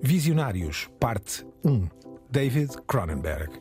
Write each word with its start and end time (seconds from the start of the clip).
Visionários, 0.00 0.88
parte 1.00 1.44
1. 1.64 1.88
David 2.30 2.70
Cronenberg. 2.86 3.60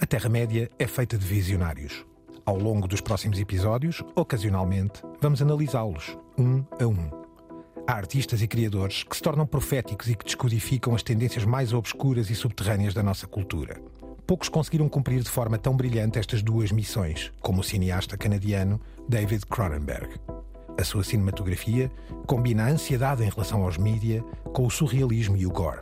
A 0.00 0.06
Terra-média 0.06 0.70
é 0.78 0.86
feita 0.86 1.18
de 1.18 1.26
visionários. 1.26 2.06
Ao 2.44 2.56
longo 2.56 2.86
dos 2.86 3.00
próximos 3.00 3.40
episódios, 3.40 4.00
ocasionalmente, 4.14 5.02
vamos 5.20 5.42
analisá-los, 5.42 6.16
um 6.38 6.64
a 6.80 6.86
um. 6.86 7.10
Há 7.84 7.94
artistas 7.94 8.40
e 8.42 8.46
criadores 8.46 9.02
que 9.02 9.16
se 9.16 9.22
tornam 9.22 9.44
proféticos 9.44 10.08
e 10.08 10.14
que 10.14 10.24
descodificam 10.24 10.94
as 10.94 11.02
tendências 11.02 11.44
mais 11.44 11.72
obscuras 11.72 12.30
e 12.30 12.36
subterrâneas 12.36 12.94
da 12.94 13.02
nossa 13.02 13.26
cultura. 13.26 13.82
Poucos 14.24 14.48
conseguiram 14.48 14.88
cumprir 14.88 15.20
de 15.20 15.30
forma 15.30 15.58
tão 15.58 15.76
brilhante 15.76 16.18
estas 16.18 16.42
duas 16.42 16.70
missões, 16.70 17.32
como 17.40 17.60
o 17.60 17.64
cineasta 17.64 18.16
canadiano 18.16 18.80
David 19.08 19.44
Cronenberg. 19.46 20.14
A 20.78 20.84
sua 20.84 21.02
cinematografia 21.02 21.90
combina 22.26 22.64
a 22.64 22.68
ansiedade 22.68 23.24
em 23.24 23.30
relação 23.30 23.62
aos 23.62 23.78
mídia 23.78 24.22
com 24.52 24.66
o 24.66 24.70
surrealismo 24.70 25.36
e 25.36 25.46
o 25.46 25.50
gore. 25.50 25.80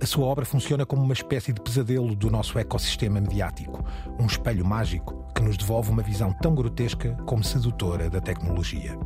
A 0.00 0.04
sua 0.04 0.26
obra 0.26 0.44
funciona 0.44 0.84
como 0.84 1.02
uma 1.02 1.14
espécie 1.14 1.54
de 1.54 1.60
pesadelo 1.60 2.14
do 2.14 2.30
nosso 2.30 2.58
ecossistema 2.58 3.18
mediático, 3.18 3.82
um 4.20 4.26
espelho 4.26 4.64
mágico 4.64 5.24
que 5.34 5.42
nos 5.42 5.56
devolve 5.56 5.90
uma 5.90 6.02
visão 6.02 6.34
tão 6.34 6.54
grotesca 6.54 7.16
como 7.24 7.42
sedutora 7.42 8.10
da 8.10 8.20
tecnologia. 8.20 8.98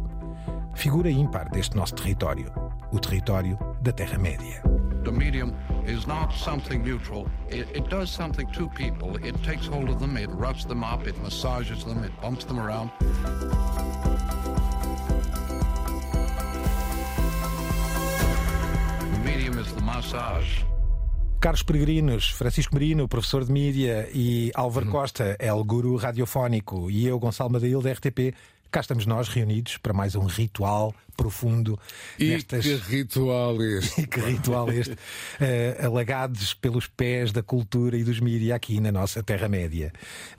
Figura 0.74 1.08
ímpar 1.08 1.48
deste 1.50 1.76
nosso 1.76 1.94
território, 1.94 2.52
o 2.92 2.98
território 2.98 3.56
da 3.80 3.92
Terra-média. 3.92 4.62
The 5.04 5.12
medium 5.12 5.54
is 5.86 6.06
not 6.06 6.36
something 6.36 6.78
neutral. 6.78 7.26
It, 7.50 7.68
it 7.74 7.88
does 7.88 8.10
something 8.10 8.46
to 8.52 8.68
people. 8.70 9.16
It 9.24 9.38
takes 9.44 9.66
hold 9.66 9.88
of 9.88 9.98
them, 10.00 10.16
it 10.16 10.30
roughs 10.30 10.66
them 10.66 10.82
up, 10.82 11.08
it 11.08 11.16
massages 11.22 11.84
them, 11.84 12.04
it 12.04 12.12
bumps 12.20 12.44
them 12.44 12.58
around. 12.58 12.90
Massage. 19.94 20.64
Carlos 21.40 21.62
Peregrinos, 21.62 22.30
Francisco 22.30 22.74
Merino, 22.74 23.08
professor 23.08 23.44
de 23.44 23.52
mídia, 23.52 24.08
e 24.12 24.50
Álvaro 24.54 24.86
Costa, 24.86 25.36
El 25.38 25.64
Guru 25.64 25.96
Radiofónico, 25.96 26.90
e 26.90 27.06
eu, 27.06 27.18
Gonçalo 27.18 27.50
Madail, 27.50 27.80
da 27.80 27.92
RTP, 27.92 28.34
cá 28.70 28.80
estamos 28.80 29.06
nós 29.06 29.28
reunidos 29.28 29.78
para 29.78 29.92
mais 29.92 30.14
um 30.14 30.26
ritual 30.26 30.94
profundo. 31.20 31.78
E 32.18 32.30
nestas... 32.30 32.64
que 32.64 32.74
ritual 32.76 33.62
este? 33.62 34.00
E 34.00 34.06
que 34.06 34.20
ritual 34.20 34.70
este, 34.72 34.92
uh, 34.92 35.86
alagados 35.86 36.54
pelos 36.54 36.86
pés 36.86 37.30
da 37.30 37.42
cultura 37.42 37.96
e 37.96 38.02
dos 38.02 38.20
mídia 38.20 38.54
aqui 38.54 38.80
na 38.80 38.90
nossa 38.90 39.22
Terra-média. 39.22 39.92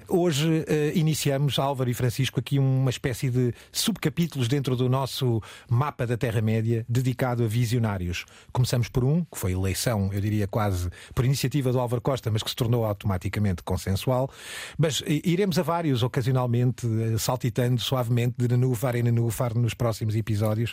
Hoje 0.07 0.47
uh, 0.47 0.65
iniciamos, 0.97 1.59
Álvaro 1.59 1.89
e 1.89 1.93
Francisco, 1.93 2.39
aqui 2.39 2.57
uma 2.57 2.89
espécie 2.89 3.29
de 3.29 3.53
subcapítulos 3.71 4.47
dentro 4.47 4.75
do 4.75 4.89
nosso 4.89 5.39
mapa 5.69 6.07
da 6.07 6.17
Terra-média 6.17 6.83
dedicado 6.89 7.43
a 7.43 7.47
visionários. 7.47 8.25
Começamos 8.51 8.89
por 8.89 9.03
um, 9.03 9.23
que 9.23 9.37
foi 9.37 9.51
eleição, 9.51 10.09
eu 10.11 10.19
diria 10.19 10.47
quase 10.47 10.89
por 11.13 11.23
iniciativa 11.23 11.71
do 11.71 11.79
Álvaro 11.79 12.01
Costa, 12.01 12.31
mas 12.31 12.41
que 12.41 12.49
se 12.49 12.55
tornou 12.55 12.83
automaticamente 12.83 13.61
consensual. 13.61 14.31
Mas 14.77 15.03
iremos 15.05 15.59
a 15.59 15.61
vários, 15.61 16.01
ocasionalmente, 16.01 16.87
saltitando 17.19 17.79
suavemente 17.79 18.33
de 18.37 18.47
nenúfar 18.47 18.95
em 18.95 19.03
nenúfar 19.03 19.55
nos 19.55 19.75
próximos 19.75 20.15
episódios 20.15 20.70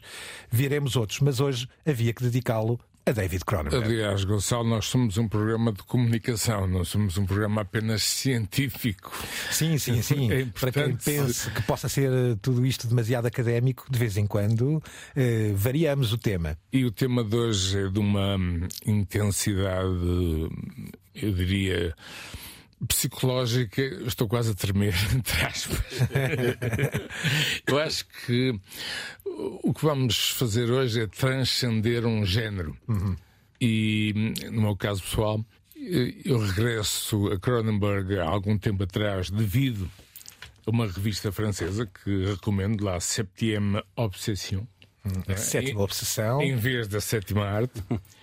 viremos 0.50 0.96
outros, 0.96 1.20
mas 1.20 1.40
hoje 1.40 1.68
havia 1.86 2.12
que 2.12 2.22
dedicá-lo 2.22 2.78
a 3.08 3.12
David 3.12 3.44
Cronenberg. 3.44 3.84
Aliás, 3.84 4.24
Gonçalo, 4.24 4.68
nós 4.68 4.86
somos 4.86 5.16
um 5.16 5.26
programa 5.26 5.72
de 5.72 5.82
comunicação, 5.82 6.66
não 6.66 6.84
somos 6.84 7.16
um 7.16 7.24
programa 7.24 7.62
apenas 7.62 8.02
científico. 8.02 9.10
Sim, 9.50 9.78
sim, 9.78 10.00
sim. 10.02 10.30
É 10.30 10.44
Para 10.44 10.70
quem 10.70 10.94
pense 10.94 11.50
que 11.50 11.62
possa 11.62 11.88
ser 11.88 12.12
eh, 12.12 12.36
tudo 12.42 12.66
isto 12.66 12.86
demasiado 12.86 13.26
académico, 13.26 13.86
de 13.90 13.98
vez 13.98 14.16
em 14.18 14.26
quando 14.26 14.82
eh, 15.16 15.52
variamos 15.54 16.12
o 16.12 16.18
tema. 16.18 16.58
E 16.70 16.84
o 16.84 16.90
tema 16.90 17.24
de 17.24 17.34
hoje 17.34 17.86
é 17.86 17.88
de 17.88 17.98
uma 17.98 18.36
hum, 18.36 18.68
intensidade, 18.84 20.50
eu 21.14 21.32
diria 21.32 21.94
psicológica, 22.86 23.82
estou 24.06 24.28
quase 24.28 24.52
a 24.52 24.54
tremer, 24.54 24.94
entre 25.14 25.44
aspas. 25.44 25.84
Eu 27.66 27.78
acho 27.78 28.06
que 28.26 28.58
o 29.24 29.72
que 29.72 29.84
vamos 29.84 30.30
fazer 30.30 30.70
hoje 30.70 31.02
é 31.02 31.06
transcender 31.06 32.06
um 32.06 32.24
género. 32.24 32.76
Uhum. 32.86 33.16
E, 33.60 34.34
no 34.50 34.62
meu 34.62 34.76
caso 34.76 35.02
pessoal, 35.02 35.44
eu 36.24 36.38
regresso 36.38 37.32
a 37.32 37.38
Cronenberg 37.38 38.18
há 38.18 38.28
algum 38.28 38.56
tempo 38.56 38.84
atrás 38.84 39.30
devido 39.30 39.90
a 40.66 40.70
uma 40.70 40.86
revista 40.86 41.32
francesa 41.32 41.86
que 41.86 42.26
recomendo 42.26 42.84
lá, 42.84 43.00
Septième 43.00 43.82
Obsession. 43.96 44.64
A 45.26 45.36
sétima 45.36 45.80
obsessão. 45.80 46.42
Em 46.42 46.56
vez 46.56 46.86
da 46.88 47.00
sétima 47.00 47.44
arte 47.46 47.82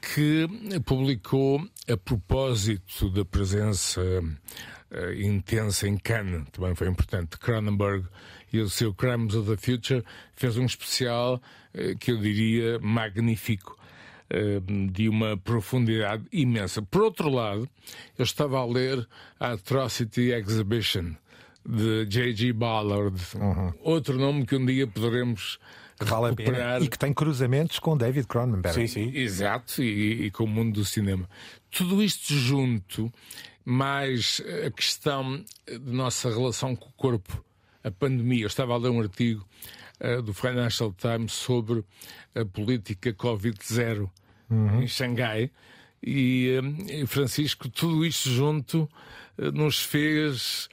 que 0.00 0.46
publicou 0.84 1.60
a 1.90 1.96
propósito 1.96 3.10
da 3.10 3.24
presença 3.24 4.00
uh, 4.02 5.12
intensa 5.20 5.88
em 5.88 5.96
Cannes, 5.96 6.44
também 6.52 6.74
foi 6.74 6.88
importante, 6.88 7.38
Cronenberg 7.38 8.06
e 8.52 8.60
o 8.60 8.68
seu 8.70 8.94
Crimes 8.94 9.34
of 9.34 9.50
the 9.50 9.56
Future, 9.56 10.04
fez 10.34 10.56
um 10.56 10.64
especial 10.64 11.40
uh, 11.74 11.98
que 11.98 12.12
eu 12.12 12.18
diria 12.18 12.78
magnífico. 12.80 13.76
Uh, 14.30 14.60
de 14.90 15.08
uma 15.08 15.38
profundidade 15.38 16.22
imensa. 16.30 16.82
Por 16.82 17.00
outro 17.00 17.30
lado, 17.30 17.66
eu 18.18 18.22
estava 18.22 18.58
a 18.58 18.66
ler 18.66 19.08
a 19.40 19.52
Atrocity 19.52 20.32
Exhibition 20.32 21.14
de 21.66 22.04
J.G. 22.04 22.52
Ballard, 22.52 23.18
Uhum. 23.36 23.72
outro 23.80 24.18
nome 24.18 24.44
que 24.44 24.54
um 24.54 24.66
dia 24.66 24.86
poderemos 24.86 25.58
que 25.98 26.04
vale 26.04 26.32
a 26.32 26.34
pena 26.34 26.78
e 26.80 26.88
que 26.88 26.98
tem 26.98 27.12
cruzamentos 27.12 27.78
com 27.78 27.96
David 27.96 28.26
Cronenberg. 28.26 28.74
Sim, 28.74 28.86
sim. 28.86 29.16
Exato, 29.16 29.82
e, 29.82 30.26
e 30.26 30.30
com 30.30 30.44
o 30.44 30.48
mundo 30.48 30.74
do 30.74 30.84
cinema. 30.84 31.28
Tudo 31.70 32.02
isto 32.02 32.32
junto, 32.34 33.12
mais 33.64 34.40
a 34.66 34.70
questão 34.70 35.44
de 35.66 35.92
nossa 35.92 36.30
relação 36.30 36.74
com 36.74 36.88
o 36.88 36.92
corpo, 36.92 37.44
a 37.84 37.90
pandemia. 37.90 38.44
Eu 38.44 38.46
estava 38.46 38.72
a 38.72 38.76
ler 38.76 38.90
um 38.90 39.00
artigo 39.00 39.46
uh, 40.00 40.22
do 40.22 40.32
Financial 40.32 40.92
Times 40.92 41.32
sobre 41.32 41.84
a 42.34 42.44
política 42.44 43.12
Covid-0 43.12 44.08
em 44.80 44.86
Xangai. 44.86 45.50
E, 46.02 46.58
uh, 46.62 46.90
e, 46.90 47.06
Francisco, 47.06 47.68
tudo 47.68 48.06
isto 48.06 48.30
junto 48.30 48.88
uh, 49.36 49.52
nos 49.52 49.80
fez, 49.80 50.68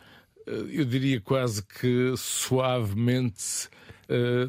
eu 0.45 0.85
diria 0.85 1.19
quase 1.19 1.63
que 1.63 2.13
suavemente, 2.15 3.67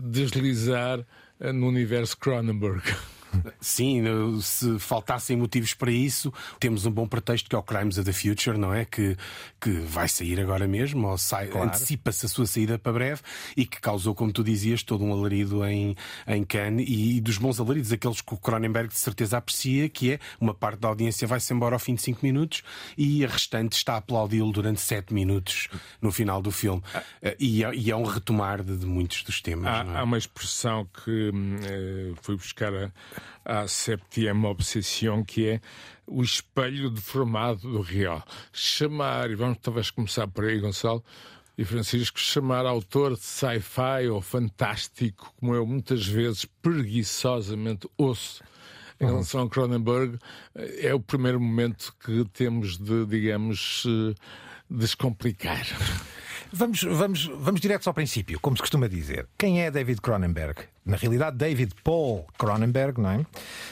deslizar 0.02 1.04
no 1.40 1.68
universo 1.68 2.16
Cronenberg. 2.18 2.82
Sim, 3.60 4.02
se 4.40 4.78
faltassem 4.78 5.36
motivos 5.36 5.74
para 5.74 5.90
isso, 5.90 6.32
temos 6.58 6.86
um 6.86 6.90
bom 6.90 7.06
pretexto 7.06 7.48
que 7.48 7.54
é 7.54 7.58
o 7.58 7.62
Crimes 7.62 7.98
of 7.98 8.04
the 8.04 8.12
Future, 8.12 8.58
não 8.58 8.72
é? 8.72 8.84
Que, 8.84 9.16
que 9.60 9.70
vai 9.70 10.08
sair 10.08 10.40
agora 10.40 10.66
mesmo, 10.66 11.08
ou 11.08 11.18
sai, 11.18 11.48
Claro. 11.48 11.68
antecipa-se 11.68 12.26
a 12.26 12.28
sua 12.28 12.46
saída 12.46 12.78
para 12.78 12.92
breve 12.92 13.20
e 13.56 13.66
que 13.66 13.80
causou, 13.80 14.14
como 14.14 14.32
tu 14.32 14.42
dizias, 14.42 14.82
todo 14.82 15.04
um 15.04 15.12
alarido 15.12 15.64
em, 15.64 15.96
em 16.26 16.44
Cannes 16.44 16.86
e, 16.88 17.20
dos 17.20 17.38
bons 17.38 17.60
alaridos, 17.60 17.92
aqueles 17.92 18.20
que 18.20 18.34
o 18.34 18.36
Cronenberg 18.36 18.88
de 18.88 18.98
certeza 18.98 19.38
aprecia, 19.38 19.88
que 19.88 20.12
é 20.12 20.18
uma 20.40 20.54
parte 20.54 20.80
da 20.80 20.88
audiência 20.88 21.26
vai-se 21.26 21.52
embora 21.52 21.74
ao 21.74 21.78
fim 21.78 21.94
de 21.94 22.02
5 22.02 22.20
minutos 22.22 22.62
e 22.96 23.24
a 23.24 23.28
restante 23.28 23.72
está 23.76 23.94
a 23.94 23.96
aplaudi-lo 23.98 24.52
durante 24.52 24.80
7 24.80 25.12
minutos 25.12 25.68
no 26.00 26.10
final 26.12 26.40
do 26.42 26.50
filme. 26.50 26.82
E, 27.38 27.64
é, 27.64 27.74
e 27.74 27.90
é 27.90 27.96
um 27.96 28.04
retomar 28.04 28.62
de, 28.62 28.76
de 28.76 28.86
muitos 28.86 29.22
dos 29.22 29.40
temas. 29.40 29.66
Há, 29.66 29.84
é? 29.84 29.98
há 29.98 30.02
uma 30.02 30.18
expressão 30.18 30.86
que 31.04 31.30
hum, 31.32 31.56
eh, 31.62 32.12
fui 32.22 32.36
buscar 32.36 32.72
a, 32.74 32.90
à 33.44 33.66
septième 33.68 34.44
obsession, 34.44 35.24
que 35.24 35.48
é 35.48 35.60
o 36.06 36.22
espelho 36.22 36.90
deformado 36.90 37.70
do 37.70 37.80
real. 37.80 38.24
Chamar, 38.52 39.30
e 39.30 39.34
vamos 39.34 39.58
talvez 39.60 39.90
começar 39.90 40.26
por 40.28 40.44
aí, 40.44 40.58
Gonçalo 40.58 41.04
e 41.58 41.64
Francisco, 41.64 42.20
chamar 42.20 42.66
autor 42.66 43.14
de 43.14 43.22
sci-fi 43.22 44.08
ou 44.10 44.20
fantástico, 44.20 45.32
como 45.38 45.54
eu 45.54 45.66
muitas 45.66 46.06
vezes 46.06 46.44
preguiçosamente 46.44 47.88
ouço 47.96 48.42
em 49.00 49.06
relação 49.06 49.42
a 49.42 49.48
Cronenberg, 49.48 50.18
é 50.54 50.94
o 50.94 51.00
primeiro 51.00 51.40
momento 51.40 51.94
que 52.00 52.24
temos 52.32 52.78
de, 52.78 53.04
digamos, 53.06 53.84
eh, 53.86 54.14
descomplicar. 54.70 55.66
Vamos, 56.52 56.82
vamos, 56.82 57.26
vamos 57.38 57.60
direto 57.60 57.86
ao 57.88 57.94
princípio, 57.94 58.38
como 58.40 58.56
se 58.56 58.62
costuma 58.62 58.88
dizer. 58.88 59.26
Quem 59.38 59.62
é 59.62 59.70
David 59.70 60.00
Cronenberg? 60.00 60.60
Na 60.84 60.96
realidade, 60.96 61.36
David 61.36 61.72
Paul 61.82 62.24
Cronenberg, 62.38 63.00
não 63.00 63.10
é? 63.10 63.26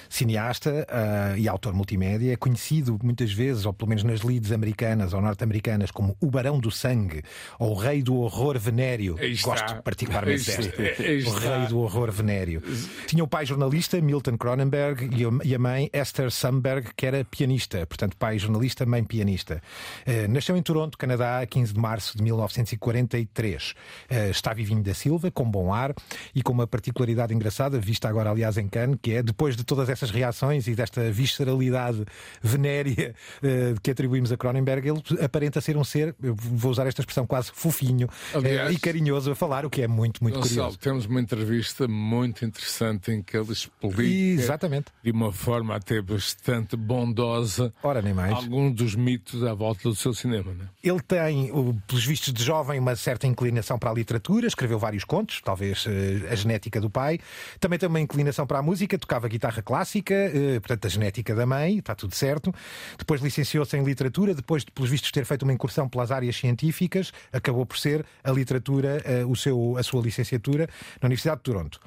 Cineasta 0.09 0.85
ah, 0.91 1.39
e 1.39 1.49
autor 1.49 1.73
multimédia, 1.73 2.33
é 2.33 2.37
conhecido 2.37 2.99
muitas 3.03 3.33
vezes, 3.33 3.65
ou 3.65 3.73
pelo 3.73 3.89
menos 3.89 4.03
nas 4.03 4.23
leads 4.23 4.51
americanas 4.51 5.13
ou 5.13 5.21
norte-americanas, 5.21 5.93
como 5.93 6.17
o 6.21 6.27
Barão 6.29 6.59
do 6.59 6.73
Sangue 6.73 7.23
ou 7.59 7.71
o 7.71 7.75
Rei 7.75 8.03
do 8.03 8.17
Horror 8.17 8.59
Venéreo. 8.59 9.17
Gosto 9.43 9.83
particularmente. 9.83 10.51
Aí 10.99 11.23
O. 11.25 11.31
Rei 11.31 11.67
do 11.69 11.79
Horror 11.79 12.11
Venéreo. 12.11 12.61
Tinha 13.07 13.23
o 13.23 13.29
pai 13.29 13.47
jornalista, 13.47 14.01
Milton 14.01 14.37
Cronenberg, 14.37 15.09
e 15.45 15.55
a- 15.55 15.59
mãe, 15.59 15.89
Esther 15.93 16.31
Sumberg, 16.33 16.91
que 16.97 17.07
era 17.07 17.25
pianista. 17.25 17.87
Portanto, 17.87 18.17
pai 18.17 18.39
jornalista, 18.41 18.85
mãe 18.85 19.05
pianista. 19.05 19.63
Eh, 20.05 20.27
nasceu 20.27 20.57
em 20.57 20.63
Toronto, 20.63 20.99
Canadá, 20.99 21.41
a 21.41 21.47
15 21.47 21.73
de 21.73 21.79
março 21.81 22.17
de 22.17 22.25
1943. 22.65 23.75
Eh, 24.09 24.31
está 24.31 24.53
vivinho 24.53 24.83
da 24.83 24.95
Silva, 24.95 25.31
com 25.31 25.49
bom 25.49 25.73
ar 25.73 25.95
e 26.35 26.43
com 26.43 26.53
uma 26.53 26.67
particularidade 26.67 27.35
engraçada, 27.35 27.79
vista 27.79 28.09
agora, 28.09 28.31
aliás, 28.31 28.57
em 28.57 28.69
Cannes, 28.69 28.99
que 29.01 29.13
é 29.13 29.23
depois 29.23 29.57
de 29.57 29.65
todas 29.65 29.89
essas 29.89 30.11
reações 30.11 30.67
e 30.67 30.75
desta 30.75 31.11
visceralidade 31.11 32.05
venérea 32.43 33.15
uh, 33.43 33.81
que 33.81 33.91
atribuímos 33.91 34.33
a 34.33 34.37
Cronenberg, 34.37 34.89
ele 34.89 35.03
aparenta 35.23 35.61
ser 35.61 35.77
um 35.77 35.85
ser, 35.85 36.15
eu 36.23 36.35
vou 36.35 36.71
usar 36.71 36.87
esta 36.87 37.01
expressão 37.01 37.27
quase 37.27 37.51
fofinho 37.53 38.09
aliás, 38.35 38.71
uh, 38.71 38.73
e 38.73 38.79
carinhoso 38.79 39.31
a 39.31 39.35
falar, 39.35 39.65
o 39.65 39.71
que 39.71 39.83
é 39.83 39.89
muito, 39.89 40.23
muito 40.23 40.41
curioso. 40.41 40.79
Temos 40.79 41.07
uma 41.07 41.21
entrevista 41.21 41.87
muito 41.87 42.45
interessante 42.45 43.11
em 43.11 43.23
que 43.23 43.37
ele 43.37 43.53
explica 43.53 44.43
Exatamente. 44.43 44.87
de 45.03 45.11
uma 45.11 45.33
forma 45.33 45.75
até 45.75 46.01
bastante 46.01 46.77
bondosa 46.77 47.73
Ora, 47.83 48.01
nem 48.01 48.15
mais. 48.15 48.35
alguns 48.35 48.75
dos 48.75 48.95
mitos 48.95 49.43
à 49.45 49.55
volta 49.55 49.89
do 49.89 49.95
seu 49.95 50.15
cinema. 50.15 50.53
Né? 50.53 50.69
Ele 50.83 51.01
tem, 51.01 51.51
pelos 51.87 52.05
vistos 52.05 52.33
de 52.33 52.43
jovem, 52.45 52.79
uma 52.79 52.95
certa 52.95 53.27
inclinação 53.27 53.79
para 53.79 53.91
a 53.91 53.95
literatura, 53.95 54.47
escreveu 54.47 54.79
vários 54.79 55.05
contos, 55.05 55.41
talvez 55.43 55.87
uh, 55.87 55.91
a 56.31 56.35
genética 56.35 56.81
do 56.81 56.91
pai. 56.91 57.19
Também 57.59 57.79
tem 57.79 57.89
uma 57.89 58.01
inclinação 58.01 58.47
para 58.47 58.59
a 58.59 58.63
música, 58.63 58.99
tocava 58.99 59.27
guitarra 59.29 59.63
clássica, 59.63 60.15
uh, 60.15 60.61
portanto, 60.61 60.87
a 60.87 60.89
genética 60.89 61.35
da 61.35 61.47
mãe, 61.47 61.79
está 61.79 61.95
tudo 61.95 62.15
certo. 62.15 62.55
Depois 62.99 63.21
licenciou-se 63.21 63.77
em 63.77 63.83
literatura, 63.83 64.35
depois, 64.35 64.65
pelos 64.65 64.91
vistos, 64.91 65.11
ter 65.11 65.25
feito 65.25 65.43
uma 65.43 65.53
incursão 65.53 65.89
pelas 65.89 66.11
áreas 66.11 66.37
científicas, 66.37 67.13
acabou 67.33 67.65
por 67.65 67.79
ser 67.79 68.05
a 68.23 68.31
literatura 68.31 69.03
uh, 69.25 69.31
o 69.31 69.35
seu, 69.35 69.77
a 69.79 69.83
sua 69.83 70.03
licenciatura 70.03 70.69
na 71.01 71.07
Universidade 71.07 71.39
de 71.39 71.45
Toronto. 71.45 71.81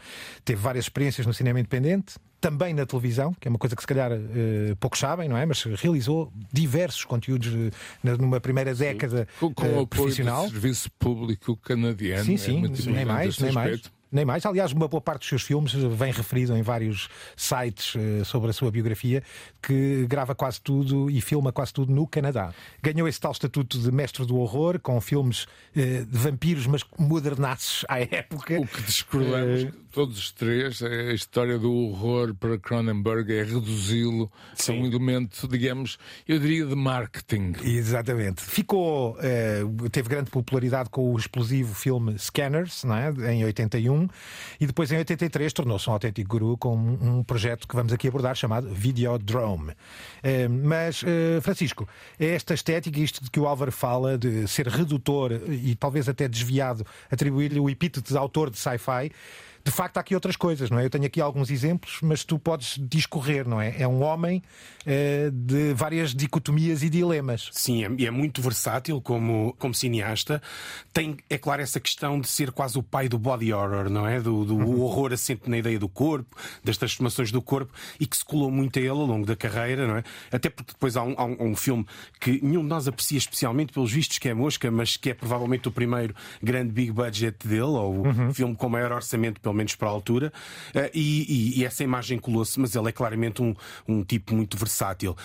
Teve 0.43 0.61
várias 0.61 0.85
experiências 0.85 1.25
no 1.27 1.33
cinema 1.33 1.59
independente, 1.59 2.15
também 2.39 2.73
na 2.73 2.85
televisão, 2.85 3.33
que 3.39 3.47
é 3.47 3.49
uma 3.49 3.57
coisa 3.57 3.75
que 3.75 3.81
se 3.81 3.87
calhar 3.87 4.11
uh, 4.11 4.75
poucos 4.79 4.99
sabem, 4.99 5.27
não 5.27 5.37
é? 5.37 5.45
Mas 5.45 5.63
realizou 5.63 6.31
diversos 6.51 7.03
conteúdos 7.03 7.47
uh, 7.47 8.17
numa 8.19 8.39
primeira 8.39 8.73
sim. 8.73 8.83
década 8.83 9.27
com, 9.39 9.53
com 9.53 9.67
uh, 9.67 9.81
o 9.81 9.87
profissional. 9.87 10.45
Do 10.45 10.51
serviço 10.51 10.91
público 10.99 11.55
canadiano. 11.57 12.25
Sim, 12.25 12.37
sim, 12.37 12.65
é 12.65 12.91
nem 12.91 13.05
mais, 13.05 13.39
nem 13.39 13.51
mais. 13.51 13.81
Nem 14.11 14.23
mais. 14.23 14.45
Aliás, 14.45 14.71
uma 14.71 14.87
boa 14.87 15.01
parte 15.01 15.21
dos 15.21 15.29
seus 15.29 15.43
filmes 15.43 15.73
vem 15.73 16.11
referido 16.13 16.55
em 16.55 16.61
vários 16.61 17.09
sites 17.35 17.95
uh, 17.95 18.23
sobre 18.23 18.49
a 18.49 18.53
sua 18.53 18.71
biografia, 18.71 19.21
que 19.61 20.05
grava 20.07 20.33
quase 20.33 20.61
tudo 20.61 21.09
e 21.09 21.19
filma 21.19 21.51
quase 21.51 21.73
tudo 21.73 21.91
no 21.91 22.07
Canadá. 22.07 22.53
Ganhou 22.81 23.07
esse 23.07 23.19
tal 23.19 23.33
estatuto 23.33 23.77
de 23.77 23.91
mestre 23.91 24.25
do 24.25 24.37
horror, 24.37 24.79
com 24.79 24.99
filmes 25.01 25.43
uh, 25.43 26.05
de 26.05 26.17
vampiros, 26.17 26.67
mas 26.67 26.85
modernaços 26.97 27.85
à 27.89 27.99
época. 27.99 28.59
O 28.59 28.65
que 28.65 28.81
discordamos 28.83 29.63
uh, 29.63 29.73
todos 29.91 30.17
os 30.17 30.31
três, 30.31 30.81
é 30.81 31.09
a 31.09 31.13
história 31.13 31.59
do 31.59 31.73
horror 31.73 32.33
para 32.33 32.57
Cronenberg 32.57 33.33
é 33.33 33.43
reduzi-lo 33.43 34.31
a 34.67 34.71
um 34.71 34.85
elemento, 34.85 35.47
digamos, 35.47 35.97
eu 36.27 36.39
diria 36.39 36.65
de 36.65 36.75
marketing. 36.75 37.53
Exatamente. 37.63 38.43
Ficou, 38.43 39.17
teve 39.91 40.07
grande 40.07 40.29
popularidade 40.29 40.89
com 40.89 41.11
o 41.13 41.17
explosivo 41.17 41.73
filme 41.73 42.17
Scanners, 42.19 42.83
não 42.83 42.95
é? 42.95 43.33
em 43.33 43.43
81 43.43 43.96
e 44.59 44.67
depois 44.67 44.91
em 44.91 44.97
83 44.97 45.53
tornou-se 45.53 45.89
um 45.89 45.93
autêntico 45.93 46.29
guru 46.29 46.57
com 46.57 46.75
um 46.75 47.23
projeto 47.23 47.67
que 47.67 47.75
vamos 47.75 47.93
aqui 47.93 48.07
abordar 48.07 48.35
chamado 48.35 48.69
Videodrome. 48.69 49.73
Eh, 50.21 50.47
mas, 50.47 51.03
eh, 51.03 51.39
Francisco, 51.41 51.87
é 52.19 52.27
esta 52.27 52.53
estética, 52.53 52.99
isto 52.99 53.23
de 53.23 53.31
que 53.31 53.39
o 53.39 53.47
Álvaro 53.47 53.71
fala, 53.71 54.17
de 54.17 54.47
ser 54.47 54.67
redutor 54.67 55.31
e 55.31 55.75
talvez 55.75 56.09
até 56.09 56.27
desviado, 56.27 56.85
atribuir-lhe 57.09 57.59
o 57.59 57.69
epíteto 57.69 58.11
de 58.11 58.17
autor 58.17 58.49
de 58.49 58.57
sci-fi, 58.57 59.11
de 59.67 59.71
facto 59.71 59.97
há 59.97 59.99
aqui 59.99 60.15
outras 60.15 60.37
coisas, 60.37 60.69
não 60.69 60.79
é? 60.79 60.85
Eu 60.85 60.89
tenho 60.89 61.05
aqui 61.05 61.19
alguns 61.19 61.51
exemplos, 61.51 61.99
mas 62.01 62.23
tu 62.23 62.39
podes 62.39 62.79
discorrer, 62.79 63.45
não 63.45 63.59
é? 63.59 63.75
É 63.77 63.85
um 63.85 64.01
homem 64.01 64.41
uh, 64.85 65.29
de 65.29 65.73
várias 65.73 66.15
dicotomias 66.15 66.83
e 66.83 66.89
dilemas. 66.89 67.49
Sim, 67.51 67.83
é, 67.83 68.05
é, 68.05 68.09
muito 68.09 68.41
versátil 68.41 69.01
como, 69.01 69.53
como 69.59 69.73
cineasta. 69.73 70.41
Tem, 70.93 71.17
é 71.29 71.37
claro, 71.37 71.61
essa 71.61 71.81
questão 71.81 72.21
de 72.21 72.29
ser 72.29 72.51
quase 72.51 72.79
o 72.79 72.83
pai 72.83 73.09
do 73.09 73.19
body 73.19 73.51
horror, 73.51 73.89
não 73.89 74.07
é? 74.07 74.21
Do, 74.21 74.45
do 74.45 74.55
uhum. 74.55 74.79
horror 74.79 75.11
assente 75.11 75.49
na 75.49 75.57
ideia 75.57 75.77
do 75.77 75.89
corpo, 75.89 76.37
das 76.63 76.77
transformações 76.77 77.29
do 77.29 77.41
corpo 77.41 77.73
e 77.99 78.07
que 78.07 78.15
se 78.15 78.23
colou 78.23 78.49
muito 78.49 78.79
a 78.79 78.81
ele 78.81 78.89
ao 78.91 79.05
longo 79.05 79.25
da 79.25 79.35
carreira, 79.35 79.85
não 79.85 79.97
é? 79.97 80.03
Até 80.31 80.49
porque 80.49 80.71
depois 80.71 80.95
há 80.95 81.03
um, 81.03 81.13
há 81.17 81.25
um, 81.25 81.57
filme 81.57 81.85
que 82.21 82.39
nenhum 82.41 82.61
de 82.61 82.69
nós 82.69 82.87
aprecia 82.87 83.17
especialmente 83.17 83.73
pelos 83.73 83.91
vistos, 83.91 84.17
que 84.17 84.29
é 84.29 84.33
Mosca, 84.33 84.71
mas 84.71 84.95
que 84.95 85.09
é 85.09 85.13
provavelmente 85.13 85.67
o 85.67 85.71
primeiro 85.73 86.15
grande 86.41 86.71
big 86.71 86.89
budget 86.93 87.45
dele, 87.45 87.63
ou 87.63 88.05
uhum. 88.05 88.29
o 88.29 88.33
filme 88.33 88.55
com 88.55 88.69
maior 88.69 88.93
orçamento, 88.93 89.41
pelo 89.41 89.56
menos 89.57 89.75
para 89.75 89.87
a 89.87 89.91
altura, 89.91 90.31
eh, 90.73 90.91
e, 90.93 91.55
e, 91.57 91.59
e 91.59 91.65
essa 91.65 91.83
imagem 91.83 92.19
colou-se, 92.19 92.59
mas 92.59 92.75
ele 92.75 92.89
é 92.89 92.91
claramente 92.91 93.41
um, 93.41 93.55
um 93.87 94.03
tipo 94.03 94.35
muito 94.35 94.57
versátil. 94.57 95.15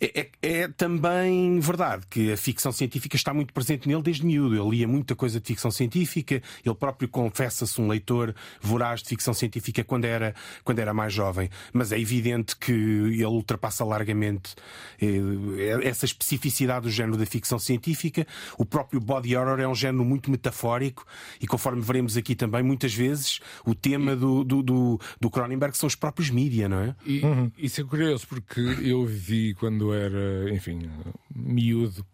É, 0.00 0.20
é, 0.20 0.30
é, 0.42 0.68
também 0.68 1.60
verdade 1.60 2.06
que 2.08 2.32
a 2.32 2.36
ficção 2.36 2.72
científica 2.72 3.16
está 3.16 3.32
muito 3.32 3.52
presente 3.52 3.88
nele 3.88 4.02
desde 4.02 4.24
miúdo. 4.24 4.54
Ele 4.54 4.78
lia 4.78 4.88
muita 4.88 5.14
coisa 5.14 5.40
de 5.40 5.46
ficção 5.46 5.70
científica, 5.70 6.42
ele 6.64 6.74
próprio 6.74 7.08
confessa-se 7.08 7.80
um 7.80 7.88
leitor 7.88 8.34
voraz 8.60 9.02
de 9.02 9.08
ficção 9.08 9.34
científica 9.34 9.84
quando 9.84 10.04
era, 10.04 10.34
quando 10.64 10.78
era 10.78 10.92
mais 10.92 11.12
jovem, 11.12 11.48
mas 11.72 11.92
é 11.92 11.98
evidente 11.98 12.56
que 12.56 12.72
ele 12.72 13.24
ultrapassa 13.24 13.84
largamente 13.84 14.54
eh, 15.00 15.80
essa 15.82 16.04
especificidade 16.04 16.82
do 16.86 16.90
género 16.90 17.16
da 17.16 17.26
ficção 17.26 17.58
científica. 17.58 18.26
O 18.58 18.64
próprio 18.64 19.00
body 19.00 19.36
horror 19.36 19.60
é 19.60 19.68
um 19.68 19.74
género 19.74 20.04
muito 20.04 20.30
metafórico 20.30 21.06
e, 21.40 21.46
conforme 21.46 21.82
veremos 21.82 22.16
aqui 22.16 22.34
também, 22.34 22.62
muitas 22.62 22.94
vezes 22.94 23.40
o 23.64 23.74
tema 23.82 24.16
do, 24.16 24.44
do, 24.44 24.62
do, 24.62 25.00
do 25.20 25.30
Cronenberg 25.30 25.76
são 25.76 25.86
os 25.86 25.94
próprios 25.94 26.30
mídia, 26.30 26.68
não 26.68 26.78
é? 26.78 26.96
E, 27.04 27.20
uhum. 27.20 27.50
Isso 27.58 27.80
é 27.80 27.84
curioso 27.84 28.26
porque 28.28 28.60
eu 28.60 29.04
vi 29.04 29.54
quando 29.54 29.92
era, 29.92 30.48
enfim, 30.54 30.88
miúdo, 31.34 32.06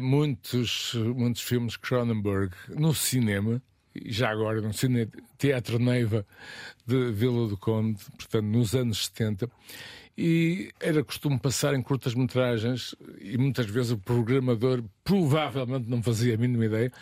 muitos, 0.00 0.94
muitos 0.94 1.42
filmes 1.42 1.72
de 1.72 1.80
Cronenberg 1.80 2.54
no 2.76 2.94
cinema 2.94 3.60
já 4.06 4.30
agora 4.30 4.60
no 4.60 4.72
Cine 4.72 5.08
Teatro 5.36 5.78
Neiva 5.78 6.24
de 6.86 7.10
Vila 7.12 7.48
do 7.48 7.56
Conde, 7.56 7.98
portanto 8.16 8.44
nos 8.44 8.74
anos 8.74 9.06
70, 9.06 9.50
e 10.22 10.70
era 10.78 11.02
costume 11.02 11.38
passar 11.38 11.72
em 11.72 11.80
curtas-metragens 11.80 12.94
e 13.22 13.38
muitas 13.38 13.64
vezes 13.64 13.92
o 13.92 13.96
programador 13.96 14.84
provavelmente 15.02 15.88
não 15.88 16.02
fazia 16.02 16.34
a 16.34 16.36
mínima 16.36 16.66
ideia 16.66 16.92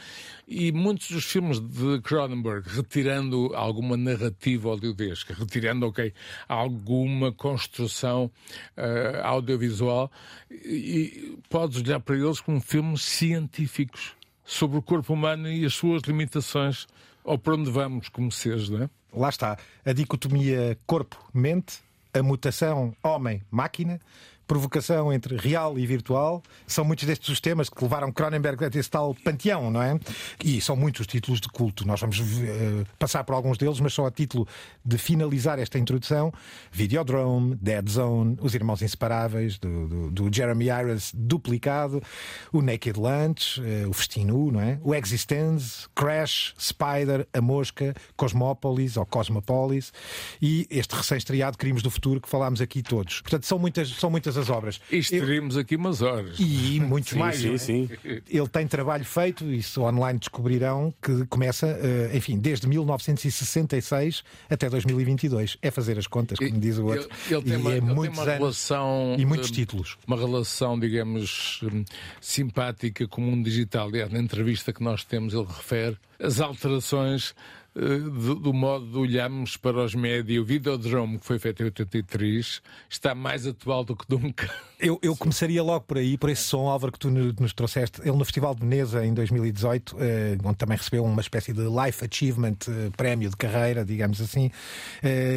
e 0.46 0.70
muitos 0.70 1.10
dos 1.10 1.24
filmes 1.24 1.58
de 1.58 2.00
Cronenberg 2.00 2.68
retirando 2.68 3.50
alguma 3.56 3.96
narrativa 3.96 4.68
audiodesca, 4.68 5.34
retirando, 5.34 5.84
ok, 5.88 6.12
alguma 6.48 7.32
construção 7.32 8.30
uh, 8.76 9.20
audiovisual 9.24 10.12
e, 10.48 10.54
e 10.54 11.38
podes 11.48 11.80
olhar 11.80 11.98
para 11.98 12.14
eles 12.14 12.40
como 12.40 12.60
filmes 12.60 13.02
científicos 13.02 14.12
sobre 14.44 14.78
o 14.78 14.82
corpo 14.82 15.12
humano 15.12 15.50
e 15.50 15.64
as 15.64 15.74
suas 15.74 16.02
limitações 16.02 16.86
ou 17.24 17.36
para 17.36 17.54
onde 17.54 17.68
vamos 17.68 18.08
como 18.08 18.30
seres, 18.30 18.68
não 18.68 18.84
é? 18.84 18.90
Lá 19.12 19.28
está, 19.28 19.58
a 19.84 19.92
dicotomia 19.92 20.78
corpo-mente 20.86 21.87
a 22.12 22.22
mutação 22.22 22.94
homem-máquina, 23.02 24.00
provocação 24.48 25.12
entre 25.12 25.36
real 25.36 25.78
e 25.78 25.86
virtual. 25.86 26.42
São 26.66 26.84
muitos 26.84 27.06
destes 27.06 27.28
os 27.28 27.40
temas 27.40 27.68
que 27.68 27.80
levaram 27.82 28.10
Cronenberg 28.10 28.64
a 28.64 28.68
esse 28.68 28.90
tal 28.90 29.14
panteão, 29.14 29.70
não 29.70 29.82
é? 29.82 30.00
E 30.42 30.60
são 30.60 30.74
muitos 30.74 31.02
os 31.02 31.06
títulos 31.06 31.40
de 31.40 31.48
culto. 31.48 31.86
Nós 31.86 32.00
vamos 32.00 32.18
uh, 32.18 32.86
passar 32.98 33.22
por 33.24 33.34
alguns 33.34 33.58
deles, 33.58 33.78
mas 33.78 33.92
só 33.92 34.06
a 34.06 34.10
título 34.10 34.48
de 34.84 34.96
finalizar 34.96 35.58
esta 35.58 35.78
introdução: 35.78 36.32
Videodrome, 36.72 37.54
Dead 37.56 37.88
Zone, 37.88 38.38
Os 38.40 38.54
Irmãos 38.54 38.80
Inseparáveis, 38.80 39.58
do, 39.58 39.88
do, 39.88 40.10
do 40.10 40.34
Jeremy 40.34 40.66
Irons 40.66 41.12
duplicado, 41.14 42.02
o 42.50 42.62
Naked 42.62 42.98
Lunch, 42.98 43.60
uh, 43.60 43.88
o 43.88 43.92
Festinu, 43.92 44.50
não 44.50 44.60
é? 44.60 44.80
O 44.82 44.94
Existence, 44.94 45.86
Crash, 45.94 46.54
Spider, 46.58 47.28
A 47.34 47.40
Mosca, 47.40 47.94
Cosmópolis 48.16 48.96
ou 48.96 49.04
Cosmopolis 49.04 49.92
e 50.40 50.66
este 50.70 50.94
recém-estreado 50.94 51.58
Crimes 51.58 51.82
do 51.82 51.90
Futuro 51.90 52.20
que 52.20 52.28
falámos 52.28 52.62
aqui 52.62 52.82
todos. 52.82 53.20
Portanto, 53.20 53.44
são 53.44 53.58
muitas, 53.58 53.90
são 53.90 54.10
muitas 54.10 54.37
as 54.38 54.48
obras. 54.50 54.80
Isto 54.90 55.10
teríamos 55.10 55.56
aqui 55.56 55.76
umas 55.76 56.02
horas. 56.02 56.36
E 56.38 56.80
muitos 56.80 57.10
sim, 57.10 57.18
mais. 57.18 57.36
Sim, 57.38 57.54
é? 57.54 57.58
sim. 57.58 57.90
Ele 58.28 58.48
tem 58.48 58.66
trabalho 58.66 59.04
feito, 59.04 59.44
isso 59.50 59.82
online 59.82 60.18
descobrirão, 60.18 60.94
que 61.02 61.26
começa, 61.26 61.66
eh, 61.66 62.16
enfim, 62.16 62.38
desde 62.38 62.66
1966 62.66 64.22
até 64.48 64.70
2022. 64.70 65.58
É 65.60 65.70
fazer 65.70 65.98
as 65.98 66.06
contas, 66.06 66.38
como 66.38 66.58
diz 66.58 66.78
o 66.78 66.86
outro. 66.86 67.08
Ele, 67.26 67.34
ele 67.36 67.42
tem 67.42 67.56
uma, 67.56 67.74
é 67.74 67.80
muitos 67.80 68.18
uma 68.18 68.32
relação. 68.32 69.16
E 69.18 69.26
muitos 69.26 69.50
títulos. 69.50 69.98
Uma 70.06 70.16
relação, 70.16 70.78
digamos, 70.78 71.60
hum, 71.62 71.84
simpática 72.20 73.06
com 73.06 73.22
o 73.22 73.24
mundo 73.24 73.44
digital. 73.44 73.88
Aliás, 73.88 74.12
na 74.12 74.18
entrevista 74.18 74.72
que 74.72 74.82
nós 74.82 75.04
temos, 75.04 75.34
ele 75.34 75.46
refere 75.46 75.96
as 76.18 76.40
alterações 76.40 77.34
eh, 77.67 77.67
do, 77.78 78.34
do, 78.34 78.52
modo 78.52 78.86
de 78.90 78.98
olharmos 78.98 79.56
para 79.56 79.84
os 79.84 79.94
médios. 79.94 80.42
O 80.42 80.44
Videodrome, 80.44 81.18
que 81.18 81.24
foi 81.24 81.38
feito 81.38 81.62
em 81.62 81.66
83, 81.66 82.60
está 82.88 83.14
mais 83.14 83.46
atual 83.46 83.84
do 83.84 83.94
que 83.94 84.04
nunca. 84.08 84.50
Eu, 84.80 84.96
eu 85.02 85.16
começaria 85.16 85.60
logo 85.60 85.86
por 85.86 85.98
aí, 85.98 86.16
por 86.16 86.30
esse 86.30 86.44
som, 86.44 86.68
Álvaro, 86.68 86.92
que 86.92 87.00
tu 87.00 87.10
nos 87.10 87.52
trouxeste. 87.52 88.00
Ele 88.00 88.16
no 88.16 88.24
Festival 88.24 88.54
de 88.54 88.60
Veneza, 88.60 89.04
em 89.04 89.12
2018, 89.12 89.96
eh, 89.98 90.38
onde 90.44 90.56
também 90.56 90.76
recebeu 90.76 91.04
uma 91.04 91.20
espécie 91.20 91.52
de 91.52 91.62
Life 91.62 92.04
Achievement, 92.04 92.58
eh, 92.68 92.88
prémio 92.96 93.28
de 93.28 93.36
carreira, 93.36 93.84
digamos 93.84 94.20
assim, 94.20 94.52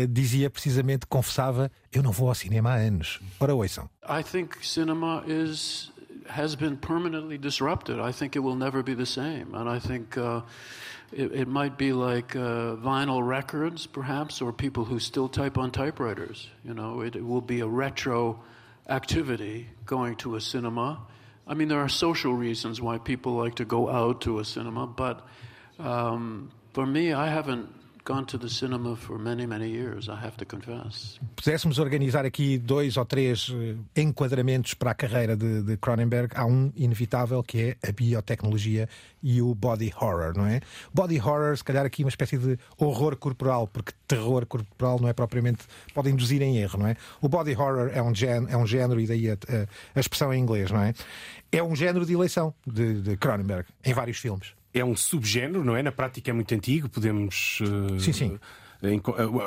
dizia 0.07 0.47
precisamente, 0.47 1.07
confessava, 1.07 1.71
eu 1.91 2.03
não 2.03 2.11
vou 2.11 2.29
ao 2.29 2.35
cinema 2.35 2.69
há 2.69 2.75
anos. 2.75 3.19
Ora, 3.39 3.55
ouçam. 3.55 3.89
I 4.07 4.23
think 4.23 4.63
cinema 4.63 5.23
is 5.27 5.90
has 6.29 6.55
been 6.55 6.77
permanently 6.77 7.37
disrupted. 7.37 7.99
I 7.99 8.11
think 8.11 8.35
it 8.35 8.39
will 8.39 8.55
never 8.55 8.83
be 8.83 8.93
the 8.93 9.05
same. 9.05 9.53
And 9.55 9.69
I 9.69 9.79
think 9.79 10.17
uh, 10.17 10.41
it, 11.11 11.31
it, 11.33 11.47
might 11.47 11.77
be 11.77 11.93
like 11.93 12.35
uh, 12.35 12.75
vinyl 12.75 13.25
records, 13.25 13.87
perhaps, 13.87 14.41
or 14.41 14.53
people 14.53 14.85
who 14.85 14.99
still 14.99 15.27
type 15.27 15.57
on 15.57 15.71
typewriters. 15.71 16.47
You 16.63 16.73
know, 16.73 17.01
it, 17.01 17.15
it 17.15 17.25
will 17.25 17.41
be 17.41 17.61
a 17.61 17.67
retro 17.67 18.39
activity 18.87 19.69
going 19.85 20.15
to 20.17 20.35
a 20.35 20.41
cinema. 20.41 20.99
I 21.47 21.53
mean, 21.53 21.67
there 21.67 21.79
are 21.79 21.89
social 21.89 22.33
reasons 22.33 22.81
why 22.81 22.97
people 22.97 23.33
like 23.33 23.55
to 23.55 23.65
go 23.65 23.89
out 23.89 24.21
to 24.21 24.39
a 24.39 24.45
cinema, 24.45 24.87
but 24.87 25.25
um, 25.79 26.51
for 26.73 26.85
me, 26.85 27.13
I 27.13 27.27
haven't 27.27 27.69
gone 28.05 28.25
to 28.25 28.37
the 28.37 28.49
cinema 28.49 28.95
for 28.95 29.19
many, 29.19 29.45
many 29.45 29.69
years, 29.69 30.07
I 30.07 30.13
have 30.13 30.37
to 30.37 30.45
confess. 30.45 31.19
Pudéssemos 31.35 31.79
organizar 31.79 32.25
aqui 32.25 32.57
dois 32.57 32.97
ou 32.97 33.05
três 33.05 33.51
eh, 33.53 34.01
enquadramentos 34.01 34.73
para 34.73 34.91
a 34.91 34.93
carreira 34.93 35.35
de, 35.35 35.61
de 35.63 35.77
Cronenberg, 35.77 36.33
há 36.35 36.45
um 36.45 36.71
inevitável 36.75 37.43
que 37.43 37.77
é 37.81 37.89
a 37.89 37.91
biotecnologia 37.91 38.87
e 39.21 39.41
o 39.41 39.53
body 39.53 39.93
horror, 39.99 40.33
não 40.35 40.45
é? 40.45 40.61
Body 40.93 41.19
horror, 41.19 41.57
se 41.57 41.63
calhar 41.63 41.85
aqui 41.85 42.03
uma 42.03 42.09
espécie 42.09 42.37
de 42.37 42.57
horror 42.77 43.15
corporal, 43.15 43.67
porque 43.67 43.93
terror 44.07 44.45
corporal 44.45 44.99
não 44.99 45.07
é 45.07 45.13
propriamente. 45.13 45.65
pode 45.93 46.09
induzir 46.09 46.41
em 46.41 46.57
erro, 46.57 46.79
não 46.79 46.87
é? 46.87 46.95
O 47.21 47.29
body 47.29 47.55
horror 47.55 47.91
é 47.93 48.01
um, 48.01 48.13
gen, 48.13 48.47
é 48.49 48.57
um 48.57 48.65
género, 48.65 48.99
e 48.99 49.07
daí 49.07 49.29
a, 49.29 49.33
a, 49.33 49.67
a 49.95 49.99
expressão 49.99 50.33
em 50.33 50.41
inglês, 50.41 50.71
não 50.71 50.81
é? 50.81 50.93
É 51.51 51.61
um 51.61 51.75
género 51.75 52.05
de 52.05 52.13
eleição 52.13 52.53
de, 52.65 53.01
de 53.01 53.17
Cronenberg 53.17 53.67
em 53.83 53.93
vários 53.93 54.17
filmes 54.17 54.53
é 54.73 54.83
um 54.83 54.95
subgénero, 54.95 55.63
não 55.63 55.75
é? 55.75 55.83
Na 55.83 55.91
prática 55.91 56.29
é 56.29 56.33
muito 56.33 56.53
antigo, 56.53 56.89
podemos. 56.89 57.59
Uh, 57.61 57.99
sim, 57.99 58.13
sim. 58.13 58.39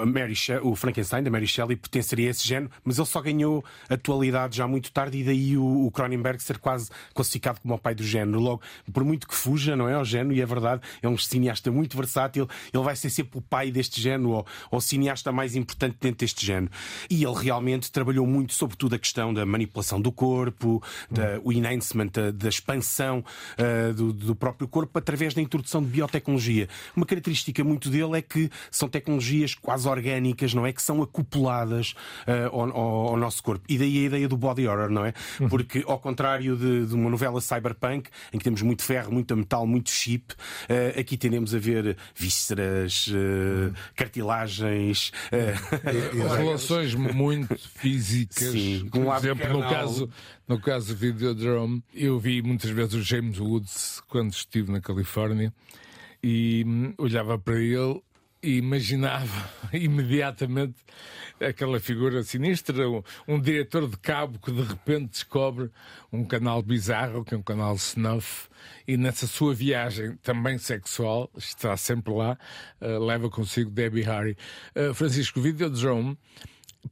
Mary 0.07 0.35
o 0.63 0.77
Frankenstein 0.77 1.23
da 1.23 1.31
Mary 1.31 1.47
Shelley 1.47 1.77
pertenceria 1.77 2.29
a 2.29 2.31
esse 2.31 2.47
género, 2.47 2.71
mas 2.85 2.99
ele 2.99 3.07
só 3.07 3.21
ganhou 3.21 3.65
atualidade 3.89 4.57
já 4.57 4.67
muito 4.67 4.93
tarde 4.93 5.19
e 5.19 5.25
daí 5.25 5.57
o, 5.57 5.87
o 5.87 5.91
Cronenberg 5.91 6.41
ser 6.43 6.59
quase 6.59 6.91
classificado 7.13 7.61
como 7.61 7.75
o 7.75 7.79
pai 7.79 7.95
do 7.95 8.05
género. 8.05 8.39
Logo, 8.39 8.63
por 8.93 9.05
muito 9.05 9.27
que 9.27 9.35
fuja, 9.35 9.75
não 9.75 9.89
é? 9.89 9.95
Ao 9.95 10.05
género, 10.05 10.35
e 10.35 10.41
é 10.41 10.47
verdade, 10.47 10.83
é 11.03 11.09
um 11.09 11.19
cineasta 11.19 11.71
muito 11.71 11.97
versátil, 11.97 12.49
ele 12.73 12.83
vai 12.83 12.95
ser 12.95 13.11
sempre 13.11 13.39
o 13.39 13.43
pai 13.43 13.71
deste 13.71 14.01
género 14.01 14.31
ou, 14.31 14.47
ou 14.71 14.79
o 14.79 14.81
cineasta 14.81 15.33
mais 15.33 15.57
importante 15.57 15.97
dentro 16.01 16.19
deste 16.19 16.47
género. 16.47 16.71
E 17.11 17.25
ele 17.25 17.35
realmente 17.35 17.91
trabalhou 17.91 18.27
muito, 18.27 18.53
sobretudo, 18.53 18.95
a 18.95 18.99
questão 18.99 19.35
da 19.35 19.45
manipulação 19.45 20.01
do 20.01 20.13
corpo, 20.13 20.83
da, 21.11 21.41
o 21.43 21.53
enhancement, 21.53 22.09
da, 22.13 22.31
da 22.31 22.49
expansão 22.49 23.25
uh, 23.59 23.93
do, 23.95 24.13
do 24.13 24.35
próprio 24.35 24.69
corpo 24.69 24.97
através 24.99 25.35
da 25.35 25.43
introdução 25.43 25.83
de 25.83 25.89
biotecnologia. 25.89 26.69
Uma 26.95 27.07
característica 27.07 27.65
muito 27.65 27.91
dele 27.91 28.19
é 28.19 28.23
que 28.23 28.51
são 28.71 28.89
tecnologias 28.89 29.24
tecnologias 29.25 29.55
quase 29.55 29.89
orgânicas, 29.89 30.55
não 30.55 30.67
é? 30.67 30.73
Que 30.73 30.83
são 30.83 31.03
acopladas 31.03 31.95
uh, 32.27 32.55
ao, 32.55 32.77
ao, 32.77 33.17
nosso 33.17 33.43
corpo. 33.43 33.65
E 33.69 33.79
daí 33.79 34.05
a 34.05 34.07
ideia 34.07 34.29
do 34.29 34.37
body 34.37 34.69
horror, 34.69 34.91
não 34.91 35.05
é? 35.05 35.15
Uhum. 35.41 35.49
Porque, 35.49 35.85
ao 35.87 35.99
contrário 35.99 36.57
de, 36.57 36.87
de, 36.87 36.95
uma 36.95 37.11
novela 37.11 37.41
cyberpunk, 37.41 38.11
em 38.33 38.39
que 38.39 38.45
temos 38.45 38.63
muito 38.63 38.83
ferro, 38.83 39.13
muito 39.13 39.35
metal, 39.37 39.67
muito 39.67 39.91
chip, 39.91 40.35
uh, 40.35 41.01
aqui 41.01 41.17
tendemos 41.17 41.55
a 41.55 41.59
ver 41.59 41.97
vísceras, 42.15 43.09
uh, 43.09 43.75
cartilagens. 43.97 45.13
Relações 46.37 46.95
muito 46.95 47.57
físicas. 47.57 48.51
Sim, 48.51 48.89
Por 48.91 49.15
exemplo, 49.17 49.49
no 49.53 49.63
caso, 49.63 50.11
no 50.47 50.61
caso 50.61 50.95
do 50.95 50.99
Videodrome, 50.99 51.83
eu 51.95 52.19
vi 52.19 52.43
muitas 52.43 52.71
vezes 52.71 52.95
o 52.95 53.03
James 53.03 53.39
Woods 53.39 54.03
quando 54.09 54.33
estive 54.33 54.71
na 54.71 54.81
Califórnia 54.81 55.53
e 56.23 56.65
hum, 56.67 56.95
olhava 56.99 57.39
para 57.39 57.61
ele 57.61 58.01
imaginava 58.45 59.51
imediatamente 59.73 60.75
aquela 61.41 61.81
figura 61.81 62.23
sinistra, 62.23 62.89
um, 62.89 63.03
um, 63.27 63.41
diretor 63.41 63.89
de 63.89 63.97
cabo 63.97 64.39
que 64.39 64.53
de 64.53 64.63
repente 64.63 65.11
descobre 65.11 65.71
um 66.13 66.25
canal 66.25 66.63
bizarro, 66.63 67.25
que 67.25 67.35
é 67.35 67.37
um 67.37 67.43
canal 67.43 67.75
snuff, 67.75 68.49
e 68.87 68.97
nessa 68.97 69.27
sua 69.27 69.55
viagem 69.55 70.17
também 70.23 70.59
sexual, 70.59 71.31
está 71.37 71.77
sempre 71.77 72.15
lá, 72.15 72.39
uh, 72.81 73.05
leva 73.05 73.29
consigo 73.29 73.71
Debbie 73.71 74.03
Harry. 74.03 74.37
Uh, 74.75 74.95
Francisco, 74.95 75.41
Videodrome 75.41 76.17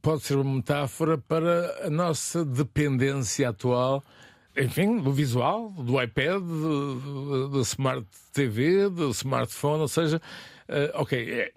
pode 0.01 0.23
ser 0.23 0.37
uma 0.37 0.55
metáfora 0.55 1.17
para 1.17 1.87
a 1.87 1.89
nossa 1.89 2.43
dependência 2.43 3.49
atual 3.49 4.03
enfim, 4.55 4.99
do 4.99 5.11
visual, 5.11 5.71
do 5.71 5.99
iPad, 6.01 6.39
do 6.39 7.59
Smart 7.61 8.05
TV, 8.31 8.87
do 8.87 9.09
smartphone, 9.09 9.81
ou 9.81 9.87
seja, 9.87 10.21
Uh, 10.69 10.89
ok, 10.95 11.13
é, 11.13 11.51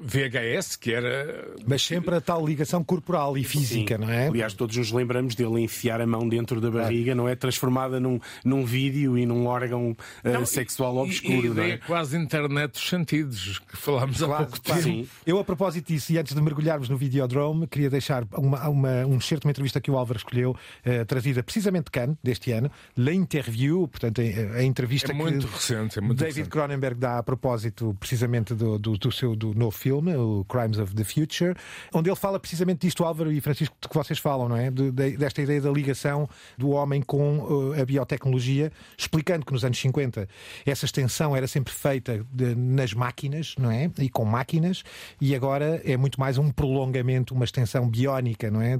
VHS, 0.00 0.76
que 0.76 0.92
era. 0.92 1.54
Mas 1.66 1.82
sempre 1.82 2.14
a 2.14 2.20
tal 2.20 2.46
ligação 2.46 2.82
corporal 2.82 3.36
e 3.36 3.44
física, 3.44 3.96
Sim. 3.96 4.00
não 4.00 4.10
é? 4.10 4.28
Aliás, 4.28 4.54
todos 4.54 4.76
nos 4.76 4.90
lembramos 4.90 5.34
dele 5.34 5.60
enfiar 5.60 6.00
a 6.00 6.06
mão 6.06 6.28
dentro 6.28 6.60
da 6.60 6.70
barriga, 6.70 7.14
não 7.14 7.28
é? 7.28 7.34
Transformada 7.34 8.00
num, 8.00 8.18
num 8.44 8.64
vídeo 8.64 9.18
e 9.18 9.26
num 9.26 9.46
órgão 9.46 9.90
uh, 9.90 9.96
não, 10.28 10.46
sexual 10.46 10.96
obscuro, 10.96 11.34
e, 11.34 11.46
e 11.46 11.50
não 11.50 11.62
é? 11.62 11.76
quase 11.78 12.16
internet 12.16 12.72
dos 12.72 12.88
sentidos, 12.88 13.58
que 13.58 13.76
falámos 13.76 14.18
claro, 14.18 14.32
há 14.34 14.46
pouco 14.46 14.60
tempo. 14.60 14.82
Sim. 14.82 15.08
Eu, 15.26 15.38
a 15.38 15.44
propósito 15.44 15.92
disso, 15.92 16.12
e 16.12 16.18
antes 16.18 16.34
de 16.34 16.40
mergulharmos 16.40 16.88
no 16.88 16.96
Videodrome, 16.96 17.66
queria 17.66 17.90
deixar 17.90 18.26
uma, 18.32 18.68
uma, 18.68 19.06
um 19.06 19.20
certo 19.20 19.44
uma 19.44 19.50
entrevista 19.50 19.80
que 19.80 19.90
o 19.90 19.96
Álvaro 19.96 20.18
escolheu, 20.18 20.50
uh, 20.50 21.04
trazida 21.06 21.42
precisamente 21.42 21.84
de 21.84 21.90
Cannes, 21.90 22.16
deste 22.22 22.52
ano, 22.52 22.70
La 22.96 23.12
Interview, 23.12 23.86
portanto, 23.88 24.20
a, 24.20 24.58
a 24.58 24.64
entrevista 24.64 25.12
é 25.12 25.14
muito 25.14 25.46
que 25.46 25.54
recente, 25.54 25.98
é 25.98 26.02
muito 26.02 26.18
David 26.18 26.36
recente. 26.38 26.50
Cronenberg 26.50 26.98
dá 26.98 27.18
a 27.18 27.22
propósito 27.22 27.96
precisamente 27.98 28.54
do, 28.54 28.78
do, 28.78 28.96
do 28.96 29.12
seu 29.12 29.34
do 29.34 29.54
novo 29.54 29.76
filme, 29.76 29.89
o 29.92 30.44
Crimes 30.44 30.78
of 30.78 30.94
the 30.94 31.04
Future, 31.04 31.54
onde 31.92 32.08
ele 32.08 32.16
fala 32.16 32.38
precisamente 32.38 32.86
disto, 32.86 33.04
Álvaro 33.04 33.32
e 33.32 33.40
Francisco, 33.40 33.76
de 33.80 33.88
que 33.88 33.94
vocês 33.94 34.18
falam, 34.18 34.48
não 34.48 34.56
é? 34.56 34.70
De, 34.70 34.90
de, 34.90 35.16
desta 35.16 35.42
ideia 35.42 35.60
da 35.60 35.70
ligação 35.70 36.28
do 36.56 36.70
homem 36.70 37.02
com 37.02 37.38
uh, 37.38 37.80
a 37.80 37.84
biotecnologia, 37.84 38.72
explicando 38.96 39.44
que 39.44 39.52
nos 39.52 39.64
anos 39.64 39.78
50 39.78 40.28
essa 40.66 40.84
extensão 40.84 41.36
era 41.36 41.46
sempre 41.46 41.72
feita 41.72 42.24
de, 42.32 42.54
nas 42.54 42.92
máquinas, 42.92 43.54
não 43.58 43.70
é? 43.70 43.90
E 43.98 44.08
com 44.08 44.24
máquinas, 44.24 44.82
e 45.20 45.34
agora 45.34 45.80
é 45.84 45.96
muito 45.96 46.18
mais 46.20 46.38
um 46.38 46.50
prolongamento, 46.50 47.34
uma 47.34 47.44
extensão 47.44 47.88
biónica, 47.88 48.50
não 48.50 48.60
é? 48.60 48.76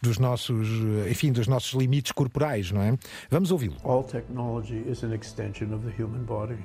Dos 0.00 0.18
nossos, 0.18 0.68
enfim, 1.10 1.32
dos 1.32 1.46
nossos 1.46 1.72
limites 1.72 2.12
corporais, 2.12 2.70
não 2.70 2.82
é? 2.82 2.96
Vamos 3.30 3.50
ouvi-lo. 3.50 3.76
All 3.84 4.04
technology 4.04 4.82
is 4.88 5.02
an 5.02 5.14
extension 5.14 5.72
of 5.74 5.84
the 5.84 6.02
human 6.02 6.24
body. 6.24 6.58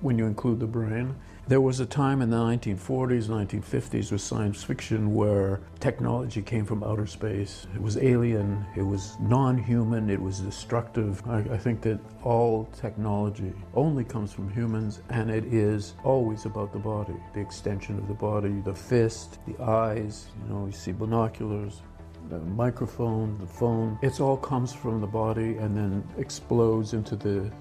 When 0.00 0.18
you 0.18 0.26
include 0.26 0.60
the 0.60 0.66
brain. 0.66 1.14
There 1.48 1.60
was 1.60 1.78
a 1.78 1.86
time 1.86 2.22
in 2.22 2.30
the 2.30 2.36
1940s, 2.36 3.28
1950s 3.28 4.10
with 4.10 4.20
science 4.20 4.64
fiction 4.64 5.14
where 5.14 5.60
technology 5.78 6.42
came 6.42 6.64
from 6.64 6.82
outer 6.82 7.06
space. 7.06 7.68
It 7.72 7.80
was 7.80 7.96
alien, 7.98 8.66
it 8.74 8.82
was 8.82 9.16
non 9.20 9.56
human, 9.56 10.10
it 10.10 10.20
was 10.20 10.40
destructive. 10.40 11.22
I, 11.28 11.38
I, 11.38 11.56
think 11.56 11.82
that 11.82 12.00
all 12.24 12.64
technology 12.76 13.52
only 13.74 14.02
comes 14.02 14.32
from 14.32 14.50
humans 14.50 15.02
and 15.10 15.30
it 15.30 15.44
is 15.44 15.94
always 16.02 16.46
about 16.46 16.72
the 16.72 16.80
body, 16.80 17.14
the 17.32 17.40
extension 17.40 17.96
of 17.96 18.08
the 18.08 18.14
body, 18.14 18.60
the 18.64 18.74
fist, 18.74 19.38
the 19.46 19.62
eyes, 19.62 20.26
you 20.42 20.52
know, 20.52 20.66
you 20.66 20.72
see 20.72 20.90
binoculars. 20.90 21.80
The 22.28 22.40
microphone, 22.40 23.38
the 23.38 23.46
phone, 23.46 24.00
it 24.02 24.20
all 24.20 24.36
comes 24.36 24.72
from 24.72 25.00
the 25.00 25.06
body 25.06 25.58
and 25.58 25.76
then 25.76 26.02
explodes 26.18 26.92
into 26.92 27.14
the 27.14 27.52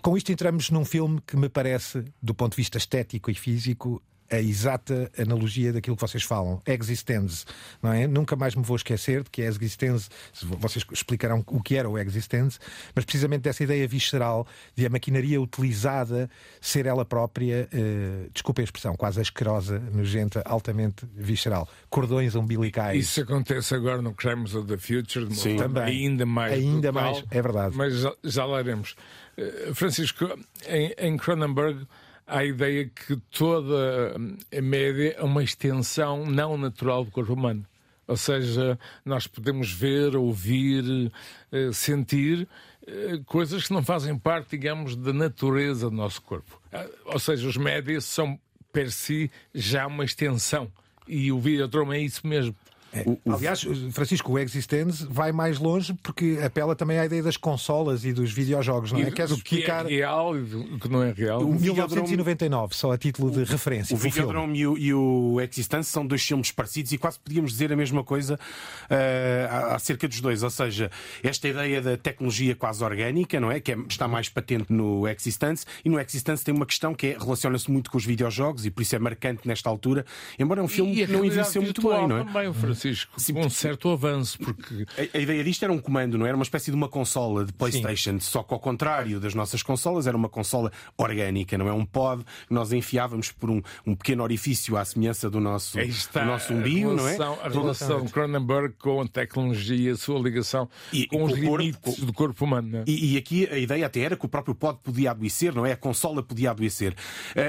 Com 0.00 0.16
isto 0.16 0.32
entramos 0.32 0.70
num 0.70 0.84
filme 0.84 1.20
que 1.26 1.36
me 1.36 1.48
parece, 1.48 2.04
do 2.20 2.34
ponto 2.34 2.52
de 2.52 2.56
vista 2.56 2.78
estético 2.78 3.30
e 3.30 3.34
físico, 3.34 4.02
a 4.32 4.40
exata 4.40 5.12
analogia 5.18 5.74
daquilo 5.74 5.94
que 5.94 6.00
vocês 6.00 6.22
falam, 6.22 6.60
existence, 6.66 7.44
não 7.82 7.92
é? 7.92 8.06
Nunca 8.06 8.34
mais 8.34 8.54
me 8.54 8.62
vou 8.62 8.76
esquecer 8.76 9.22
de 9.22 9.30
que 9.30 9.42
a 9.42 9.44
existence, 9.44 10.08
vocês 10.42 10.84
explicarão 10.90 11.44
o 11.48 11.62
que 11.62 11.76
era 11.76 11.88
o 11.88 11.98
existence, 11.98 12.58
mas 12.94 13.04
precisamente 13.04 13.42
dessa 13.42 13.62
ideia 13.62 13.86
visceral 13.86 14.46
de 14.74 14.86
a 14.86 14.88
maquinaria 14.88 15.40
utilizada 15.40 16.30
ser 16.60 16.86
ela 16.86 17.04
própria, 17.04 17.68
uh, 17.72 18.30
desculpe 18.32 18.62
a 18.62 18.64
expressão, 18.64 18.96
quase 18.96 19.20
asquerosa, 19.20 19.78
nojenta, 19.78 20.42
altamente 20.46 21.06
visceral. 21.14 21.68
Cordões 21.90 22.34
umbilicais. 22.34 23.04
Isso 23.04 23.20
acontece 23.20 23.74
agora 23.74 24.00
no 24.00 24.14
Crimes 24.14 24.54
of 24.54 24.66
the 24.66 24.78
Future, 24.78 25.26
de 25.26 25.36
Sim. 25.36 25.56
Também. 25.56 25.82
ainda 25.82 26.24
mais. 26.24 26.54
Ainda 26.54 26.90
brutal, 26.90 27.12
mais, 27.12 27.24
é 27.30 27.42
verdade. 27.42 27.76
Mas 27.76 27.98
já, 27.98 28.12
já 28.24 28.44
lá 28.46 28.60
iremos. 28.60 28.96
Uh, 29.36 29.74
Francisco, 29.74 30.24
em, 30.66 30.94
em 30.98 31.16
Cronenberg 31.18 31.86
a 32.26 32.44
ideia 32.44 32.86
que 32.88 33.16
toda 33.30 34.14
a 34.56 34.62
média 34.62 35.16
é 35.18 35.22
uma 35.22 35.42
extensão 35.42 36.24
não 36.26 36.56
natural 36.56 37.04
do 37.04 37.10
corpo 37.10 37.32
humano. 37.32 37.66
Ou 38.06 38.16
seja, 38.16 38.78
nós 39.04 39.26
podemos 39.26 39.72
ver, 39.72 40.16
ouvir, 40.16 41.12
eh, 41.50 41.70
sentir 41.72 42.48
eh, 42.86 43.20
coisas 43.24 43.66
que 43.66 43.72
não 43.72 43.82
fazem 43.82 44.18
parte, 44.18 44.50
digamos, 44.50 44.96
da 44.96 45.12
natureza 45.12 45.88
do 45.88 45.96
nosso 45.96 46.20
corpo. 46.20 46.60
Ah, 46.72 46.86
ou 47.06 47.18
seja, 47.18 47.48
os 47.48 47.56
médias 47.56 48.04
são, 48.04 48.38
per 48.72 48.90
si, 48.90 49.30
já 49.54 49.86
uma 49.86 50.04
extensão. 50.04 50.70
E 51.06 51.30
o 51.30 51.38
Videodrome 51.38 51.96
é 51.96 52.00
isso 52.00 52.26
mesmo. 52.26 52.54
É. 52.92 53.02
O, 53.06 53.18
o... 53.24 53.32
Aliás, 53.34 53.62
Francisco, 53.92 54.32
o 54.32 54.38
Existence 54.38 55.06
vai 55.08 55.32
mais 55.32 55.58
longe 55.58 55.94
porque 56.02 56.38
apela 56.44 56.76
também 56.76 56.98
à 56.98 57.06
ideia 57.06 57.22
das 57.22 57.36
consolas 57.36 58.04
e 58.04 58.12
dos 58.12 58.30
videojogos, 58.32 58.92
não 58.92 59.00
é? 59.00 59.08
E 59.08 59.12
Queres 59.12 59.30
do 59.30 59.42
que 59.42 59.64
é 59.64 59.82
real 59.82 60.36
e 60.36 60.42
do 60.42 60.78
que 60.78 60.88
não 60.88 61.02
é 61.02 61.12
real? 61.12 61.42
O 61.42 61.54
1999, 61.54 62.74
só 62.74 62.92
a 62.92 62.98
título 62.98 63.30
de 63.30 63.44
referência. 63.44 63.94
O 63.94 63.98
Videodrome 63.98 64.58
e 64.58 64.66
o, 64.66 64.78
e 64.78 64.94
o 64.94 65.40
Existence 65.40 65.90
são 65.90 66.06
dois 66.06 66.22
filmes 66.22 66.52
parecidos 66.52 66.92
e 66.92 66.98
quase 66.98 67.18
podíamos 67.18 67.52
dizer 67.52 67.72
a 67.72 67.76
mesma 67.76 68.04
coisa 68.04 68.34
uh, 68.34 69.74
acerca 69.74 70.06
dos 70.06 70.20
dois. 70.20 70.42
Ou 70.42 70.50
seja, 70.50 70.90
esta 71.22 71.48
ideia 71.48 71.80
da 71.80 71.96
tecnologia 71.96 72.54
quase 72.54 72.84
orgânica, 72.84 73.40
não 73.40 73.50
é? 73.50 73.60
Que 73.60 73.72
é, 73.72 73.76
está 73.88 74.06
mais 74.06 74.28
patente 74.28 74.72
no 74.72 75.08
Existence 75.08 75.64
e 75.84 75.88
no 75.88 75.98
Existence 75.98 76.44
tem 76.44 76.54
uma 76.54 76.66
questão 76.66 76.94
que 76.94 77.08
é, 77.08 77.18
relaciona-se 77.18 77.70
muito 77.70 77.90
com 77.90 77.96
os 77.96 78.04
videojogos 78.04 78.66
e 78.66 78.70
por 78.70 78.82
isso 78.82 78.94
é 78.94 78.98
marcante 78.98 79.46
nesta 79.46 79.68
altura, 79.68 80.04
embora 80.38 80.60
é 80.60 80.62
um 80.62 80.68
filme 80.68 80.94
que 80.94 81.06
não 81.06 81.24
envelheceu 81.24 81.62
muito 81.62 81.82
bem, 81.82 82.08
não 82.08 82.18
é? 82.18 82.24
Também, 82.24 82.52
Francisco, 82.82 83.12
Sim, 83.16 83.38
um 83.38 83.48
certo 83.48 83.90
avanço, 83.90 84.38
porque. 84.38 84.84
A, 84.98 85.18
a, 85.18 85.20
ideia 85.20 85.44
disto 85.44 85.62
era 85.62 85.72
um 85.72 85.78
comando, 85.78 86.18
não 86.18 86.26
era 86.26 86.34
uma 86.34 86.42
espécie 86.42 86.70
de 86.70 86.76
uma 86.76 86.88
consola 86.88 87.44
de 87.44 87.52
PlayStation, 87.52 88.12
Sim. 88.12 88.20
só 88.20 88.42
que 88.42 88.52
ao 88.52 88.58
contrário 88.58 89.20
das 89.20 89.34
nossas 89.34 89.62
consolas, 89.62 90.06
era 90.06 90.16
uma 90.16 90.28
consola 90.28 90.72
orgânica, 90.96 91.56
não 91.56 91.68
é? 91.68 91.72
Um 91.72 91.84
pod 91.84 92.24
que 92.24 92.52
nós 92.52 92.72
enfiávamos 92.72 93.30
por 93.30 93.50
um, 93.50 93.62
um 93.86 93.94
pequeno 93.94 94.22
orifício 94.22 94.76
à 94.76 94.84
semelhança 94.84 95.30
do 95.30 95.40
nosso, 95.40 95.78
do 95.78 96.24
nosso 96.24 96.52
umbigo, 96.52 96.92
não 96.92 97.08
é? 97.08 97.16
A 97.16 97.48
relação 97.48 98.04
Cronenberg 98.06 98.74
com 98.78 99.00
a 99.00 99.08
tecnologia, 99.08 99.92
a 99.92 99.96
sua 99.96 100.18
ligação 100.18 100.68
e, 100.92 101.06
com 101.06 101.24
os 101.24 101.32
corpo, 101.32 101.56
limites 101.56 101.98
com... 101.98 102.06
do 102.06 102.12
corpo 102.12 102.44
humano. 102.44 102.78
É? 102.78 102.84
E, 102.86 103.14
e, 103.14 103.16
aqui 103.16 103.46
a 103.50 103.58
ideia 103.58 103.86
até 103.86 104.00
era 104.00 104.16
que 104.16 104.26
o 104.26 104.28
próprio 104.28 104.54
pod 104.54 104.78
podia 104.82 105.12
adoecer, 105.12 105.54
não 105.54 105.64
é? 105.64 105.72
A 105.72 105.76
consola 105.76 106.22
podia 106.22 106.50
adoecer. 106.50 106.94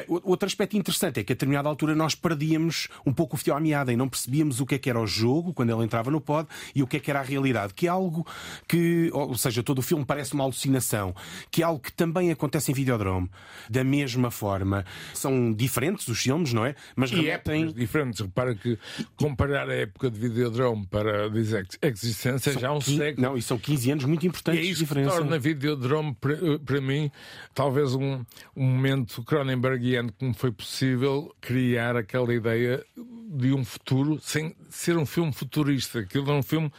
Uh, 0.08 0.22
outro 0.24 0.46
aspecto 0.46 0.78
interessante 0.78 1.20
é 1.20 1.24
que 1.24 1.34
a 1.34 1.36
determinada 1.36 1.68
altura 1.68 1.96
nós 1.96 2.14
perdíamos 2.14 2.88
um 3.06 3.14
pouco 3.14 3.36
o 3.36 3.40
fio 3.40 3.56
à 3.56 3.60
meada 3.60 3.92
e 3.92 3.96
não 3.96 4.08
percebíamos 4.08 4.60
o 4.60 4.66
que 4.66 4.76
é 4.76 4.78
que 4.78 4.90
era 4.90 5.00
o 5.00 5.08
jogo 5.08 5.23
quando 5.54 5.72
ele 5.72 5.84
entrava 5.84 6.12
no 6.12 6.22
pod 6.22 6.48
e 6.76 6.84
o 6.84 6.88
que 6.88 6.98
é 6.98 7.00
que 7.00 7.10
era 7.10 7.20
a 7.20 7.24
realidade, 7.24 7.74
que 7.74 7.88
é 7.88 7.90
algo 7.90 8.26
que, 8.68 9.10
ou 9.14 9.36
seja, 9.36 9.64
todo 9.64 9.80
o 9.80 9.82
filme 9.82 10.06
parece 10.06 10.34
uma 10.34 10.44
alucinação, 10.44 11.16
que 11.52 11.62
é 11.62 11.66
algo 11.66 11.80
que 11.80 11.92
também 11.92 12.32
acontece 12.32 12.72
em 12.72 12.74
Videodrome, 12.74 13.30
da 13.70 13.84
mesma 13.84 14.32
forma. 14.32 14.86
São 15.14 15.54
diferentes 15.54 16.08
os 16.08 16.20
filmes, 16.20 16.54
não 16.54 16.66
é? 16.66 16.76
Mas 16.96 17.12
e 17.12 17.16
remetem... 17.16 17.72
diferentes. 17.72 18.22
Repara 18.22 18.56
que 18.56 18.78
comparar 19.16 19.70
a 19.70 19.74
época 19.74 20.10
de 20.10 20.20
Videodrome 20.20 20.86
para 20.88 21.28
a 21.28 21.88
Existência 21.88 22.54
são 22.54 22.62
já 22.62 22.72
um 22.72 22.80
15... 22.80 22.98
século. 22.98 23.28
Não, 23.28 23.38
e 23.38 23.42
são 23.42 23.58
15 23.58 23.92
anos 23.92 24.06
muito 24.06 24.26
importantes 24.26 24.64
e 24.64 24.68
é 24.68 24.70
isso 24.70 24.82
diferença. 24.82 25.12
Que 25.12 25.18
torna 25.18 25.40
Videodrome, 25.40 26.16
para, 26.20 26.38
para 26.60 26.82
mim, 26.82 27.12
talvez 27.54 27.94
um, 27.96 28.24
um 28.56 28.64
momento 28.64 29.24
Cronenbergiano 29.24 30.12
que 30.12 30.26
me 30.26 30.34
foi 30.34 30.52
possível 30.52 31.34
criar 31.40 31.96
aquela 31.96 32.34
ideia 32.34 32.84
de 33.34 33.54
um 33.54 33.66
futuro 33.66 34.20
sem 34.22 34.56
ser 34.70 34.98
um 34.98 35.06
filme 35.06 35.34
futurista. 35.34 36.00
Aquilo 36.00 36.30
é 36.32 36.34
um 36.34 36.44
filme 36.44 36.72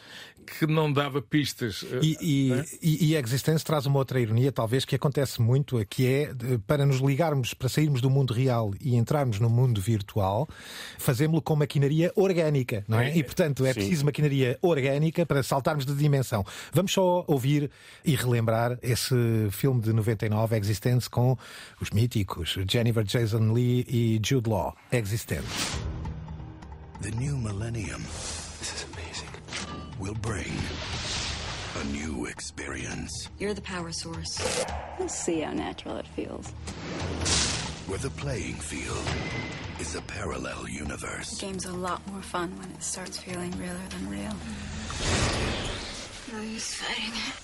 que 0.45 0.67
não 0.67 0.93
dava 0.93 1.21
pistas. 1.21 1.85
Eh, 1.91 2.01
e, 2.03 2.17
e, 2.21 2.53
é? 2.53 2.65
e, 2.83 3.11
e 3.11 3.17
a 3.17 3.21
Existence 3.21 3.65
traz 3.65 3.87
uma 3.87 3.99
outra 3.99 4.21
ironia, 4.21 4.53
talvez, 4.53 4.85
que 4.85 4.95
acontece 4.95 5.41
muito, 5.41 5.85
que 5.87 6.07
é 6.07 6.35
para 6.67 6.87
nos 6.87 6.99
ligarmos, 6.99 7.55
para 7.55 7.69
sairmos 7.69 8.01
do 8.01 8.11
mundo 8.11 8.33
real 8.33 8.73
e 8.81 8.95
entrarmos 8.97 9.41
no 9.41 9.49
mundo 9.49 9.81
virtual, 9.81 10.49
fazemos-lo 10.99 11.43
com 11.43 11.57
maquinaria 11.57 12.13
orgânica, 12.15 12.85
não 12.87 13.01
é? 13.01 13.11
é 13.11 13.17
e, 13.17 13.25
portanto, 13.25 13.65
é 13.65 13.73
sim. 13.73 13.81
preciso 13.81 14.05
maquinaria 14.05 14.59
orgânica 14.63 15.27
para 15.27 15.43
saltarmos 15.43 15.87
de 15.87 15.95
dimensão. 15.95 16.45
Vamos 16.73 16.93
só 16.93 17.25
ouvir 17.27 17.71
e 18.05 18.15
relembrar 18.15 18.79
esse 18.83 19.15
filme 19.51 19.81
de 19.81 19.93
99, 19.93 20.57
Existence, 20.57 21.09
com 21.09 21.37
os 21.81 21.91
míticos 21.91 22.57
Jennifer 22.71 23.05
Jason 23.05 23.53
Lee 23.53 23.85
e 23.89 24.21
Jude 24.25 24.49
Law. 24.49 24.77
Existence. 24.93 26.04
The 27.05 27.11
new 27.17 27.37
millennium. 27.37 28.01
This 28.61 28.73
is 28.77 28.87
amazing. 28.95 29.29
Will 29.99 30.15
bring 30.23 30.51
a 31.79 31.85
new 31.89 32.25
experience. 32.25 33.29
You're 33.39 33.53
the 33.53 33.61
power 33.61 33.93
source. 33.93 34.41
We'll 34.99 35.11
see 35.11 35.41
how 35.41 35.53
natural 35.53 35.99
it 35.99 36.07
feels. 36.07 36.49
Where 37.89 37.99
the 37.99 38.09
playing 38.09 38.55
field 38.55 39.07
is 39.81 39.95
a 39.97 40.01
parallel 40.01 40.67
universe. 40.67 41.33
The 41.39 41.45
game's 41.45 41.67
a 41.67 41.75
lot 41.75 42.01
more 42.11 42.23
fun 42.23 42.57
when 42.57 42.71
it 42.71 42.83
starts 42.83 43.19
feeling 43.19 43.51
realer 43.59 43.87
than 43.91 44.09
real. 44.09 44.33
No 46.33 46.41
use 46.41 46.73
fighting 46.73 47.13
it. 47.13 47.35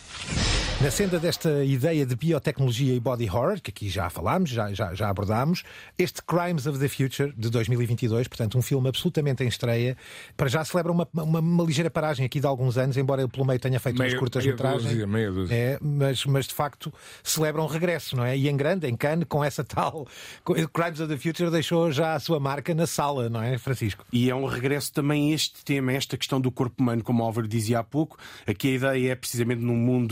Na 0.82 0.90
senda 0.90 1.20
desta 1.20 1.62
ideia 1.62 2.06
de 2.06 2.16
biotecnologia 2.16 2.94
e 2.94 2.98
body 2.98 3.28
horror, 3.28 3.60
que 3.60 3.70
aqui 3.70 3.90
já 3.90 4.08
falámos, 4.08 4.48
já, 4.48 4.72
já, 4.72 4.94
já 4.94 5.10
abordámos, 5.10 5.62
este 5.98 6.22
Crimes 6.22 6.66
of 6.66 6.78
the 6.78 6.88
Future 6.88 7.34
de 7.36 7.50
2022, 7.50 8.26
portanto, 8.28 8.56
um 8.56 8.62
filme 8.62 8.88
absolutamente 8.88 9.44
em 9.44 9.46
estreia, 9.46 9.94
para 10.38 10.48
já 10.48 10.64
celebra 10.64 10.90
uma, 10.90 11.06
uma, 11.12 11.40
uma 11.40 11.64
ligeira 11.64 11.90
paragem 11.90 12.24
aqui 12.24 12.40
de 12.40 12.46
alguns 12.46 12.78
anos, 12.78 12.96
embora 12.96 13.20
ele 13.20 13.28
pelo 13.28 13.44
meio 13.44 13.60
tenha 13.60 13.78
feito 13.78 13.98
meia, 13.98 14.08
umas 14.08 14.18
curtas-metragens. 14.18 14.90
É, 15.50 15.78
mas, 15.82 16.24
mas 16.24 16.46
de 16.46 16.54
facto 16.54 16.90
celebra 17.22 17.60
um 17.60 17.66
regresso, 17.66 18.16
não 18.16 18.24
é? 18.24 18.34
E 18.34 18.48
em 18.48 18.56
grande, 18.56 18.88
em 18.88 18.96
Cannes, 18.96 19.26
com 19.28 19.44
essa 19.44 19.62
tal. 19.62 20.08
Crimes 20.72 20.98
of 20.98 21.14
the 21.14 21.18
Future 21.18 21.50
deixou 21.50 21.92
já 21.92 22.14
a 22.14 22.18
sua 22.18 22.40
marca 22.40 22.74
na 22.74 22.86
sala, 22.86 23.28
não 23.28 23.42
é, 23.42 23.58
Francisco? 23.58 24.06
E 24.10 24.30
é 24.30 24.34
um 24.34 24.46
regresso 24.46 24.94
também 24.94 25.30
a 25.30 25.34
este 25.34 25.62
tema, 25.62 25.92
esta 25.92 26.16
questão 26.16 26.40
do 26.40 26.50
corpo 26.50 26.82
humano, 26.82 27.04
como 27.04 27.22
o 27.22 27.26
Álvaro 27.26 27.46
dizia 27.46 27.80
há 27.80 27.84
pouco. 27.84 28.16
Aqui 28.46 28.68
a 28.68 28.72
ideia 28.76 29.12
é 29.12 29.14
precisamente 29.14 29.60
num 29.60 29.76
mundo 29.76 30.09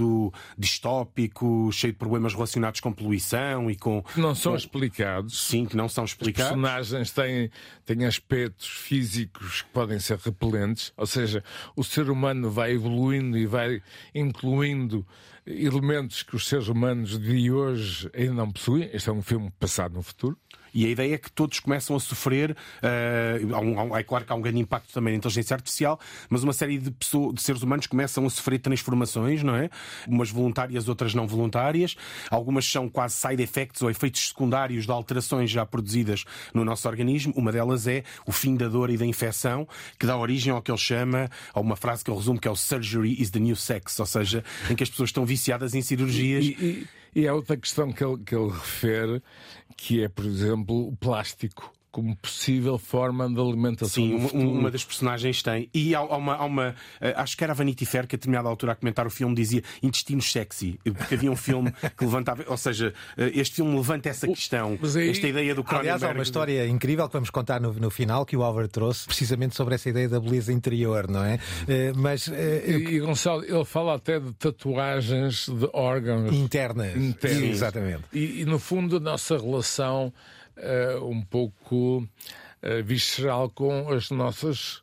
distópico, 0.57 1.71
cheio 1.73 1.93
de 1.93 1.99
problemas 1.99 2.35
relacionados 2.35 2.81
com 2.81 2.93
poluição 2.93 3.71
e 3.71 3.77
com. 3.77 4.03
Que 4.03 4.21
não 4.21 4.35
são 4.35 4.53
com... 4.53 4.59
explicados. 4.59 5.47
Sim, 5.47 5.67
que 5.67 5.77
não 5.77 5.89
são 5.89 6.05
explicados. 6.05 6.53
Os 6.53 6.63
personagens 6.63 7.11
têm, 7.13 7.51
têm 7.85 8.05
aspectos 8.05 8.67
físicos 8.67 9.63
que 9.63 9.69
podem 9.71 9.99
ser 9.99 10.19
repelentes, 10.19 10.93
ou 10.97 11.07
seja, 11.07 11.43
o 11.77 11.85
ser 11.85 12.11
humano 12.11 12.51
vai 12.51 12.73
evoluindo 12.73 13.37
e 13.37 13.47
vai 13.47 13.83
incluindo 14.15 15.07
elementos 15.47 16.23
que 16.23 16.37
os 16.37 16.47
seres 16.47 16.69
humanos 16.69 17.19
de 17.19 17.51
hoje 17.51 18.11
ainda 18.15 18.35
não 18.35 18.51
possuem. 18.51 18.91
Este 18.93 19.09
é 19.09 19.13
um 19.13 19.23
filme 19.23 19.51
passado 19.59 19.95
no 19.95 20.03
futuro. 20.03 20.37
E 20.73 20.87
a 20.87 20.89
ideia 20.89 21.15
é 21.15 21.19
que 21.19 21.31
todos 21.31 21.61
começam 21.61 21.97
a 21.97 22.01
sofrer. 22.01 22.53
Uh, 22.53 23.97
é 23.97 24.03
claro 24.03 24.25
que 24.25 24.33
há 24.33 24.35
um 24.35 24.41
grande 24.41 24.59
impacto 24.59 24.93
também 24.93 25.13
na 25.13 25.19
inteligência 25.19 25.55
artificial, 25.55 25.99
mas 26.29 26.43
uma 26.43 26.53
série 26.53 26.79
de, 26.79 26.91
pessoas, 26.91 27.35
de 27.35 27.43
seres 27.43 27.63
humanos 27.63 27.87
começam 27.87 28.27
a 28.27 28.31
sofrer 28.31 28.59
transformações, 28.59 29.43
não 29.43 29.55
é? 29.55 29.71
Umas 30.07 30.31
voluntárias, 30.31 30.89
outras 30.89 31.15
não 31.15 31.27
voluntárias. 31.27 31.97
Algumas 32.31 32.65
são 32.71 32.89
quase 32.89 33.15
side 33.15 33.43
effects 33.43 33.83
ou 33.83 33.91
efeitos 33.91 34.29
secundários 34.29 34.85
de 34.85 34.93
alterações 34.93 35.51
já 35.51 35.65
produzidas 35.65 36.25
no 36.53 36.65
nosso 36.65 36.89
organismo. 36.89 37.33
Uma 37.37 37.53
delas 37.53 37.87
é 37.87 38.05
o 38.27 38.33
fim 38.33 38.57
da 38.57 38.69
dor 38.69 38.91
e 38.91 38.97
da 38.97 39.07
infecção, 39.07 39.67
que 39.99 40.07
dá 40.07 40.17
origem 40.17 40.53
ao 40.53 40.63
que 40.63 40.71
ele 40.71 40.79
chama, 40.79 41.31
a 41.53 41.61
uma 41.61 41.77
frase 41.77 42.05
que 42.05 42.11
ele 42.11 42.19
resume 42.19 42.39
que 42.39 42.49
é 42.49 42.51
o 42.51 42.57
surgery 42.57 43.21
is 43.21 43.31
the 43.31 43.39
new 43.39 43.57
sex, 43.57 43.99
ou 43.99 44.07
seja, 44.07 44.45
em 44.71 44.75
que 44.75 44.83
as 44.83 44.91
pessoas 44.91 45.09
estão 45.11 45.25
viciadas 45.25 45.75
em 45.75 45.83
cirurgias. 45.83 46.45
E, 46.45 46.49
e, 46.49 46.87
e 47.19 47.27
há 47.27 47.35
outra 47.35 47.57
questão 47.57 47.93
que 47.93 48.05
ele, 48.05 48.17
que 48.19 48.33
ele 48.33 48.49
refere, 48.49 49.21
que 49.77 50.05
é, 50.05 50.09
por 50.09 50.25
exemplo, 50.25 50.87
o 50.87 50.97
plástico 50.97 51.73
como 51.91 52.15
possível 52.17 52.79
forma 52.79 53.29
de 53.29 53.41
alimentação. 53.41 54.03
Sim, 54.03 54.15
uma, 54.15 54.31
uma, 54.33 54.71
das 54.71 54.85
personagens 54.85 55.43
tem. 55.43 55.69
E 55.73 55.95
há, 55.95 55.99
há 55.99 56.17
uma, 56.17 56.35
há 56.35 56.45
uma 56.45 56.71
uh, 56.71 56.75
acho 57.17 57.37
que 57.37 57.45
era 57.45 57.53
a 57.53 57.57
Vanity 57.57 57.87
Fair 57.87 58.07
que 58.07 58.15
a 58.15 58.19
determinada 58.19 58.49
altura 58.49 58.73
a 58.73 58.75
comentar 58.75 59.07
o 59.07 59.11
filme 59.11 59.35
dizia 59.35 59.63
intestinos 59.83 60.31
sexy, 60.31 60.79
porque 60.85 61.15
havia 61.15 61.31
um 61.31 61.37
filme 61.37 61.73
que 61.97 62.05
levantava, 62.05 62.45
ou 62.47 62.57
seja, 62.57 62.93
uh, 63.17 63.23
este 63.35 63.57
filme 63.57 63.75
levanta 63.75 64.09
essa 64.09 64.27
questão, 64.27 64.79
aí, 64.97 65.11
esta 65.11 65.27
ideia 65.27 65.55
do 65.55 65.65
Cronenberg. 65.65 65.91
Aliás, 65.91 66.03
há 66.03 66.13
uma 66.13 66.23
história 66.23 66.67
incrível 66.67 67.07
que 67.07 67.13
vamos 67.15 67.31
contar 67.31 67.61
no, 67.61 67.73
no 67.73 67.91
final 67.91 68.27
que 68.27 68.37
o 68.37 68.43
Álvaro 68.43 68.69
trouxe, 68.69 69.07
precisamente 69.07 69.57
sobre 69.57 69.75
essa 69.75 69.89
ideia 69.89 70.09
da 70.09 70.21
beleza 70.21 70.53
interior, 70.53 71.09
não 71.09 71.25
é? 71.25 71.37
Uh, 71.37 71.97
mas 71.97 72.29
eu... 72.29 72.81
e, 72.81 73.01
Gonçalo, 73.01 73.45
ele 73.45 73.65
fala 73.65 73.95
até 73.95 74.21
de 74.21 74.33
tatuagens 74.35 75.49
de 75.49 75.69
órgãos 75.73 76.33
internas. 76.35 76.97
internas. 76.97 77.43
Exatamente. 77.43 78.05
E, 78.13 78.43
e 78.43 78.45
no 78.45 78.59
fundo 78.59 78.97
a 78.97 79.01
nossa 79.01 79.37
relação 79.37 80.13
uh, 80.59 81.05
um 81.05 81.23
pouco 81.23 81.99
uh, 81.99 82.83
visceral 82.85 83.51
com 83.51 83.91
as 83.91 84.11
nossas 84.11 84.81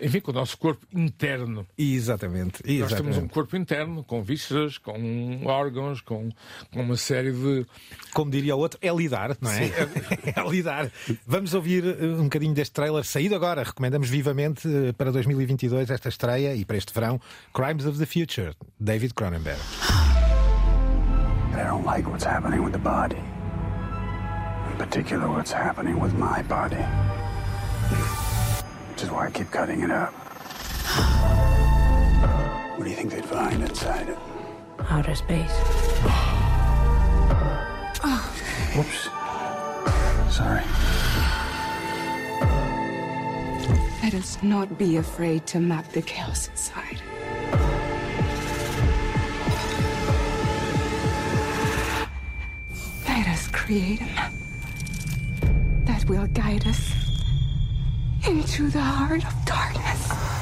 enfim, 0.00 0.20
com 0.20 0.30
o 0.30 0.34
nosso 0.34 0.58
corpo 0.58 0.86
interno. 0.92 1.66
Exatamente, 1.76 2.62
exatamente. 2.64 2.80
Nós 2.80 2.92
temos 2.92 3.16
um 3.16 3.28
corpo 3.28 3.56
interno, 3.56 4.04
com 4.04 4.22
vísceras, 4.22 4.78
com 4.78 5.42
órgãos, 5.46 6.00
com, 6.00 6.28
com 6.72 6.82
uma 6.82 6.96
série 6.96 7.32
de. 7.32 7.66
Como 8.12 8.30
diria 8.30 8.54
o 8.54 8.58
outro, 8.58 8.78
é 8.82 8.94
lidar, 8.94 9.36
não 9.40 9.50
é? 9.50 9.66
é 10.36 10.50
lidar. 10.50 10.90
Vamos 11.26 11.54
ouvir 11.54 11.84
eh, 11.84 12.06
um 12.06 12.24
bocadinho 12.24 12.54
deste 12.54 12.74
trailer 12.74 13.04
saído 13.04 13.34
agora. 13.34 13.62
Recomendamos 13.62 14.08
vivamente 14.08 14.68
para 14.98 15.10
2022 15.10 15.90
esta 15.90 16.08
estreia 16.08 16.54
e 16.54 16.64
para 16.64 16.76
este 16.76 16.92
verão: 16.92 17.20
Crimes 17.54 17.86
of 17.86 17.98
the 17.98 18.06
Future, 18.06 18.54
David 18.78 19.14
Cronenberg. 19.14 19.60
I 21.54 21.64
don't 21.64 21.86
like 21.86 22.06
what's 22.06 22.24
happening 22.24 22.62
with 22.62 22.72
the 22.72 22.78
body. 22.78 23.35
Particular 24.78 25.28
what's 25.28 25.52
happening 25.52 25.98
with 25.98 26.14
my 26.14 26.42
body. 26.42 26.76
Which 28.90 29.02
is 29.02 29.10
why 29.10 29.26
I 29.26 29.30
keep 29.30 29.50
cutting 29.50 29.80
it 29.82 29.90
up. 29.90 30.12
What 32.76 32.84
do 32.84 32.90
you 32.90 32.96
think 32.96 33.12
they'd 33.12 33.24
find 33.24 33.62
inside 33.62 34.08
it? 34.08 34.18
Outer 34.90 35.14
space. 35.14 35.50
Oh. 38.04 38.22
Whoops. 38.76 39.08
Sorry. 40.36 40.62
Let 44.02 44.14
us 44.14 44.42
not 44.42 44.78
be 44.78 44.98
afraid 44.98 45.46
to 45.48 45.58
map 45.58 45.90
the 45.92 46.02
chaos 46.02 46.48
inside. 46.48 47.00
Let 53.08 53.26
us 53.28 53.48
create 53.48 54.00
a 54.00 54.04
map 54.04 54.32
that 54.32 54.45
will 56.08 56.26
guide 56.28 56.68
us 56.68 56.92
into 58.28 58.70
the 58.70 58.80
heart 58.80 59.24
of 59.24 59.34
darkness. 59.44 60.36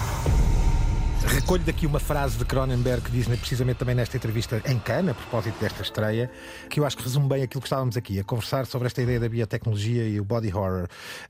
Recolho 1.27 1.62
daqui 1.64 1.87
uma 1.87 1.98
frase 1.98 2.37
de 2.37 2.44
Cronenberg 2.44 3.03
que 3.03 3.11
diz 3.11 3.27
precisamente 3.27 3.79
também 3.79 3.94
nesta 3.94 4.16
entrevista 4.16 4.62
em 4.66 4.79
Cannes, 4.79 5.12
a 5.12 5.14
propósito 5.14 5.59
desta 5.59 5.83
estreia, 5.83 6.31
que 6.68 6.81
eu 6.81 6.85
acho 6.85 6.96
que 6.96 7.03
resume 7.03 7.29
bem 7.29 7.42
aquilo 7.42 7.62
que 7.62 7.66
estávamos 7.66 7.96
aqui 7.96 8.20
a 8.20 8.24
conversar 8.24 8.66
sobre 8.66 8.87
esta 8.87 9.00
ideia 9.00 9.18
da 9.18 9.29
biotecnologia 9.29 10.07
e 10.07 10.20
o 10.20 10.24
body 10.24 10.53
horror. 10.53 10.87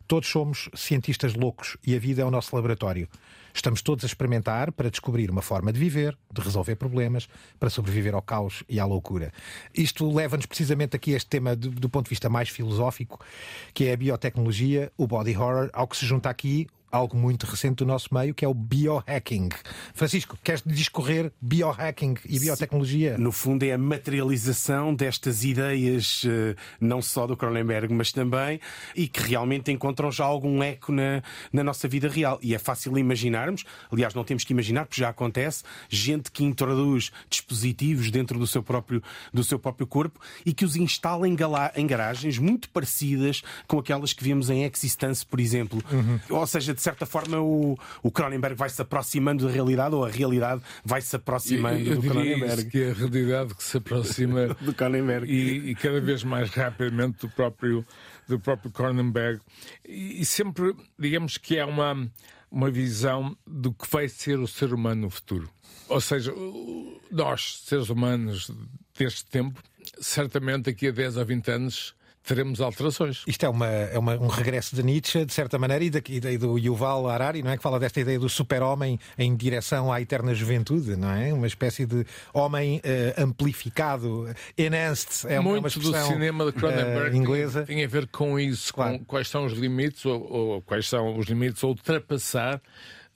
Todos 0.08 0.28
somos 0.28 0.68
cientistas 0.74 1.34
loucos 1.34 1.76
e 1.86 1.94
a 1.94 1.98
vida 1.98 2.22
é 2.22 2.24
o 2.24 2.30
nosso 2.30 2.54
laboratório. 2.56 3.08
Estamos 3.54 3.82
todos 3.82 4.04
a 4.04 4.06
experimentar 4.06 4.72
para 4.72 4.90
descobrir 4.90 5.30
uma 5.30 5.40
forma 5.40 5.72
de 5.72 5.78
viver, 5.78 6.18
de 6.32 6.40
resolver 6.40 6.74
problemas, 6.74 7.28
para 7.58 7.70
sobreviver 7.70 8.12
ao 8.12 8.20
caos 8.20 8.64
e 8.68 8.80
à 8.80 8.84
loucura. 8.84 9.32
Isto 9.72 10.12
leva-nos 10.12 10.46
precisamente 10.46 10.96
aqui 10.96 11.14
a 11.14 11.16
este 11.16 11.30
tema 11.30 11.54
do, 11.54 11.70
do 11.70 11.88
ponto 11.88 12.06
de 12.06 12.10
vista 12.10 12.28
mais 12.28 12.48
filosófico, 12.48 13.24
que 13.72 13.84
é 13.84 13.92
a 13.92 13.96
biotecnologia, 13.96 14.90
o 14.96 15.06
body 15.06 15.36
horror, 15.36 15.70
ao 15.72 15.86
que 15.86 15.96
se 15.96 16.04
junta 16.04 16.28
aqui 16.28 16.66
algo 16.94 17.16
muito 17.16 17.44
recente 17.44 17.76
do 17.76 17.86
nosso 17.86 18.14
meio, 18.14 18.32
que 18.32 18.44
é 18.44 18.48
o 18.48 18.54
biohacking. 18.54 19.48
Francisco, 19.94 20.38
queres 20.42 20.62
discorrer 20.64 21.32
biohacking 21.40 22.14
e 22.24 22.38
biotecnologia? 22.38 23.18
No 23.18 23.32
fundo, 23.32 23.64
é 23.64 23.72
a 23.72 23.78
materialização 23.78 24.94
destas 24.94 25.42
ideias, 25.42 26.22
eh, 26.24 26.54
não 26.80 27.02
só 27.02 27.26
do 27.26 27.36
Cronenberg, 27.36 27.92
mas 27.92 28.12
também, 28.12 28.60
e 28.94 29.08
que 29.08 29.20
realmente 29.20 29.72
encontram 29.72 30.12
já 30.12 30.24
algum 30.24 30.62
eco 30.62 30.92
na, 30.92 31.22
na 31.52 31.64
nossa 31.64 31.88
vida 31.88 32.08
real. 32.08 32.38
E 32.40 32.54
é 32.54 32.58
fácil 32.58 32.96
imaginarmos, 32.96 33.64
aliás, 33.90 34.14
não 34.14 34.22
temos 34.22 34.44
que 34.44 34.52
imaginar, 34.52 34.86
porque 34.86 35.00
já 35.00 35.08
acontece, 35.08 35.64
gente 35.88 36.30
que 36.30 36.44
introduz 36.44 37.10
dispositivos 37.28 38.10
dentro 38.10 38.38
do 38.38 38.46
seu 38.46 38.62
próprio, 38.62 39.02
do 39.32 39.42
seu 39.42 39.58
próprio 39.58 39.86
corpo 39.86 40.20
e 40.46 40.52
que 40.52 40.64
os 40.64 40.76
instala 40.76 41.26
em, 41.28 41.36
em 41.76 41.86
garagens 41.86 42.38
muito 42.38 42.68
parecidas 42.70 43.42
com 43.66 43.78
aquelas 43.78 44.12
que 44.12 44.22
vemos 44.22 44.48
em 44.48 44.64
Existence, 44.64 45.26
por 45.26 45.40
exemplo. 45.40 45.82
Uhum. 45.90 46.20
Ou 46.30 46.46
seja, 46.46 46.72
de 46.72 46.83
certa 46.84 47.06
forma, 47.06 47.40
o, 47.40 47.78
o 48.02 48.10
Cronenberg 48.10 48.56
vai 48.56 48.68
se 48.68 48.80
aproximando 48.80 49.46
da 49.46 49.52
realidade 49.52 49.94
ou 49.94 50.04
a 50.04 50.08
realidade 50.08 50.62
vai 50.84 51.00
se 51.00 51.16
aproximando 51.16 51.80
eu, 51.80 51.94
eu 51.94 52.02
do 52.02 52.08
Cronenberg. 52.08 52.70
que 52.70 52.82
é 52.82 52.90
a 52.90 52.94
realidade 52.94 53.54
que 53.54 53.64
se 53.64 53.76
aproxima 53.78 54.48
do 54.60 54.74
Cronenberg. 54.74 55.30
E, 55.30 55.70
e, 55.70 55.74
cada 55.74 56.00
vez 56.00 56.22
mais 56.22 56.50
rapidamente 56.50 57.20
do 57.20 57.28
próprio, 57.30 57.84
do 58.28 58.38
próprio 58.38 58.70
Cronenberg. 58.70 59.40
E, 59.86 60.20
e 60.20 60.24
sempre, 60.26 60.74
digamos 60.98 61.38
que 61.38 61.56
é 61.56 61.64
uma, 61.64 62.10
uma 62.50 62.70
visão 62.70 63.36
do 63.46 63.72
que 63.72 63.90
vai 63.90 64.08
ser 64.08 64.38
o 64.38 64.46
ser 64.46 64.72
humano 64.72 65.02
no 65.02 65.10
futuro. 65.10 65.48
Ou 65.88 66.00
seja, 66.00 66.32
nós, 67.10 67.62
seres 67.64 67.88
humanos 67.88 68.50
deste 68.98 69.24
tempo, 69.26 69.60
certamente 70.00 70.64
daqui 70.64 70.88
a 70.88 70.90
10 70.90 71.16
ou 71.16 71.24
20 71.24 71.50
anos 71.50 71.94
teremos 72.24 72.60
alterações. 72.60 73.22
Isto 73.26 73.46
é, 73.46 73.48
uma, 73.48 73.66
é 73.66 73.98
uma, 73.98 74.14
um 74.16 74.28
regresso 74.28 74.74
de 74.74 74.82
Nietzsche, 74.82 75.24
de 75.24 75.32
certa 75.32 75.58
maneira, 75.58 75.84
e, 75.84 75.90
daqui, 75.90 76.16
e 76.16 76.38
do 76.38 76.58
Yuval 76.58 77.08
Harari, 77.08 77.42
não 77.42 77.50
é? 77.50 77.56
Que 77.56 77.62
fala 77.62 77.78
desta 77.78 78.00
ideia 78.00 78.18
do 78.18 78.28
super-homem 78.28 78.98
em 79.18 79.36
direção 79.36 79.92
à 79.92 80.00
eterna 80.00 80.34
juventude, 80.34 80.96
não 80.96 81.10
é? 81.10 81.32
Uma 81.32 81.46
espécie 81.46 81.84
de 81.84 82.04
homem 82.32 82.78
uh, 82.78 83.22
amplificado, 83.22 84.34
enhanced. 84.56 85.30
É 85.30 85.38
Muito 85.38 85.60
uma 85.60 85.68
do 85.68 86.06
cinema 86.06 86.46
de 86.46 86.52
Cronenberg 86.52 87.14
uh, 87.14 87.18
inglesa. 87.18 87.62
Tem, 87.64 87.76
tem, 87.76 87.84
a 87.84 87.88
ver 87.88 88.06
com 88.08 88.40
isso, 88.40 88.72
claro. 88.72 88.98
com 88.98 89.04
quais 89.04 89.28
são 89.28 89.44
os 89.44 89.52
limites, 89.52 90.04
ou, 90.06 90.32
ou 90.32 90.62
quais 90.62 90.88
são 90.88 91.18
os 91.18 91.26
limites 91.26 91.62
a 91.62 91.66
ultrapassar 91.66 92.60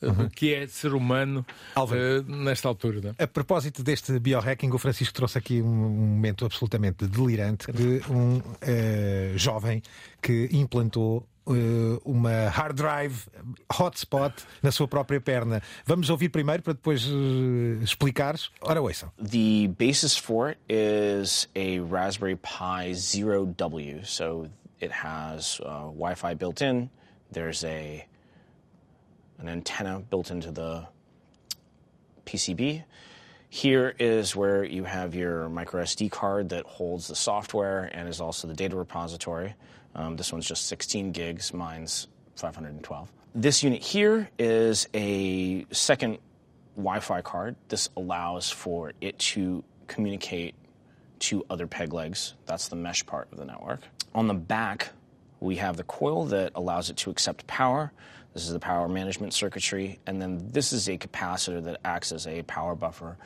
uhum. 0.03 0.27
o 0.27 0.31
que 0.31 0.55
é 0.55 0.67
ser 0.67 0.95
humano 0.95 1.45
uh, 1.77 2.23
nesta 2.31 2.69
altura. 2.69 3.01
Não? 3.01 3.15
É? 3.19 3.25
A 3.25 3.27
propósito 3.27 3.83
deste 3.83 4.19
biohacking, 4.19 4.71
o 4.71 4.79
Francisco 4.79 5.15
trouxe 5.15 5.39
aqui 5.39 5.63
um, 5.63 5.67
momento 5.67 6.45
absolutamente 6.45 7.07
delirante 7.07 7.71
de 7.73 8.01
um 8.11 8.39
uh, 8.39 9.37
jovem 9.37 9.83
que 10.21 10.49
implantou 10.53 11.27
uh, 11.49 12.01
uma 12.05 12.49
hard 12.49 12.77
drive 12.77 13.27
hotspot 13.79 14.35
na 14.63 14.71
sua 14.71 14.87
própria 14.87 15.21
perna. 15.21 15.63
Vamos 15.85 16.11
ouvir 16.11 16.29
primeiro 16.29 16.63
para 16.63 16.75
depois 16.75 17.07
uh, 17.07 17.83
explicares. 17.83 18.51
Ora, 18.61 18.81
ouçam. 18.81 19.11
The 19.19 19.69
basis 19.79 20.17
for 20.17 20.51
it 20.51 20.59
is 20.69 21.49
a 21.57 21.81
Raspberry 21.81 22.37
Pi 22.37 22.93
Zero 22.95 23.47
W. 23.47 24.05
So 24.05 24.49
it 24.81 24.93
has 24.93 25.61
uh, 25.61 25.91
Wi-Fi 25.97 26.35
built 26.35 26.61
in. 26.61 26.91
There's 27.33 27.65
a 27.65 28.07
an 29.39 29.49
antenna 29.49 30.01
built 30.01 30.31
into 30.31 30.51
the 30.51 30.87
PCB. 32.27 32.85
Here 33.51 33.95
is 33.99 34.37
where 34.37 34.63
you 34.63 34.85
have 34.85 35.15
your 35.15 35.49
micro 35.49 35.83
SD 35.83 36.11
card 36.11 36.51
that 36.51 36.67
holds 36.67 37.09
the 37.09 37.15
software 37.15 37.91
and 37.93 38.09
is 38.09 38.21
also 38.21 38.47
the 38.47 38.55
data 38.55 38.77
repository. 38.77 39.55
Um, 39.95 40.17
this 40.17 40.33
one's 40.33 40.47
just 40.47 40.67
16 40.67 41.13
gigs, 41.13 41.55
mine's 41.55 42.09
512. 42.37 43.11
This 43.35 43.63
unit 43.63 43.83
here 43.83 44.29
is 44.39 44.89
a 44.95 45.65
second 45.71 46.19
Wi 46.77 47.01
Fi 47.01 47.23
card. 47.23 47.57
This 47.69 47.89
allows 47.97 48.51
for 48.51 48.93
it 49.01 49.19
to 49.19 49.65
communicate 49.87 50.55
to 51.21 51.45
other 51.51 51.67
peg 51.67 51.93
legs. 51.93 52.35
That's 52.47 52.69
the 52.69 52.77
mesh 52.77 53.05
part 53.05 53.29
of 53.33 53.39
the 53.39 53.45
network. 53.45 53.81
On 54.15 54.29
the 54.29 54.35
back, 54.35 54.91
we 55.41 55.57
have 55.57 55.77
the 55.77 55.85
coil 55.85 56.27
that 56.27 56.53
allows 56.55 56.91
it 56.91 56.97
to 56.99 57.11
accept 57.11 57.47
power. 57.47 57.93
This 58.39 58.47
is 58.47 58.53
the 58.53 58.61
power 58.61 58.89
management 58.89 59.35
circuitry. 59.35 59.99
And 60.07 60.23
then 60.23 60.49
this 60.53 60.73
is 60.73 60.89
a 60.89 60.97
capacitor 60.97 61.61
that 61.65 61.81
acts 61.85 62.13
as 62.13 62.29
a 62.29 62.45
power 62.45 62.77
buffer 62.77 63.17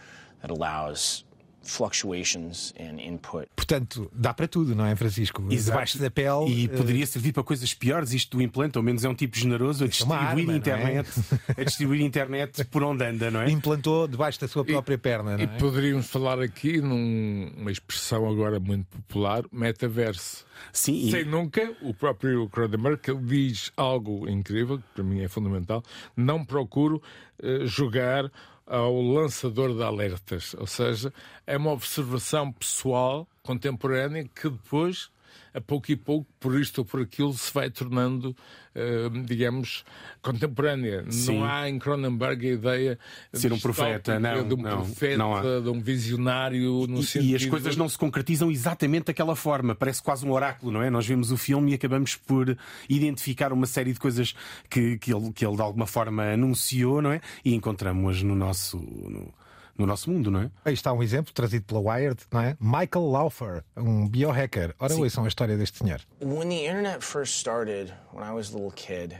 that 0.40 0.50
allows 0.50 1.24
fluctuations 1.62 2.74
in 2.78 2.98
input. 3.00 3.48
Portanto, 3.54 4.10
dá 4.12 4.34
para 4.34 4.48
tudo, 4.48 4.74
não 4.74 4.84
é, 4.84 4.94
Francisco? 4.96 5.42
Exato. 5.50 5.72
Debaixo 5.72 5.98
da 5.98 6.10
pele. 6.10 6.50
E 6.50 6.66
uh... 6.66 6.70
poderia 6.70 7.06
servir 7.06 7.32
para 7.32 7.42
coisas 7.42 7.72
piores. 7.74 8.12
Isto 8.12 8.36
do 8.36 8.42
implante, 8.42 8.76
ao 8.76 8.82
menos 8.82 9.04
é 9.04 9.08
um 9.08 9.14
tipo 9.14 9.36
generoso 9.36 9.84
a 9.84 9.86
distribuir 9.86 10.20
é 10.20 10.26
arma, 10.26 10.52
internet, 10.54 11.10
é? 11.56 11.60
a 11.62 11.64
distribuir 11.64 12.00
internet 12.02 12.64
por 12.64 12.82
onde 12.82 13.04
anda, 13.04 13.30
não 13.30 13.40
é? 13.40 13.50
Implantou 13.50 14.08
debaixo 14.08 14.40
da 14.40 14.48
sua 14.48 14.64
própria 14.64 14.94
e, 14.94 14.98
perna, 14.98 15.36
não 15.36 15.40
é? 15.40 15.44
E 15.44 15.46
poderíamos 15.58 16.06
falar 16.06 16.40
aqui 16.40 16.80
numa 16.80 17.70
expressão 17.70 18.28
agora 18.28 18.58
muito 18.58 18.86
popular, 18.86 19.44
metaverso. 19.52 20.44
Sim, 20.72 21.10
Sem 21.10 21.24
nunca, 21.24 21.74
o 21.82 21.92
próprio 21.92 22.48
Cronenberg 22.48 23.00
diz 23.22 23.72
algo 23.76 24.28
incrível, 24.28 24.78
que 24.78 24.84
para 24.94 25.04
mim 25.04 25.20
é 25.20 25.28
fundamental, 25.28 25.82
não 26.16 26.44
procuro 26.44 27.02
uh, 27.42 27.66
jogar 27.66 28.30
ao 28.72 29.02
lançador 29.02 29.74
de 29.76 29.82
alertas, 29.82 30.54
ou 30.58 30.66
seja, 30.66 31.12
é 31.46 31.58
uma 31.58 31.72
observação 31.72 32.50
pessoal, 32.50 33.28
contemporânea, 33.42 34.24
que 34.24 34.48
depois 34.48 35.10
a 35.54 35.60
pouco 35.60 35.90
e 35.90 35.96
pouco, 35.96 36.26
por 36.40 36.58
isto 36.58 36.78
ou 36.78 36.84
por 36.84 37.00
aquilo, 37.00 37.32
se 37.34 37.52
vai 37.52 37.70
tornando, 37.70 38.34
uh, 38.74 39.22
digamos, 39.24 39.84
contemporânea. 40.20 41.04
Sim. 41.10 41.38
Não 41.38 41.44
há 41.44 41.68
em 41.68 41.78
Cronenberg 41.78 42.46
a 42.46 42.52
ideia 42.52 42.98
de 43.32 43.38
ser 43.38 43.52
um 43.52 43.58
profeta, 43.58 44.18
não, 44.18 44.46
de 44.46 44.54
um 44.54 44.56
não, 44.56 44.78
profeta, 44.78 45.16
não 45.16 45.62
de 45.62 45.68
um 45.68 45.80
visionário 45.80 46.86
no 46.86 47.00
e, 47.00 47.04
sentido... 47.04 47.30
E 47.30 47.36
as 47.36 47.46
coisas 47.46 47.76
não 47.76 47.88
se 47.88 47.98
concretizam 47.98 48.50
exatamente 48.50 49.06
daquela 49.06 49.36
forma, 49.36 49.74
parece 49.74 50.02
quase 50.02 50.26
um 50.26 50.32
oráculo, 50.32 50.72
não 50.72 50.82
é? 50.82 50.90
Nós 50.90 51.06
vemos 51.06 51.30
o 51.30 51.36
filme 51.36 51.72
e 51.72 51.74
acabamos 51.74 52.16
por 52.16 52.56
identificar 52.88 53.52
uma 53.52 53.66
série 53.66 53.92
de 53.92 54.00
coisas 54.00 54.34
que, 54.70 54.98
que, 54.98 55.12
ele, 55.12 55.32
que 55.32 55.44
ele 55.44 55.56
de 55.56 55.62
alguma 55.62 55.86
forma 55.86 56.24
anunciou, 56.24 57.02
não 57.02 57.12
é? 57.12 57.20
E 57.44 57.54
encontramos 57.54 58.22
no 58.22 58.34
nosso. 58.34 58.78
No 58.78 59.41
no 59.76 59.86
nosso 59.86 60.10
mundo, 60.10 60.30
não 60.30 60.40
é? 60.40 60.50
Aí 60.64 60.74
está 60.74 60.92
um 60.92 61.02
exemplo 61.02 61.32
trazido 61.32 61.64
pela 61.64 61.80
Wired, 61.80 62.22
não 62.30 62.40
é? 62.40 62.56
Michael 62.60 63.06
Laufer, 63.10 63.64
um 63.76 64.08
biohacker. 64.08 64.74
Ora, 64.78 64.94
ouçam 64.94 65.24
a 65.24 65.28
história 65.28 65.56
deste 65.56 65.78
senhor. 65.78 66.00
When 66.20 66.48
the 66.48 66.66
internet 66.66 67.02
first 67.02 67.38
started, 67.38 67.92
when 68.12 68.24
I 68.24 68.32
was 68.32 68.52
a 68.52 68.56
little 68.56 68.72
kid, 68.72 69.18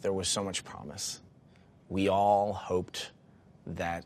there 0.00 0.14
was 0.14 0.28
so 0.28 0.42
much 0.42 0.64
promise. 0.64 1.20
We 1.88 2.08
all 2.08 2.52
hoped 2.52 3.12
that 3.76 4.04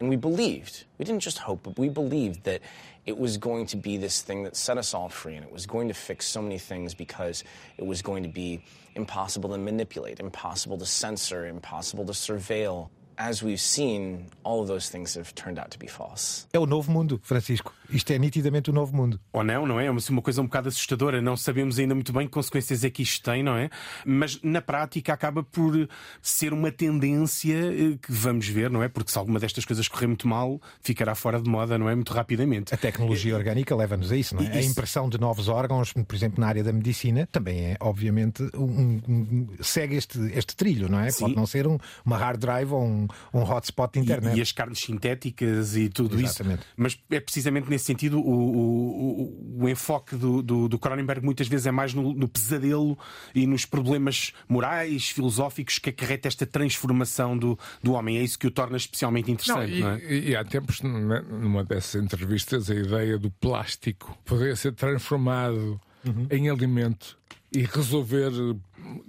and 0.00 0.08
we 0.08 0.16
believed. 0.16 0.84
We 0.98 1.04
didn't 1.04 1.22
just 1.22 1.38
hope, 1.38 1.62
but 1.62 1.78
we 1.78 1.88
believed 1.88 2.44
that 2.44 2.60
it 3.06 3.16
was 3.16 3.36
going 3.36 3.66
to 3.66 3.76
be 3.76 3.96
this 3.96 4.22
thing 4.22 4.42
that 4.44 4.56
set 4.56 4.78
us 4.78 4.94
all 4.94 5.08
free 5.08 5.34
and 5.36 5.44
it 5.44 5.52
was 5.52 5.66
going 5.66 5.88
to 5.88 5.94
fix 5.94 6.26
so 6.26 6.42
many 6.42 6.58
things 6.58 6.94
because 6.94 7.44
it 7.76 7.86
was 7.86 8.02
going 8.02 8.22
to 8.22 8.28
be 8.28 8.62
impossible 8.94 9.50
to 9.50 9.58
manipulate, 9.58 10.20
impossible 10.20 10.78
to 10.78 10.86
censor, 10.86 11.46
impossible 11.46 12.04
to 12.06 12.12
surveil. 12.12 12.88
As 13.16 13.42
we've 13.42 13.60
seen, 13.60 14.26
all 14.42 14.60
of 14.60 14.66
those 14.68 14.90
things 14.90 15.16
have 15.16 15.32
turned 15.34 15.58
out 15.60 15.70
to 15.70 15.78
be 15.78 15.88
false. 15.88 16.46
É 16.52 16.58
o 16.58 16.66
novo 16.66 16.90
mundo, 16.90 17.20
Francisco. 17.22 17.72
Isto 17.90 18.12
é 18.12 18.18
nitidamente 18.18 18.70
o 18.70 18.72
novo 18.72 18.96
mundo. 18.96 19.20
Ou 19.32 19.44
não, 19.44 19.66
não 19.66 19.78
é? 19.78 19.86
É 19.86 19.90
uma 19.90 20.22
coisa 20.22 20.40
um 20.40 20.46
bocado 20.46 20.68
assustadora. 20.68 21.20
Não 21.20 21.36
sabemos 21.36 21.78
ainda 21.78 21.94
muito 21.94 22.12
bem 22.12 22.26
que 22.26 22.32
consequências 22.32 22.82
é 22.82 22.90
que 22.90 23.02
isto 23.02 23.22
tem, 23.22 23.42
não 23.42 23.56
é? 23.56 23.70
Mas 24.04 24.40
na 24.42 24.60
prática 24.62 25.12
acaba 25.12 25.42
por 25.42 25.88
ser 26.22 26.52
uma 26.52 26.72
tendência 26.72 27.54
eh, 27.54 27.98
que 28.00 28.10
vamos 28.10 28.48
ver, 28.48 28.70
não 28.70 28.82
é? 28.82 28.88
Porque 28.88 29.10
se 29.12 29.18
alguma 29.18 29.38
destas 29.38 29.64
coisas 29.64 29.86
correr 29.86 30.06
muito 30.06 30.26
mal, 30.26 30.60
ficará 30.80 31.14
fora 31.14 31.40
de 31.40 31.48
moda, 31.48 31.76
não 31.78 31.88
é? 31.88 31.94
Muito 31.94 32.12
rapidamente. 32.12 32.74
A 32.74 32.76
tecnologia 32.76 33.34
orgânica 33.36 33.74
leva-nos 33.76 34.10
a 34.10 34.16
isso, 34.16 34.34
não 34.34 34.42
é? 34.42 34.48
A 34.52 34.60
Isso. 34.60 34.70
impressão 34.70 35.08
de 35.08 35.18
novos 35.20 35.48
órgãos, 35.48 35.92
por 35.92 36.14
exemplo, 36.14 36.40
na 36.40 36.48
área 36.48 36.64
da 36.64 36.72
medicina, 36.72 37.28
também 37.30 37.60
é, 37.60 37.76
obviamente, 37.80 38.42
um, 38.54 39.00
um- 39.08 39.46
segue 39.60 39.96
este, 39.96 40.18
este 40.34 40.56
trilho, 40.56 40.88
não 40.88 40.98
é? 41.00 41.10
Sim. 41.10 41.20
Pode 41.24 41.36
não 41.36 41.46
ser 41.46 41.66
um, 41.66 41.78
uma 42.04 42.16
hard 42.16 42.40
drive 42.40 42.72
ou 42.72 42.82
um, 42.82 43.03
um 43.32 43.42
hotspot 43.42 43.92
de 43.92 43.98
E- 43.98 44.02
internet. 44.02 44.38
E, 44.38 44.40
as 44.42 44.52
carnes 44.52 44.78
sintéticas 44.80 45.76
e 45.76 45.88
tudo 45.88 46.18
Exatamente. 46.20 46.60
isso. 46.60 46.68
Mas 46.76 46.98
é 47.10 47.20
precisamente 47.20 47.68
nesse 47.70 47.84
sentido 47.84 48.18
o, 48.18 48.30
o- 48.30 49.22
o- 49.58 49.64
o 49.64 49.68
enfoque 49.68 50.16
do, 50.16 50.42
do, 50.42 50.68
do 50.68 50.78
Cronenberg 50.78 51.24
muitas 51.24 51.48
vezes 51.48 51.66
é 51.66 51.70
mais 51.70 51.94
no, 51.94 52.12
no 52.14 52.28
pesadelo 52.28 52.98
e 53.34 53.46
nos 53.46 53.64
problemas 53.64 54.32
morais, 54.48 55.08
filosóficos 55.08 55.78
que 55.78 55.90
acarreta 55.90 56.28
esta 56.28 56.46
transformação 56.46 57.36
do, 57.36 57.58
do 57.82 57.92
homem. 57.92 58.18
É 58.18 58.22
isso 58.22 58.38
que 58.38 58.46
o 58.46 58.50
torna 58.50 58.76
especialmente 58.76 59.26
Não, 59.28 59.34
interessante, 59.34 59.72
e, 59.72 59.80
não, 59.80 59.90
é? 59.90 59.98
e- 60.12 60.28
e 60.30 60.36
há 60.36 60.44
tempos, 60.44 60.80
numa 60.82 61.64
dessas 61.64 62.02
entrevistas, 62.02 62.70
a 62.70 62.74
ideia 62.74 63.18
do 63.18 63.30
plástico 63.30 64.16
poder 64.24 64.56
ser 64.56 64.72
transformado 64.72 65.80
Uhum. 66.06 66.26
em 66.30 66.50
alimento 66.50 67.16
e 67.50 67.62
resolver 67.62 68.30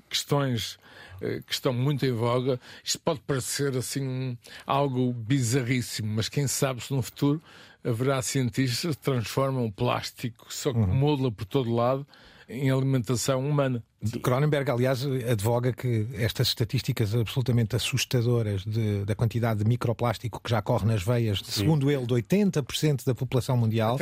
questões 0.10 0.78
que 1.46 1.54
estão 1.54 1.74
muito 1.74 2.06
em 2.06 2.12
voga. 2.12 2.60
Isto 2.84 3.00
pode 3.00 3.20
parecer 3.22 3.76
assim 3.78 4.38
algo 4.66 5.12
bizarríssimo, 5.14 6.14
mas 6.16 6.30
quem 6.30 6.48
sabe 6.48 6.82
se 6.82 6.94
no 6.94 7.02
futuro 7.02 7.42
haverá 7.84 8.22
cientistas 8.22 8.96
que 8.96 9.02
transformam 9.02 9.66
o 9.66 9.72
plástico, 9.72 10.48
só 10.50 10.72
que 10.74 10.80
Uhum. 10.80 10.88
por 11.32 11.46
todo 11.46 11.74
lado, 11.74 12.06
em 12.50 12.70
alimentação 12.72 13.48
humana. 13.48 13.84
Cronenberg, 14.22 14.70
aliás, 14.70 15.06
advoga 15.30 15.72
que 15.74 16.08
estas 16.14 16.48
estatísticas 16.50 17.14
absolutamente 17.16 17.76
assustadoras 17.76 18.64
de- 18.66 19.04
da 19.06 19.16
quantidade 19.16 19.64
de 19.64 19.68
microplástico 19.70 20.40
que 20.44 20.50
já 20.50 20.62
corre 20.62 20.86
nas 20.86 21.04
veias, 21.04 21.42
segundo 21.46 21.90
ele, 21.92 22.06
de 22.06 22.14
80% 22.14 23.06
da 23.06 23.16
população 23.16 23.58
mundial, 23.58 23.98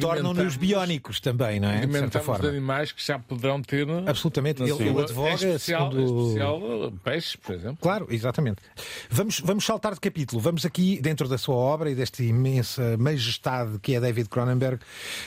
tornam-nos 0.00 0.56
biónicos 0.56 1.20
também, 1.20 1.60
não 1.60 1.68
é? 1.70 1.86
De 1.86 1.92
certa 1.92 2.20
forma. 2.20 2.48
animais 2.48 2.92
que 2.92 3.04
já 3.04 3.18
poderão 3.18 3.60
ter. 3.62 3.86
Absolutamente. 4.06 4.60
na 4.62 4.68
Ele- 4.68 4.88
ele 4.88 5.00
advoga, 5.00 5.30
em 5.30 5.34
especial, 5.34 5.90
segundo- 5.92 6.22
especial 6.26 6.60
eh, 6.62 6.92
peixes, 7.04 7.36
por 7.36 7.54
exemplo. 7.54 7.78
Claro, 7.80 8.06
exatamente. 8.10 8.60
Vamos, 9.10 9.40
vamos 9.40 9.64
saltar 9.64 9.94
de 9.94 10.00
capítulo. 10.00 10.40
Vamos 10.40 10.64
aqui, 10.64 11.00
dentro 11.00 11.28
da 11.28 11.38
sua 11.38 11.54
obra 11.56 11.90
e 11.90 11.94
desta 11.94 12.22
imensa 12.22 12.96
majestade 12.98 13.78
que 13.80 13.94
é 13.94 14.00
David 14.00 14.28
Cronenberg, 14.28 14.80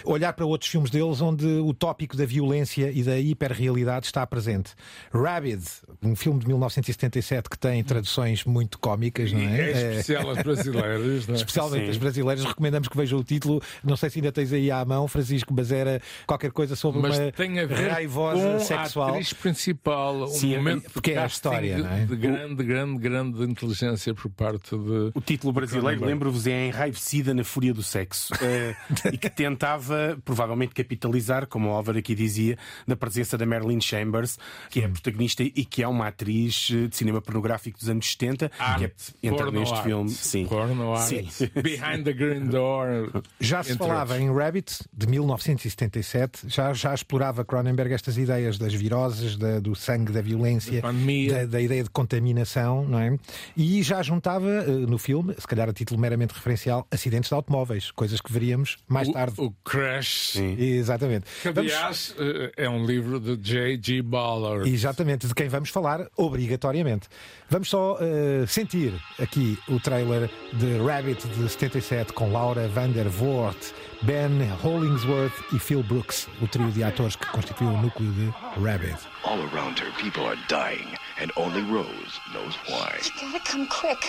olhar 0.04 0.34
para 0.34 0.46
outros 0.46 0.70
filmes 0.70 0.90
deles 0.92 1.22
onde 1.22 1.46
o 1.46 1.74
tópico 1.74 2.16
da 2.16 2.26
violência 2.26 2.92
e 2.92 3.04
da 3.04 3.18
hiperrealidade 3.20 3.75
está 4.06 4.26
presente. 4.26 4.72
Rabid, 5.14 5.64
um 6.04 6.16
filme 6.16 6.40
de 6.40 6.48
1977 6.48 7.50
que 7.50 7.58
tem 7.58 7.84
traduções 7.84 8.44
muito 8.46 8.80
cómicas, 8.80 9.32
não 9.32 9.40
é? 9.40 9.46
é 9.46 9.72
É, 9.72 9.92
especial 9.92 10.30
às 10.30 10.42
brasileiras, 10.44 11.28
não 11.28 11.36
é? 11.36 11.38
Especialmente 11.46 11.86
Sim. 11.86 11.92
as 11.92 11.98
brasileiras, 11.98 12.46
recomendamos 12.46 12.88
que 12.88 12.98
vejam 12.98 13.20
o 13.20 13.24
título. 13.24 13.62
Não 13.84 13.96
sei 13.98 14.10
se 14.10 14.20
ainda 14.20 14.32
tens 14.32 14.52
aí 14.54 14.72
à 14.72 14.84
mão, 14.86 15.08
Francisco, 15.08 15.54
mas 15.54 15.72
era 15.72 16.02
qualquer 16.26 16.52
coisa 16.52 16.76
sobre 16.76 17.02
Mas 17.02 17.18
uma 17.18 17.32
tem 17.32 17.60
a 17.60 17.66
ver 17.66 17.90
raivosa 17.90 18.54
com 18.54 18.60
sexual. 18.60 19.08
a 19.08 19.12
atriz 19.12 19.34
principal, 19.34 20.24
um 20.24 20.28
Sim, 20.28 20.56
momento 20.58 20.90
porque 20.92 21.12
de 21.12 21.18
é 21.18 21.24
a 21.24 21.26
história, 21.26 21.78
não 21.78 21.92
é? 21.92 22.06
de 22.06 22.16
grande, 22.16 22.64
grande, 22.64 23.00
grande 23.00 23.44
inteligência 23.44 24.14
por 24.14 24.30
parte 24.30 24.72
de. 24.78 25.12
O 25.14 25.22
título 25.22 25.52
brasileiro, 25.54 26.06
lembro-vos, 26.06 26.48
é 26.48 26.68
Enraivecida 26.68 27.34
na 27.34 27.44
Fúria 27.44 27.74
do 27.74 27.84
Sexo. 27.84 28.34
eh, 28.42 28.76
e 29.14 29.18
que 29.18 29.30
tentava, 29.30 30.18
provavelmente, 30.24 30.74
capitalizar, 30.74 31.48
como 31.48 31.70
o 31.70 31.72
Álvaro 31.74 31.98
aqui 31.98 32.14
dizia, 32.16 32.58
da 32.88 32.96
presença 32.96 33.38
da 33.38 33.46
Marilyn 33.56 33.80
Chambers, 33.82 34.38
que 34.70 34.82
é 34.82 34.86
a 34.86 34.90
protagonista 34.90 35.44
e 35.44 35.66
que 35.66 35.82
é 35.82 35.88
uma 35.88 36.08
atriz 36.08 36.70
eh, 36.72 36.88
de 36.88 36.96
cinema 36.96 37.22
pornográfico 37.22 37.80
dos 37.80 37.88
anos 37.90 38.12
70, 38.12 38.50
que 38.78 38.84
é, 38.86 38.92
entra 39.24 39.44
porno 39.46 39.60
neste 39.60 39.74
art, 39.76 39.84
filme. 39.84 40.10
Sim. 40.10 40.46
Porno 40.46 40.94
art, 40.94 41.08
Sim. 41.08 41.28
Behind 41.62 42.04
the 42.04 42.14
Green 42.14 42.48
Door. 42.48 43.24
Já 43.40 43.64
se 43.64 43.76
falava 43.78 44.14
outros. 44.16 44.30
em 44.30 44.34
Rabbit, 44.36 44.80
de 44.94 45.08
1977, 45.08 46.48
já, 46.48 46.74
já 46.74 46.94
explorava 46.94 47.44
Cronenberg 47.46 47.94
estas 47.94 48.18
ideias 48.18 48.58
das 48.58 48.74
viroses, 48.74 49.38
da- 49.38 49.60
do 49.60 49.76
sangue, 49.76 50.12
da 50.12 50.22
violência, 50.22 50.82
Da 50.82 51.46
da, 51.46 51.62
ideia 51.62 51.84
de 51.84 51.90
contaminação, 51.90 52.86
não 52.88 53.00
é? 53.00 53.18
E 53.56 53.82
já 53.84 54.02
juntava 54.04 54.50
eh, 54.50 54.68
no 54.68 54.98
filme, 54.98 55.34
se 55.38 55.48
calhar 55.48 55.70
a 55.70 55.74
título 55.74 56.00
meramente 56.00 56.34
referencial, 56.34 56.88
acidentes 56.92 57.30
de 57.30 57.34
automóveis, 57.36 57.92
coisas 57.92 58.20
que 58.22 58.32
veríamos 58.32 58.78
mais 58.88 59.10
tarde. 59.10 59.36
O, 59.40 59.46
o 59.46 59.52
Crash. 59.64 60.36
Exatamente. 60.58 61.26
Que, 61.42 61.52
Vamos- 61.52 61.72
aliás, 61.72 62.16
eh, 62.18 62.52
é 62.58 62.70
um 62.70 62.86
livro 62.86 63.20
de 63.20 63.38
J.G. 63.46 64.02
Ballard. 64.02 64.68
Exatamente, 64.68 65.28
de 65.28 65.36
quem 65.36 65.48
vamos 65.48 65.70
falar 65.70 66.10
obrigatoriamente. 66.18 67.08
Vamos 67.48 67.70
só 67.70 68.00
eh, 68.02 68.46
sentir 68.48 68.92
aqui 69.20 69.56
o 69.68 69.80
trailer 69.80 70.32
de 70.54 70.80
Rabbit 70.80 71.28
de 71.28 71.48
77 71.48 72.12
com 72.14 72.32
Laura 72.32 72.68
Vander 72.68 73.08
Voort, 73.08 73.72
Ben 74.02 74.50
Hollingsworth 74.64 75.54
e 75.54 75.60
Phil 75.60 75.84
Brooks, 75.84 76.28
o 76.42 76.48
trio 76.48 76.72
de 76.72 76.84
atores 76.84 77.16
que 77.16 77.28
constitui 77.28 77.68
o 77.68 77.78
núcleo 77.78 78.12
de 78.14 78.34
Rabbit. 78.60 78.98
All 79.24 79.40
around 79.54 79.80
her, 79.80 79.92
people 80.02 80.26
are 80.26 80.40
dying, 80.50 80.88
and 81.22 81.32
only 81.38 81.62
Rose 81.72 82.20
knows 82.34 82.58
why. 82.68 82.98
You 83.04 83.32
gotta 83.32 83.52
come 83.52 83.68
quick. 83.68 84.04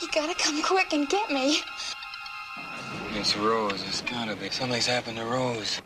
You 0.00 0.08
gotta 0.14 0.34
come 0.36 0.62
quick 0.62 0.94
and 0.94 1.08
get 1.08 1.28
me. 1.32 1.60
It's 3.18 3.36
Rose. 3.36 3.82
It's 3.82 4.02
gotta 4.02 4.36
be. 4.36 4.50
Something's 4.50 4.86
happened 4.86 5.16
to 5.16 5.24
Rose. 5.24 5.82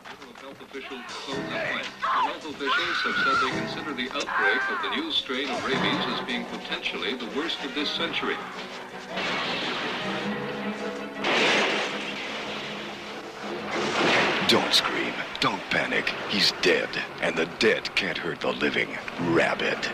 Health 0.71 0.85
officials 0.85 1.05
close 1.09 1.37
the 1.37 1.43
plant. 1.43 1.85
Health 1.85 2.45
officials 2.45 2.97
have 3.03 3.15
said 3.25 3.35
they 3.41 3.59
consider 3.59 3.93
the 3.93 4.09
outbreak 4.17 4.61
of 4.69 4.81
the 4.81 4.95
new 4.95 5.11
strain 5.11 5.49
of 5.49 5.65
rabies 5.65 6.05
as 6.07 6.25
being 6.25 6.45
potentially 6.45 7.13
the 7.13 7.25
worst 7.37 7.61
of 7.65 7.75
this 7.75 7.89
century. 7.89 8.37
Don't 14.47 14.73
scream. 14.73 15.13
Don't 15.41 15.61
panic. 15.71 16.13
He's 16.29 16.53
dead, 16.61 16.87
and 17.21 17.35
the 17.35 17.47
dead 17.59 17.93
can't 17.95 18.17
hurt 18.17 18.39
the 18.39 18.53
living. 18.53 18.97
Rabbit. 19.19 19.89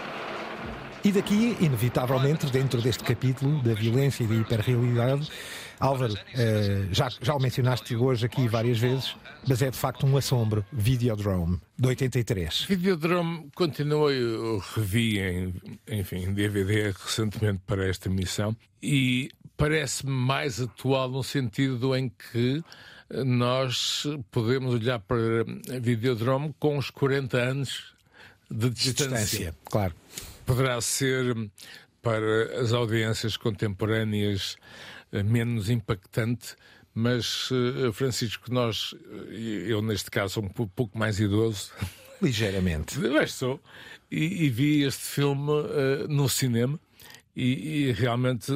E 1.08 1.12
daqui, 1.14 1.56
inevitavelmente, 1.62 2.48
dentro 2.48 2.82
deste 2.82 3.02
capítulo 3.02 3.62
da 3.64 3.74
violência 3.74 4.26
e 4.26 4.28
da 4.28 4.36
hiperrealidade, 4.36 5.30
Álvaro, 5.80 6.14
eh, 6.34 6.88
já, 6.92 7.08
já 7.22 7.34
o 7.34 7.40
mencionaste 7.40 7.96
hoje 7.96 8.26
aqui 8.26 8.46
várias 8.46 8.78
vezes, 8.78 9.16
mas 9.48 9.62
é 9.62 9.70
de 9.72 9.78
facto 9.78 10.06
um 10.06 10.18
assombro. 10.18 10.66
Videodrome, 10.70 11.62
de 11.80 11.88
83. 11.88 12.66
Videodrome 12.68 13.50
continua, 13.56 14.12
eu 14.12 14.62
revi 14.76 15.20
em, 15.20 15.54
enfim, 15.90 16.34
DVD 16.34 16.92
recentemente 16.92 17.62
para 17.66 17.88
esta 17.88 18.10
missão 18.10 18.54
e 18.84 19.30
parece-me 19.56 20.12
mais 20.12 20.60
atual 20.60 21.10
no 21.10 21.24
sentido 21.24 21.96
em 21.96 22.10
que 22.10 22.62
eh, 23.12 23.24
nós 23.24 24.06
podemos 24.30 24.74
olhar 24.74 25.00
para 25.00 25.46
Videodrome 25.80 26.54
com 26.60 26.78
os 26.78 26.90
40 26.90 27.38
anos 27.38 27.96
de 28.52 28.70
De 28.70 28.76
distância. 28.76 29.10
distância, 29.18 29.56
claro. 29.66 29.94
Poderá 30.48 30.80
ser 30.82 31.36
para 32.02 32.62
as 32.62 32.72
audiências 32.72 33.36
contemporâneas 33.36 34.56
eh, 35.12 35.22
menos 35.22 35.70
impactante, 35.70 36.56
mas 36.94 37.50
eh, 37.52 37.92
Francisco, 37.92 38.52
nós, 38.52 38.96
eh, 39.30 39.66
eu 39.68 39.82
neste 39.82 40.10
caso 40.10 40.36
sou 40.36 40.44
um 40.46 40.48
pou- 40.50 40.68
pouco 40.68 40.98
mais 40.98 41.20
idoso, 41.20 41.72
Ligeiramente. 42.22 42.98
mas 42.98 43.34
sou, 43.34 43.60
e, 44.10 44.46
e 44.46 44.50
vi 44.50 44.84
este 44.84 45.04
filme 45.04 45.52
eh, 45.52 46.08
no 46.08 46.30
cinema. 46.30 46.80
E, 47.36 47.90
e 47.90 47.92
realmente, 47.92 48.52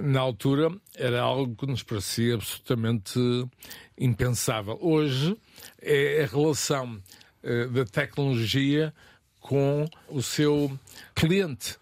na 0.00 0.20
altura, 0.20 0.70
era 0.94 1.20
algo 1.22 1.56
que 1.56 1.66
nos 1.66 1.82
parecia 1.82 2.34
absolutamente 2.36 3.18
impensável. 3.98 4.78
Hoje 4.80 5.36
é 5.82 6.22
a 6.22 6.26
relação 6.26 7.02
eh, 7.42 7.66
da 7.66 7.84
tecnologia 7.84 8.94
com 9.40 9.88
o 10.08 10.22
seu 10.22 10.70
cliente, 11.20 11.78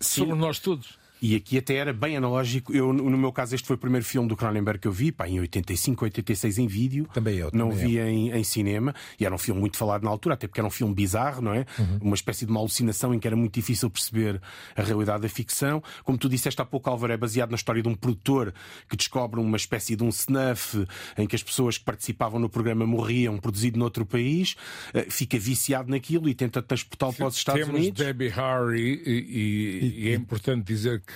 sobre 0.00 0.34
nós 0.34 0.58
todos. 0.58 0.98
E 1.26 1.34
aqui 1.36 1.56
até 1.56 1.76
era 1.76 1.90
bem 1.90 2.18
analógico. 2.18 2.70
Eu, 2.74 2.92
no 2.92 3.16
meu 3.16 3.32
caso, 3.32 3.54
este 3.54 3.66
foi 3.66 3.76
o 3.76 3.78
primeiro 3.78 4.04
filme 4.04 4.28
do 4.28 4.36
Cronenberg 4.36 4.78
que 4.78 4.86
eu 4.86 4.92
vi, 4.92 5.10
pá, 5.10 5.26
em 5.26 5.40
85, 5.40 6.04
86 6.04 6.58
em 6.58 6.66
vídeo. 6.66 7.08
Também 7.14 7.36
eu, 7.38 7.48
Não 7.50 7.70
também 7.70 7.86
vi 7.86 7.98
em, 7.98 8.30
em 8.30 8.44
cinema. 8.44 8.94
E 9.18 9.24
era 9.24 9.34
um 9.34 9.38
filme 9.38 9.58
muito 9.58 9.78
falado 9.78 10.02
na 10.02 10.10
altura, 10.10 10.34
até 10.34 10.46
porque 10.46 10.60
era 10.60 10.66
um 10.66 10.70
filme 10.70 10.92
bizarro, 10.94 11.40
não 11.40 11.54
é? 11.54 11.64
Uhum. 11.78 11.98
Uma 12.02 12.14
espécie 12.14 12.44
de 12.44 12.50
uma 12.50 12.60
alucinação 12.60 13.14
em 13.14 13.18
que 13.18 13.26
era 13.26 13.34
muito 13.34 13.54
difícil 13.54 13.88
perceber 13.88 14.38
a 14.76 14.82
realidade 14.82 15.22
da 15.22 15.28
ficção. 15.30 15.82
Como 16.04 16.18
tu 16.18 16.28
disseste 16.28 16.60
há 16.60 16.64
pouco, 16.66 16.90
Álvaro, 16.90 17.12
é 17.12 17.16
baseado 17.16 17.50
na 17.50 17.56
história 17.56 17.80
de 17.82 17.88
um 17.88 17.94
produtor 17.94 18.52
que 18.86 18.94
descobre 18.96 19.40
uma 19.40 19.56
espécie 19.56 19.96
de 19.96 20.04
um 20.04 20.10
snuff 20.10 20.86
em 21.16 21.26
que 21.26 21.34
as 21.36 21.42
pessoas 21.42 21.78
que 21.78 21.84
participavam 21.84 22.38
no 22.38 22.50
programa 22.50 22.84
morriam, 22.86 23.38
produzido 23.38 23.78
noutro 23.78 24.04
país, 24.04 24.56
eh, 24.92 25.06
fica 25.08 25.38
viciado 25.38 25.90
naquilo 25.90 26.28
e 26.28 26.34
tenta 26.34 26.60
transportá-lo 26.60 27.14
para 27.14 27.28
os 27.28 27.36
Estados 27.36 27.62
Temos 27.64 27.80
Unidos. 27.80 28.04
Debbie 28.04 28.28
Harry 28.28 29.02
e, 29.06 29.10
e- 29.10 30.04
e 30.04 30.08
é 30.10 30.14
importante 30.14 30.64
dizer 30.66 31.00
que, 31.00 31.13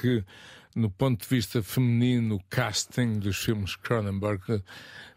no 0.75 0.91
ponto 0.91 1.27
de 1.27 1.35
vista 1.35 1.63
feminino, 1.63 2.37
o 2.37 2.43
casting 2.51 3.19
dos 3.19 3.37
filmes 3.37 3.77
Cronenberg 3.77 4.63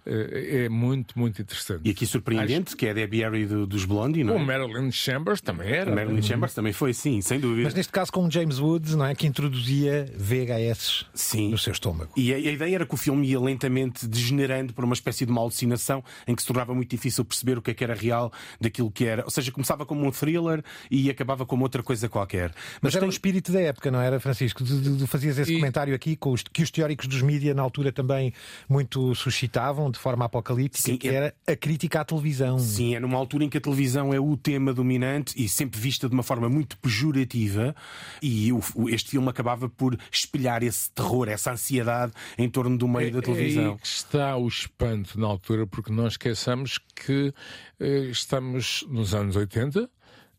é 0.06 0.70
muito, 0.70 1.18
muito 1.18 1.42
interessante. 1.42 1.82
E 1.86 1.92
aqui 1.92 2.06
surpreendente, 2.06 2.70
Acho... 2.70 2.78
que 2.78 2.88
é 2.88 2.92
a 2.92 2.94
Debbie 2.94 3.20
Harry 3.20 3.46
do, 3.46 3.68
dos 3.68 3.86
Blondie, 3.86 4.24
não 4.24 4.34
é? 4.34 4.38
O 4.38 4.40
Marilyn 4.40 4.92
Chambers 4.92 5.42
também 5.42 5.70
era. 5.70 5.92
O 5.92 5.96
Marilyn 5.96 6.22
Chambers 6.22 6.54
também 6.54 6.74
foi, 6.74 6.94
sim, 6.94 7.22
sem 7.22 7.40
dúvida. 7.40 7.64
Mas 7.64 7.74
neste 7.74 7.92
caso 7.92 8.12
com 8.12 8.26
o 8.26 8.32
James 8.32 8.60
Woods, 8.60 8.96
não 8.96 9.06
é? 9.06 9.14
Que 9.14 9.28
introduzia 9.28 10.12
VHS 10.18 11.06
sim. 11.14 11.50
no 11.52 11.58
seu 11.58 11.72
estômago. 11.72 12.12
E 12.18 12.34
a, 12.34 12.38
a, 12.38 12.40
ideia 12.40 12.76
era 12.76 12.86
que 12.86 12.94
o 12.94 12.98
filme 12.98 13.28
ia 13.28 13.40
lentamente 13.40 14.08
degenerando 14.08 14.74
para 14.74 14.86
uma 14.86 14.94
espécie 14.94 15.26
de 15.26 15.32
uma 15.32 15.42
alucinação 15.42 16.04
em 16.28 16.36
que 16.36 16.42
se 16.42 16.48
tornava 16.48 16.74
muito 16.74 16.90
difícil 16.90 17.24
perceber 17.24 17.58
o 17.58 17.62
que 17.62 17.72
é 17.72 17.74
que 17.74 17.84
era 17.84 17.94
real 17.94 18.32
daquilo 18.60 18.90
que 18.90 19.06
era. 19.06 19.24
Ou 19.24 19.32
seja, 19.32 19.52
começava 19.52 19.86
como 19.86 20.06
um 20.06 20.12
thriller 20.12 20.64
e 20.90 21.10
acabava 21.10 21.46
como 21.46 21.64
outra 21.64 21.84
coisa 21.84 22.10
qualquer. 22.10 22.52
Mas, 22.82 22.82
Mas 22.82 22.96
era 22.96 23.02
tem... 23.02 23.10
o 23.10 23.12
espírito 23.12 23.52
da 23.52 23.62
época, 23.62 23.92
não 23.92 24.02
era, 24.02 24.20
Francisco? 24.20 24.64
De 24.64 25.06
fazias 25.06 25.38
esse 25.38 25.54
e... 25.54 25.56
comentário 25.58 25.94
aqui 25.94 26.16
com 26.16 26.32
os, 26.32 26.42
que 26.42 26.64
os 26.64 26.72
teóricos 26.72 27.08
dos 27.08 27.22
mídias 27.22 27.56
na 27.56 27.62
altura 27.62 27.92
também 27.92 28.34
muito 28.68 29.14
suscitavam 29.14 29.90
de 29.91 29.99
forma 29.99 30.25
apocalíptica 30.25 30.91
Sim, 30.91 30.97
que 30.97 31.10
é... 31.10 31.13
era 31.13 31.36
a 31.47 31.56
crítica 31.56 32.01
à 32.01 32.06
televisão. 32.06 32.58
Sim, 32.58 32.95
é 32.95 32.99
numa 32.99 33.17
altura 33.17 33.43
em 33.43 33.49
que 33.49 33.58
a 33.58 33.62
televisão 33.62 34.13
é 34.13 34.19
o 34.19 34.36
tema 34.38 34.73
dominante 34.73 35.34
e 35.41 35.47
sempre 35.47 35.80
vista 35.80 36.08
de 36.08 36.13
uma 36.13 36.23
forma 36.23 36.49
muito 36.49 36.77
pejorativa, 36.77 37.75
e 38.21 38.51
o, 38.51 38.62
este 38.89 39.12
filme 39.12 39.30
acabava 39.30 39.69
por 39.69 39.97
espelhar 40.12 40.63
esse 40.63 40.91
terror, 40.91 41.30
essa 41.30 41.51
ansiedade 41.51 42.13
em 42.38 42.49
torno 42.49 42.77
do 42.77 42.88
meio 42.88 43.10
é, 43.10 43.12
da 43.12 43.21
televisão. 43.21 43.63
É 43.63 43.67
aí 43.69 43.77
que 43.77 43.88
está 43.88 44.38
o 44.38 44.47
espanto 44.47 45.19
na 45.19 45.27
altura, 45.27 45.67
porque 45.67 45.91
não 45.91 46.08
esqueçamos 46.08 46.80
que 46.95 47.34
eh, 47.80 48.08
estamos 48.10 48.86
nos 48.89 49.13
anos 49.13 49.36
80. 49.36 49.89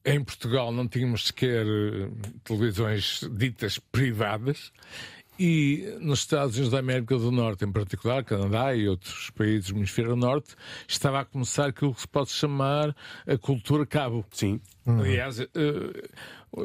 Em 0.05 0.23
Portugal 0.23 0.73
não 0.73 0.89
tínhamos 0.89 1.27
sequer 1.27 1.67
eh, 1.67 2.11
televisões 2.45 3.21
ditas 3.33 3.79
privadas 3.79 4.73
e 5.45 5.99
nos 5.99 6.21
Estados 6.21 6.55
Unidos 6.55 6.71
da 6.71 6.79
América 6.79 7.19
do 7.19 7.33
Norte, 7.33 7.65
em 7.65 7.73
particular, 7.73 8.23
Canadá 8.23 8.77
e 8.77 8.89
outros 8.89 9.29
países 9.31 9.73
do 9.73 9.77
Hemisfério 9.77 10.15
Norte, 10.15 10.55
estava 10.87 11.19
a 11.19 11.25
começar 11.25 11.67
aquilo 11.67 11.93
que 11.93 12.03
se 12.03 12.07
pode 12.07 12.31
chamar 12.31 12.95
a 13.27 13.37
cultura 13.37 13.85
cabo. 13.85 14.25
Sim. 14.31 14.61
Uhum. 14.87 15.01
Aliás, 15.01 15.41
uh, 15.41 15.49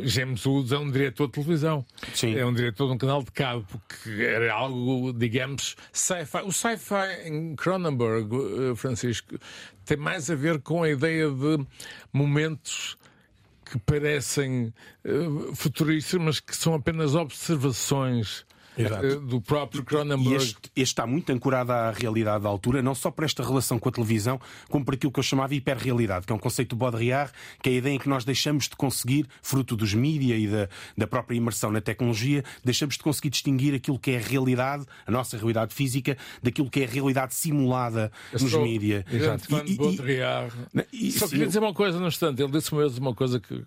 James 0.03 0.45
Woods 0.45 0.71
é 0.71 0.77
um 0.77 0.91
diretor 0.91 1.25
de 1.25 1.33
televisão. 1.33 1.83
Sim. 2.13 2.35
É 2.35 2.45
um 2.45 2.53
diretor 2.53 2.85
de 2.85 2.93
um 2.93 2.97
canal 2.99 3.23
de 3.23 3.31
cabo, 3.31 3.65
porque 3.67 4.21
era 4.21 4.53
algo, 4.53 5.11
digamos, 5.11 5.75
sci-fi. 5.91 6.43
O 6.45 6.51
sci-fi 6.51 7.27
em 7.27 7.55
Cronenberg, 7.55 8.29
uh, 8.31 8.75
Francisco, 8.75 9.39
tem 9.85 9.97
mais 9.97 10.29
a 10.29 10.35
ver 10.35 10.61
com 10.61 10.83
a 10.83 10.89
ideia 10.89 11.31
de 11.31 11.65
momentos 12.13 12.95
que 13.65 13.79
parecem 13.79 14.71
uh, 15.03 15.55
futuristas, 15.55 16.21
mas 16.21 16.39
que 16.39 16.55
são 16.55 16.75
apenas 16.75 17.15
observações 17.15 18.45
Exato. 18.77 19.05
Eh, 19.05 19.15
do 19.15 19.41
próprio 19.41 19.83
Cronenberg. 19.83 20.35
Este, 20.35 20.57
este, 20.75 20.81
está 20.81 21.05
muito 21.05 21.31
ancorado 21.31 21.71
à 21.71 21.91
realidade 21.91 22.43
da 22.43 22.49
altura, 22.49 22.81
não 22.81 22.93
só 22.93 23.09
por 23.09 23.25
esta 23.25 23.43
relação 23.43 23.79
com 23.79 23.89
a 23.89 23.91
televisão, 23.91 24.39
como 24.69 24.85
por 24.85 24.93
aquilo 24.93 25.11
que 25.11 25.19
eu 25.19 25.23
chamava 25.23 25.55
hiperrealidade, 25.55 26.25
que 26.25 26.31
é 26.31 26.35
um 26.35 26.39
conceito 26.39 26.75
do 26.75 26.75
Baudrillard, 26.75 27.31
que 27.61 27.69
é 27.69 27.73
a 27.73 27.75
ideia 27.75 27.93
em 27.95 27.99
que 27.99 28.09
nós 28.09 28.23
deixamos 28.23 28.65
de 28.69 28.75
conseguir, 28.75 29.27
fruto 29.41 29.75
dos 29.75 29.93
mídia 29.93 30.35
e 30.37 30.47
da, 30.47 30.69
da 30.97 31.07
própria 31.07 31.35
imersão 31.35 31.71
na 31.71 31.81
tecnologia, 31.81 32.43
deixamos 32.63 32.95
de 32.95 33.03
conseguir 33.03 33.29
distinguir 33.29 33.73
aquilo 33.73 33.97
que 33.97 34.11
é 34.11 34.17
a 34.17 34.21
realidade, 34.21 34.85
a 35.05 35.11
nossa 35.11 35.37
realidade 35.37 35.73
física, 35.73 36.17
daquilo 36.41 36.69
que 36.69 36.81
é 36.81 36.85
a 36.85 36.89
realidade 36.89 37.33
simulada 37.33 38.11
eu 38.31 38.39
nos 38.39 38.53
mídia. 38.53 39.05
Exato. 39.11 39.47
E, 39.65 39.73
e, 39.73 39.75
Baudrillard. 39.75 40.53
E, 40.91 41.11
só 41.11 41.27
queria 41.27 41.47
dizer 41.47 41.59
uma 41.59 41.73
coisa 41.73 41.99
no 41.99 42.07
instante, 42.07 42.41
ele 42.41 42.51
disse 42.51 42.73
mesmo 42.73 42.99
uma 42.99 43.15
coisa 43.15 43.39
que 43.39 43.63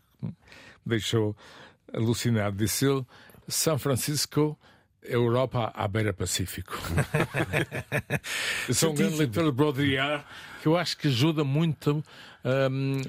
deixou 0.84 1.36
alucinado. 1.92 2.56
Disse 2.56 2.86
ele: 2.86 3.04
São 3.48 3.78
Francisco 3.78 4.58
Europa 5.02 5.72
à 5.74 5.88
beira 5.88 6.12
Pacífico. 6.12 6.78
eu 8.68 8.74
sou 8.74 8.92
um 8.92 8.94
grande 8.94 9.16
leitor 9.16 9.44
de 9.44 9.52
Baudrillard 9.52 10.24
que 10.60 10.68
eu 10.68 10.76
acho 10.76 10.96
que 10.96 11.08
ajuda 11.08 11.42
muito 11.42 12.04
a 12.44 12.68
um, 12.70 13.00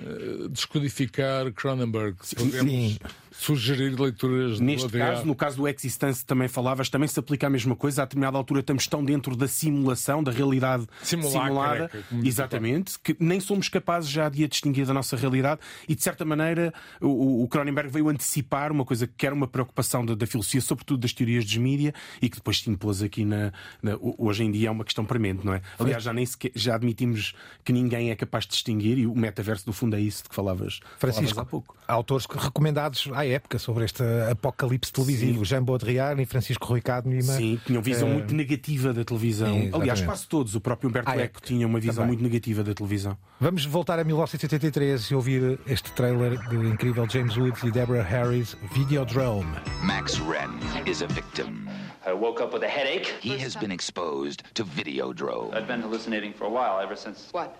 descodificar 0.49 1.51
Cronenberg. 1.51 2.15
Sim. 2.21 2.97
Sugerir 3.31 3.99
leituras 3.99 4.59
Neste 4.59 4.89
caso, 4.89 5.25
no 5.25 5.35
caso 5.35 5.57
do 5.57 5.67
Existence 5.67 6.25
também 6.25 6.47
falavas, 6.47 6.89
também 6.89 7.07
se 7.07 7.19
aplica 7.19 7.47
a 7.47 7.49
mesma 7.49 7.75
coisa. 7.75 8.01
A 8.01 8.05
determinada 8.05 8.37
altura 8.37 8.59
estamos 8.59 8.87
tão 8.87 9.03
dentro 9.03 9.35
da 9.35 9.47
simulação, 9.47 10.23
da 10.23 10.31
realidade 10.31 10.85
simulada, 11.01 11.89
exatamente, 12.23 12.99
que 12.99 13.15
nem 13.19 13.39
somos 13.39 13.69
capazes 13.69 14.09
já 14.09 14.29
de 14.29 14.43
a 14.43 14.47
distinguir 14.47 14.85
da 14.85 14.93
nossa 14.93 15.15
realidade 15.15 15.61
e, 15.87 15.95
de 15.95 16.03
certa 16.03 16.25
maneira, 16.25 16.73
o, 16.99 17.43
o 17.43 17.47
Cronenberg 17.47 17.89
veio 17.89 18.09
antecipar 18.09 18.71
uma 18.71 18.85
coisa 18.85 19.07
que 19.07 19.25
era 19.25 19.33
uma 19.33 19.47
preocupação 19.47 20.05
da, 20.05 20.15
da 20.15 20.27
filosofia, 20.27 20.61
sobretudo 20.61 21.01
das 21.01 21.13
teorias 21.13 21.45
dos 21.45 21.57
mídia, 21.57 21.93
e 22.21 22.29
que 22.29 22.37
depois 22.37 22.59
se 22.59 22.69
impôs 22.69 23.01
aqui 23.01 23.23
na, 23.23 23.51
na, 23.81 23.97
Hoje 24.17 24.43
em 24.43 24.51
dia 24.51 24.67
é 24.67 24.71
uma 24.71 24.83
questão 24.83 25.05
premente, 25.05 25.45
não 25.45 25.53
é? 25.53 25.61
Aliás, 25.79 26.03
já, 26.03 26.13
nem 26.13 26.25
sequer, 26.25 26.51
já 26.55 26.75
admitimos 26.75 27.33
que 27.63 27.71
ninguém 27.71 28.09
é 28.11 28.15
capaz 28.15 28.45
de 28.45 28.51
distinguir 28.51 28.97
e 28.97 29.07
o 29.07 29.15
metaverso, 29.15 29.65
do 29.65 29.73
fundo, 29.73 29.95
é 29.95 30.01
isso 30.01 30.23
de 30.23 30.29
que 30.29 30.35
falavas, 30.35 30.79
Francisco, 30.97 31.35
falavas 31.35 31.37
há 31.37 31.45
pouco. 31.45 31.77
Autores 31.87 32.25
recomendados 32.25 33.09
à 33.13 33.20
época 33.25 33.59
sobre 33.59 33.85
este 33.85 34.03
apocalipse 34.29 34.91
televisivo. 34.91 35.39
Sim. 35.39 35.45
Jean 35.45 35.63
Baudrillard 35.63 36.21
e 36.21 36.25
Francisco 36.25 36.67
Rui 36.67 36.81
Cadme. 36.81 37.21
Sim, 37.21 37.59
tinham 37.65 37.81
visão 37.81 38.09
uh... 38.09 38.13
muito 38.13 38.33
negativa 38.33 38.93
da 38.93 39.03
televisão. 39.03 39.53
Sim, 39.53 39.71
Aliás, 39.73 40.01
quase 40.01 40.27
todos. 40.27 40.55
O 40.55 40.61
próprio 40.61 40.89
Humberto 40.89 41.09
ah, 41.09 41.17
Eco 41.17 41.41
tinha 41.41 41.65
uma 41.65 41.79
visão 41.79 42.03
Também. 42.03 42.07
muito 42.09 42.23
negativa 42.23 42.63
da 42.63 42.73
televisão. 42.73 43.17
Vamos 43.39 43.65
voltar 43.65 43.99
a 43.99 44.03
1983 44.03 45.01
e 45.01 45.15
ouvir 45.15 45.59
este 45.67 45.91
trailer 45.93 46.37
do 46.49 46.65
incrível 46.67 47.07
James 47.09 47.35
Woods 47.37 47.63
e 47.63 47.71
Deborah 47.71 48.03
Harris, 48.03 48.55
Videodrome. 48.73 49.51
Max 49.83 50.19
Wren 50.19 50.51
is 50.85 51.01
a 51.01 51.07
victim. 51.07 51.67
I 52.05 52.13
woke 52.13 52.41
up 52.41 52.53
with 52.53 52.63
a 52.63 52.67
headache. 52.67 53.13
He 53.21 53.37
has 53.37 53.55
been 53.55 53.71
exposed 53.71 54.43
to 54.55 54.65
Videodrome. 54.65 55.53
I've 55.53 55.67
been 55.67 55.81
hallucinating 55.81 56.33
for 56.33 56.45
a 56.45 56.49
while, 56.49 56.79
ever 56.79 56.95
since. 56.95 57.29
What? 57.31 57.55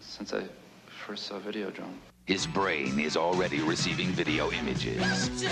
Since 0.00 0.34
I 0.34 0.42
first 1.06 1.26
saw 1.26 1.38
Videodrome. 1.38 2.09
His 2.30 2.46
brain 2.46 3.00
is 3.00 3.16
already 3.16 3.60
receiving 3.60 4.06
video 4.12 4.52
images. 4.52 5.44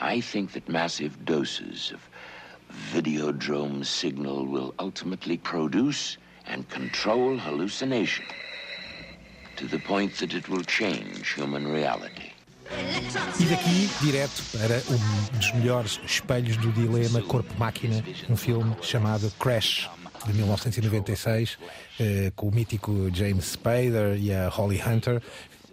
I 0.00 0.20
think 0.20 0.50
that 0.54 0.68
massive 0.68 1.24
doses 1.24 1.92
of 1.94 2.00
Videodrome 2.92 3.86
signal 3.86 4.46
will 4.46 4.74
ultimately 4.80 5.36
produce 5.36 6.18
and 6.48 6.68
control 6.68 7.38
hallucination 7.38 8.24
to 9.54 9.68
the 9.68 9.78
point 9.78 10.16
that 10.16 10.34
it 10.34 10.48
will 10.48 10.64
change 10.64 11.34
human 11.34 11.68
reality. 11.68 12.32
E 13.38 13.44
daqui, 13.44 13.88
direto 14.00 14.42
para 14.58 14.82
um 14.90 15.38
dos 15.38 15.52
melhores 15.52 16.00
espelhos 16.04 16.56
do 16.56 16.72
dilema 16.72 17.22
corpo-máquina, 17.22 18.02
um 18.28 18.36
filme 18.36 18.74
chamado 18.82 19.30
Crash, 19.38 19.88
de 20.26 20.32
1996, 20.32 21.58
eh, 22.00 22.32
com 22.34 22.48
o 22.48 22.54
mítico 22.54 23.10
James 23.12 23.52
Spader 23.52 24.16
e 24.18 24.32
a 24.32 24.48
Holly 24.48 24.80
Hunter, 24.80 25.22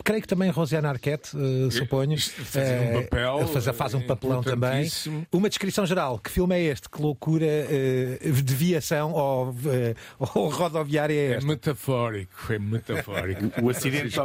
creio 0.04 0.22
que 0.22 0.28
também 0.28 0.50
Rosiana 0.50 0.90
Arquette, 0.90 1.36
uh, 1.36 1.72
suponho. 1.72 2.18
Faz 2.20 2.70
um 2.72 3.02
papel. 3.02 3.48
Faz, 3.48 3.66
faz 3.76 3.94
um 3.94 4.02
papelão 4.02 4.44
também. 4.44 4.90
Uma 5.32 5.50
descrição 5.50 5.86
geral. 5.86 6.20
Que 6.20 6.30
filme 6.30 6.56
é 6.56 6.64
este? 6.64 6.90
Que 6.90 7.02
loucura 7.02 7.46
uh, 7.46 8.32
de 8.32 8.56
viação 8.56 9.12
ou, 9.14 9.50
uh, 9.50 9.96
ou 10.20 10.50
rodoviária 10.50 11.14
é 11.14 11.32
esta? 11.34 11.46
É 11.46 11.48
metafórico, 11.48 12.54
é 12.54 12.60
metafórico. 12.60 13.52
o 13.62 13.70
acidente. 13.70 14.16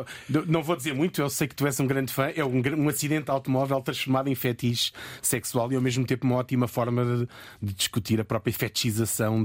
não 0.46 0.62
vou 0.62 0.76
dizer 0.76 0.94
muito, 0.94 1.20
eu 1.20 1.30
sei 1.30 1.48
que 1.48 1.54
tu 1.54 1.66
és 1.66 1.78
um 1.80 1.86
grande 1.86 2.12
fã. 2.12 2.30
É 2.34 2.44
um, 2.44 2.62
um 2.76 2.88
acidente 2.88 3.30
automóvel 3.30 3.80
transformado 3.80 4.28
em 4.28 4.34
fetiche 4.34 4.92
sexual 5.22 5.72
e 5.72 5.76
ao 5.76 5.82
mesmo 5.82 6.04
tempo 6.06 6.26
uma 6.26 6.36
ótima 6.36 6.68
forma 6.68 7.04
de, 7.04 7.28
de 7.62 7.74
discutir 7.74 8.20
a 8.20 8.24
própria 8.24 8.52
fetichização 8.52 9.44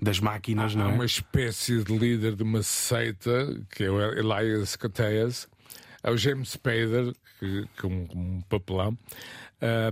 das 0.00 0.20
máquinas, 0.20 0.74
Há 0.74 0.78
não 0.78 0.90
é? 0.90 0.92
uma 0.94 1.04
espécie 1.04 1.82
de 1.82 1.96
líder 1.96 2.34
de 2.36 2.42
uma 2.42 2.62
seita, 2.62 3.60
que 3.70 3.84
é 3.84 3.90
o 3.90 4.00
Elias 4.00 4.76
Cateias, 4.76 5.48
é 6.04 6.10
o 6.10 6.16
James 6.16 6.50
Spader, 6.50 7.14
que, 7.40 7.66
que 7.76 7.86
é 7.86 7.88
um, 7.88 8.06
um 8.14 8.40
papelão. 8.42 8.96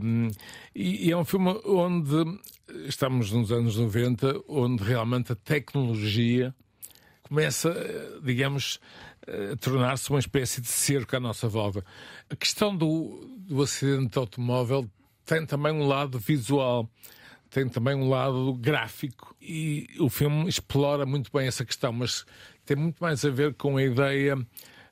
Um, 0.02 0.28
e, 0.74 1.08
e, 1.08 1.10
é 1.10 1.16
um 1.16 1.24
filme 1.24 1.58
onde 1.64 2.38
estamos 2.86 3.32
nos 3.32 3.50
anos 3.50 3.78
90, 3.78 4.42
onde 4.46 4.84
realmente 4.84 5.32
a 5.32 5.34
tecnologia 5.34 6.54
começa, 7.22 7.74
digamos, 8.22 8.78
a 9.26 9.56
tornar-se 9.56 10.10
uma 10.10 10.18
espécie 10.18 10.60
de 10.60 10.68
cerco 10.68 11.16
à 11.16 11.20
nossa 11.20 11.48
volta. 11.48 11.82
A 12.28 12.36
questão 12.36 12.76
do, 12.76 13.26
do 13.38 13.62
acidente 13.62 14.10
de 14.10 14.18
automóvel 14.18 14.88
tem 15.24 15.46
também 15.46 15.72
um 15.72 15.86
lado 15.86 16.18
visual 16.18 16.88
tem 17.52 17.68
também 17.68 17.94
um 17.94 18.08
lado 18.08 18.54
gráfico 18.54 19.36
e 19.38 19.86
o 20.00 20.08
filme 20.08 20.48
explora 20.48 21.04
muito 21.04 21.30
bem 21.30 21.46
essa 21.46 21.66
questão, 21.66 21.92
mas 21.92 22.24
tem 22.64 22.74
muito 22.74 22.98
mais 22.98 23.22
a 23.26 23.30
ver 23.30 23.52
com 23.54 23.76
a 23.76 23.82
ideia 23.82 24.38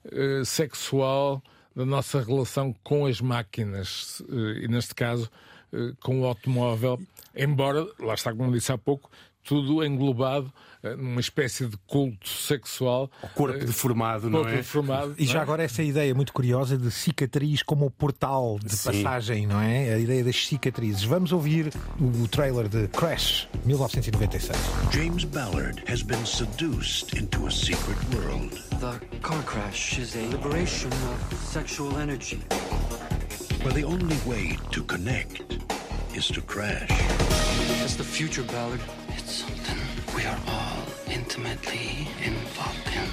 uh, 0.06 0.44
sexual 0.44 1.42
da 1.74 1.84
nossa 1.84 2.22
relação 2.22 2.74
com 2.82 3.06
as 3.06 3.20
máquinas 3.20 4.20
uh, 4.20 4.52
e, 4.62 4.68
neste 4.68 4.94
caso, 4.94 5.30
uh, 5.72 5.94
com 6.00 6.20
o 6.20 6.24
automóvel. 6.24 7.00
Embora, 7.34 7.86
lá 7.98 8.14
está, 8.14 8.34
como 8.34 8.52
disse 8.52 8.72
há 8.72 8.78
pouco, 8.78 9.10
tudo 9.42 9.84
englobado 9.84 10.52
eh, 10.82 10.96
numa 10.96 11.20
espécie 11.20 11.66
de 11.66 11.76
culto 11.86 12.28
sexual. 12.28 13.10
O 13.22 13.28
corpo 13.28 13.56
eh, 13.56 13.64
deformado, 13.64 14.30
não 14.30 14.40
corpo 14.40 14.54
é? 14.54 14.56
deformado. 14.56 15.14
E 15.18 15.24
não 15.24 15.32
já 15.32 15.38
é? 15.38 15.42
agora 15.42 15.62
essa 15.62 15.82
ideia 15.82 16.14
muito 16.14 16.32
curiosa 16.32 16.76
de 16.76 16.90
cicatriz 16.90 17.62
como 17.62 17.86
o 17.86 17.90
portal 17.90 18.58
de 18.62 18.74
Sim. 18.74 19.02
passagem, 19.02 19.46
não 19.46 19.60
é? 19.60 19.94
A 19.94 19.98
ideia 19.98 20.24
das 20.24 20.46
cicatrizes. 20.46 21.04
Vamos 21.04 21.32
ouvir 21.32 21.72
o 22.00 22.28
trailer 22.28 22.68
de 22.68 22.88
Crash, 22.88 23.48
1996. 23.64 24.56
James 24.92 25.24
Ballard 25.24 25.82
has 25.86 26.02
been 26.02 26.24
seduced 26.24 27.14
into 27.18 27.46
a 27.46 27.50
secret 27.50 27.98
world. 28.14 28.50
The 28.80 28.98
car 29.20 29.42
crash 29.42 29.98
is 29.98 30.16
a 30.16 30.20
liberation 30.20 30.90
of 30.90 31.36
sexual 31.52 31.98
energy. 31.98 32.40
Where 33.62 33.74
the 33.74 33.84
only 33.84 34.16
way 34.26 34.58
to 34.72 34.82
connect 34.84 35.58
is 36.14 36.28
to 36.28 36.40
crash. 36.42 36.88
It's 37.82 37.94
the 37.94 38.04
future, 38.04 38.42
Ballard. 38.42 38.80
It's 39.16 39.32
something 39.32 39.78
we 40.14 40.24
are 40.24 40.38
all 40.48 40.84
intimately 41.08 42.08
involved 42.22 42.88
in. 42.88 43.08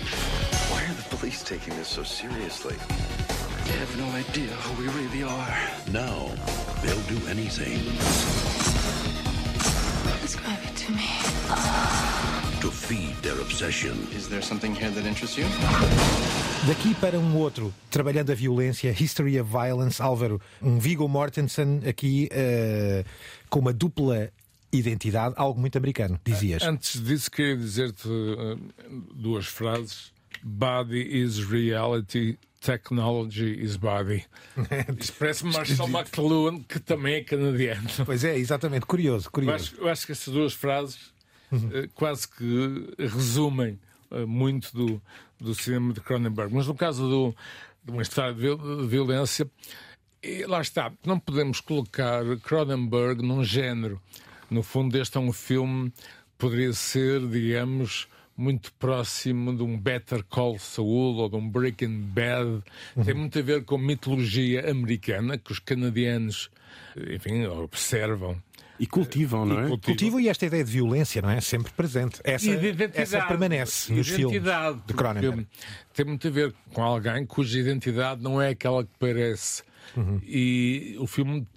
Why 0.71 0.83
are 0.83 0.93
the 0.93 1.15
police 1.15 1.43
taking 1.43 1.75
this 1.75 1.87
so 1.87 2.03
seriously? 2.03 2.75
They 3.65 3.77
have 3.79 3.97
no 3.97 4.07
idea 4.09 4.47
who 4.47 4.81
we 4.81 4.87
really 4.89 5.23
are. 5.23 5.57
Now, 5.91 6.31
they'll 6.81 7.07
do 7.07 7.27
anything 7.27 7.77
Describe 10.21 10.59
it 10.63 10.75
to 10.75 10.91
me. 10.91 12.06
To 12.61 12.71
feed 12.71 13.13
their 13.21 13.39
obsession. 13.39 13.93
Is 14.15 14.27
there 14.27 14.41
something 14.41 14.73
here 14.73 14.89
that 14.91 15.05
interests 15.07 15.37
you? 15.37 15.45
Daqui 16.65 16.95
para 16.95 17.19
um 17.19 17.35
outro, 17.37 17.73
trabalhando 17.91 18.31
a 18.31 18.35
violência, 18.35 18.89
History 18.91 19.39
of 19.39 19.49
Violence, 19.49 20.01
Álvaro, 20.01 20.41
um 20.61 20.79
Viggo 20.79 21.07
Mortensen 21.07 21.81
aqui 21.87 22.27
eh, 22.31 23.03
com 23.49 23.59
uma 23.59 23.71
dupla 23.71 24.31
identidade, 24.71 25.35
algo 25.37 25.59
muito 25.59 25.77
americano, 25.77 26.19
dizias. 26.25 26.63
Antes 26.63 27.01
disso, 27.01 27.29
queria 27.29 27.55
dizer-te 27.55 28.07
eh, 28.09 28.57
duas 29.13 29.45
frases. 29.45 30.11
Body 30.43 31.01
is 31.23 31.39
reality, 31.39 32.37
technology 32.59 33.53
is 33.63 33.77
body. 33.77 34.25
Isso 34.99 35.13
parece-me 35.13 35.51
Marshall 35.53 35.89
McLuhan, 35.89 36.63
que 36.63 36.79
também 36.79 37.15
é 37.15 37.23
canadiano. 37.23 37.87
Pois 38.05 38.23
é, 38.23 38.37
exatamente, 38.37 38.85
curioso, 38.85 39.27
Eu 39.27 39.31
curioso. 39.31 39.55
acho, 39.55 39.75
eu 39.77 39.89
acho 39.89 40.05
que 40.05 40.11
essas 40.11 40.33
duas 40.33 40.53
frases 40.53 41.16
eh, 41.53 41.87
quase 41.95 42.27
que 42.27 42.93
resumem 42.97 43.79
eh, 44.11 44.25
muito 44.25 44.75
do, 44.75 45.01
do 45.39 45.53
cinema 45.55 45.93
de 45.93 46.01
Cronenberg. 46.01 46.53
Mas 46.53 46.67
no 46.67 46.75
caso 46.75 47.09
do, 47.09 47.35
de 47.83 47.91
uma 47.91 48.01
história 48.01 48.33
de, 48.33 48.41
viol- 48.41 48.81
de 48.81 48.87
violência, 48.87 49.49
lá 50.47 50.61
está, 50.61 50.91
não 51.05 51.19
podemos 51.19 51.61
colocar 51.61 52.23
Cronenberg 52.43 53.21
num 53.21 53.43
género. 53.43 54.01
No 54.49 54.63
fundo, 54.63 54.97
este 54.97 55.17
é 55.17 55.19
um 55.19 55.31
filme 55.33 55.89
que 55.91 55.97
poderia 56.37 56.73
ser, 56.73 57.25
digamos, 57.27 58.07
muito 58.35 58.71
próximo 58.73 59.55
de 59.55 59.63
um 59.63 59.77
Better 59.77 60.23
Call 60.23 60.59
Saul 60.59 61.15
ou 61.15 61.29
de 61.29 61.35
um 61.35 61.49
Breaking 61.49 62.01
Bad. 62.01 62.63
Tem 63.03 63.13
muito 63.13 63.37
a 63.39 63.41
ver 63.41 63.63
com 63.65 63.77
mitologia 63.77 64.69
americana 64.69 65.37
que 65.37 65.51
os 65.51 65.59
canadianos, 65.59 66.49
enfim, 66.95 67.45
observam. 67.47 68.41
E 68.79 68.85
cultivam, 68.85 69.45
não 69.45 69.59
é? 69.59 69.77
Cultivo 69.79 70.19
e 70.19 70.29
esta 70.29 70.45
ideia 70.45 70.63
de 70.63 70.71
violência, 70.71 71.21
não 71.21 71.29
é? 71.29 71.41
Sempre 71.41 71.71
presente. 71.73 72.19
Essa, 72.23 72.49
E 72.49 73.01
essa 73.01 73.21
permanece 73.21 73.91
nos 73.93 74.07
filmes 74.07 74.37
Identidade, 74.37 74.81
de 74.85 74.93
Cronenberg. 74.93 75.47
Tem 75.93 76.05
muito 76.05 76.27
a 76.27 76.31
ver 76.31 76.53
com 76.73 76.83
alguém 76.83 77.25
cuja 77.25 77.59
identidade 77.59 78.21
não 78.21 78.41
é 78.41 78.49
aquela 78.49 78.83
que 78.83 78.91
parece. 78.99 79.63
Uhum. 79.95 80.21
E 80.23 80.95
o 80.99 81.07
filme 81.07 81.47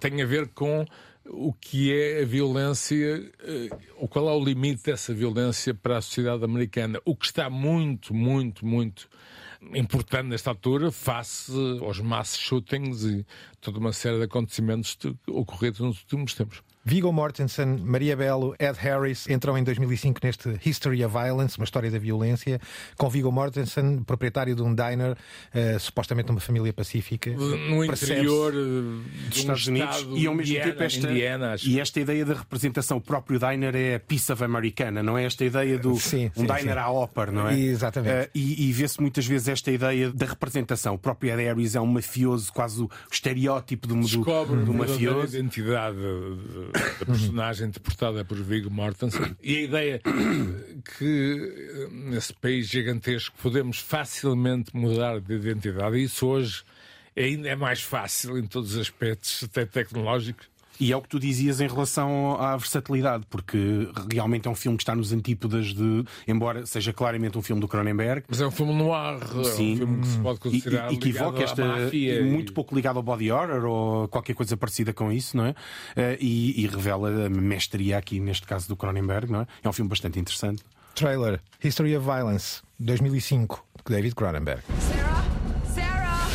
tem 0.00 0.22
a 0.22 0.26
ver 0.26 0.48
com 0.48 0.86
o 1.28 1.52
que 1.52 1.92
é 1.92 2.22
a 2.22 2.24
violência, 2.24 3.30
eh, 3.42 3.68
o 3.98 4.08
qual 4.08 4.28
é 4.28 4.32
o 4.32 4.42
limite 4.42 4.84
dessa 4.84 5.12
violência 5.12 5.74
para 5.74 5.98
a 5.98 6.00
sociedade 6.00 6.44
americana. 6.44 7.00
O 7.04 7.14
que 7.16 7.26
está 7.26 7.50
muito, 7.50 8.14
muito, 8.14 8.64
muito 8.64 9.08
importante 9.74 10.28
nesta 10.28 10.50
altura, 10.50 10.90
face 10.90 11.52
aos 11.80 12.00
mass 12.00 12.36
shootings 12.36 13.04
e 13.04 13.26
toda 13.60 13.78
uma 13.78 13.92
série 13.92 14.18
de 14.18 14.24
acontecimentos 14.24 14.96
ocorridos 15.28 15.80
nos 15.80 16.00
últimos 16.00 16.34
tempos. 16.34 16.62
Viggo 16.86 17.12
Mortensen, 17.12 17.80
Maria 17.84 18.16
Bello, 18.16 18.54
Ed 18.60 18.78
Harris 18.78 19.28
entram 19.28 19.58
em 19.58 19.64
2005 19.64 20.20
neste 20.22 20.56
History 20.64 21.04
of 21.04 21.12
Violence, 21.12 21.58
uma 21.58 21.64
história 21.64 21.90
da 21.90 21.98
violência, 21.98 22.60
com 22.96 23.10
Viggo 23.10 23.32
Mortensen, 23.32 24.04
proprietário 24.04 24.54
de 24.54 24.62
um 24.62 24.72
diner, 24.72 25.16
eh, 25.52 25.80
supostamente 25.80 26.28
numa 26.28 26.38
família 26.38 26.72
pacífica. 26.72 27.30
No 27.32 27.84
interior 27.84 28.54
eh, 28.54 29.28
dos 29.28 29.38
Estados 29.38 29.66
Unidos 29.66 29.96
estado 29.96 30.16
e 30.16 30.28
ao 30.28 30.34
mesmo 30.34 30.52
Indiana, 30.52 30.70
tempo 30.70 30.82
esta, 30.84 31.10
Indiana, 31.10 31.56
e 31.64 31.80
esta 31.80 32.00
ideia 32.00 32.24
da 32.24 32.34
representação, 32.34 32.98
o 32.98 33.00
próprio 33.00 33.40
diner 33.40 33.74
é 33.74 33.96
a 33.96 34.00
piece 34.00 34.32
of 34.32 34.44
americana, 34.44 35.02
não 35.02 35.18
é 35.18 35.24
esta 35.24 35.44
ideia 35.44 35.76
do 35.76 35.96
Sim, 35.96 36.30
um 36.36 36.42
sim, 36.42 36.46
diner 36.46 36.74
sim. 36.74 36.78
à 36.78 36.88
ópera, 36.88 37.32
não 37.32 37.48
é? 37.48 37.58
Exatamente. 37.58 38.12
Eh, 38.12 38.30
e 38.32 38.68
e 38.68 38.72
vê-se 38.72 39.00
muitas 39.00 39.26
vezes 39.26 39.48
esta 39.48 39.72
ideia 39.72 40.12
da 40.12 40.26
representação. 40.26 40.94
O 40.94 40.98
próprio 40.98 41.32
Ed 41.32 41.42
Harris 41.42 41.74
é 41.74 41.80
um 41.80 41.86
mafioso, 41.86 42.52
quase 42.52 42.80
o 42.80 42.88
estereótipo 43.10 43.88
do, 43.88 43.94
do, 43.96 44.00
descobre 44.02 44.64
do 44.64 44.72
mafioso. 44.72 45.36
identidade 45.36 45.96
da 46.98 47.06
personagem 47.06 47.68
interpretada 47.68 48.24
por 48.24 48.36
Viggo 48.38 48.70
Mortensen 48.70 49.36
e 49.42 49.56
a 49.56 49.60
ideia 49.62 50.00
que 50.98 51.54
eh, 51.68 51.88
nesse 51.90 52.32
país 52.34 52.68
gigantesco 52.68 53.36
podemos 53.42 53.78
facilmente 53.78 54.74
mudar 54.76 55.20
de 55.20 55.34
identidade 55.34 55.96
e 55.96 56.04
isso 56.04 56.26
hoje 56.26 56.62
ainda 57.16 57.48
é 57.48 57.56
mais 57.56 57.80
fácil 57.80 58.38
em 58.38 58.46
todos 58.46 58.74
os 58.74 58.80
aspectos, 58.80 59.44
até 59.44 59.64
tecnológicos. 59.64 60.48
E 60.78 60.92
é 60.92 60.96
o 60.96 61.00
que 61.02 61.08
tu 61.08 61.18
dizias 61.18 61.60
em 61.60 61.66
relação 61.68 62.40
à 62.40 62.56
versatilidade, 62.56 63.24
porque 63.30 63.88
realmente 64.12 64.46
é 64.46 64.50
um 64.50 64.54
filme 64.54 64.76
que 64.76 64.82
está 64.82 64.94
nos 64.94 65.12
antípodas 65.12 65.74
de, 65.74 66.04
embora 66.28 66.66
seja 66.66 66.92
claramente 66.92 67.36
um 67.38 67.42
filme 67.42 67.60
do 67.60 67.68
Cronenberg. 67.68 68.24
Mas 68.28 68.40
é 68.40 68.46
um 68.46 68.50
filme 68.50 68.74
no 68.74 68.92
ar, 68.92 69.18
é 69.20 69.36
um 69.38 69.44
Sim. 69.44 69.76
filme 69.76 70.00
que 70.00 70.06
se 70.08 70.18
pode 70.18 70.38
considerar 70.40 70.92
e, 70.92 70.96
e 70.96 71.18
à 71.18 71.42
esta. 71.42 71.64
máfia 71.64 72.22
muito 72.24 72.50
e- 72.50 72.54
pouco 72.54 72.74
ligado 72.74 72.96
ao 72.98 73.02
body 73.02 73.30
horror 73.32 73.64
ou 73.64 74.08
qualquer 74.08 74.34
coisa 74.34 74.56
parecida 74.56 74.92
com 74.92 75.10
isso, 75.10 75.36
não 75.36 75.46
é? 75.46 75.54
Eh, 75.96 76.18
E, 76.20 76.62
e 76.62 76.66
revela 76.66 77.26
a 77.26 77.28
mestria 77.30 77.98
aqui, 77.98 78.18
neste 78.20 78.46
caso 78.46 78.68
do 78.68 78.76
Cronenberg, 78.76 79.30
não 79.30 79.42
é? 79.42 79.46
É 79.62 79.68
um 79.68 79.72
filme 79.72 79.88
bastante 79.88 80.18
interessante. 80.18 80.62
Trailer, 80.94 81.40
History 81.62 81.96
of 81.96 82.04
Violence, 82.06 82.62
2005, 82.80 83.64
de 83.86 83.94
David 83.94 84.14
Cronenberg. 84.14 84.62
Sarah? 84.80 85.24
Sarah! 85.74 86.26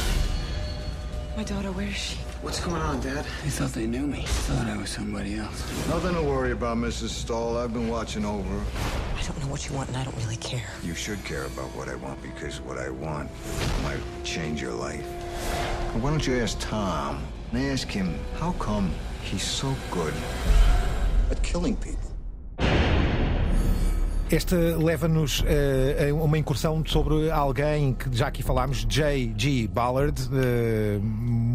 My 1.38 1.44
daughter, 1.44 1.72
where 1.72 1.90
is 1.90 1.96
she? 1.98 2.31
What's 2.42 2.60
going 2.60 2.82
on, 2.82 3.00
Dad? 3.02 3.24
They 3.44 3.52
thought 3.52 3.72
they 3.74 3.86
knew 3.86 4.08
me. 4.08 4.24
Thought 4.26 4.66
I 4.66 4.76
was 4.76 4.90
somebody 4.90 5.36
else. 5.36 5.62
Nothing 5.88 6.16
to 6.16 6.24
worry 6.24 6.52
about, 6.54 6.76
Mrs. 6.78 7.10
Stahl. 7.10 7.56
I've 7.56 7.72
been 7.72 7.88
watching 7.88 8.26
over. 8.26 8.42
her. 8.50 8.64
I 9.16 9.22
don't 9.22 9.40
know 9.42 9.48
what 9.48 9.70
you 9.70 9.76
want, 9.76 9.90
and 9.90 9.98
I 9.98 10.04
don't 10.04 10.18
really 10.18 10.38
care. 10.38 10.66
You 10.84 10.96
should 10.96 11.24
care 11.24 11.46
about 11.46 11.70
what 11.76 11.88
I 11.88 11.94
want 11.94 12.20
because 12.24 12.60
what 12.62 12.80
I 12.80 12.90
want 12.90 13.30
might 13.84 14.00
change 14.24 14.60
your 14.60 14.74
life. 14.74 15.06
Why 16.02 16.10
don't 16.10 16.26
you 16.26 16.42
ask 16.42 16.58
Tom 16.60 17.22
and 17.54 17.62
ask 17.72 17.88
him 17.88 18.16
how 18.40 18.54
come 18.54 18.90
he's 19.22 19.44
so 19.44 19.76
good 19.92 20.14
at 21.30 21.44
killing 21.44 21.76
people? 21.76 22.10
Esta 24.32 24.56
leva-nos 24.56 25.44
eh, 25.46 26.08
a 26.10 26.14
uma 26.14 26.38
incursão 26.38 26.82
sobre 26.86 27.30
alguém 27.30 27.94
que 27.94 28.16
já 28.16 28.28
aqui 28.28 28.42
falámos, 28.42 28.86
J.G. 28.88 29.68
Ballard, 29.68 30.18
eh, 30.34 31.00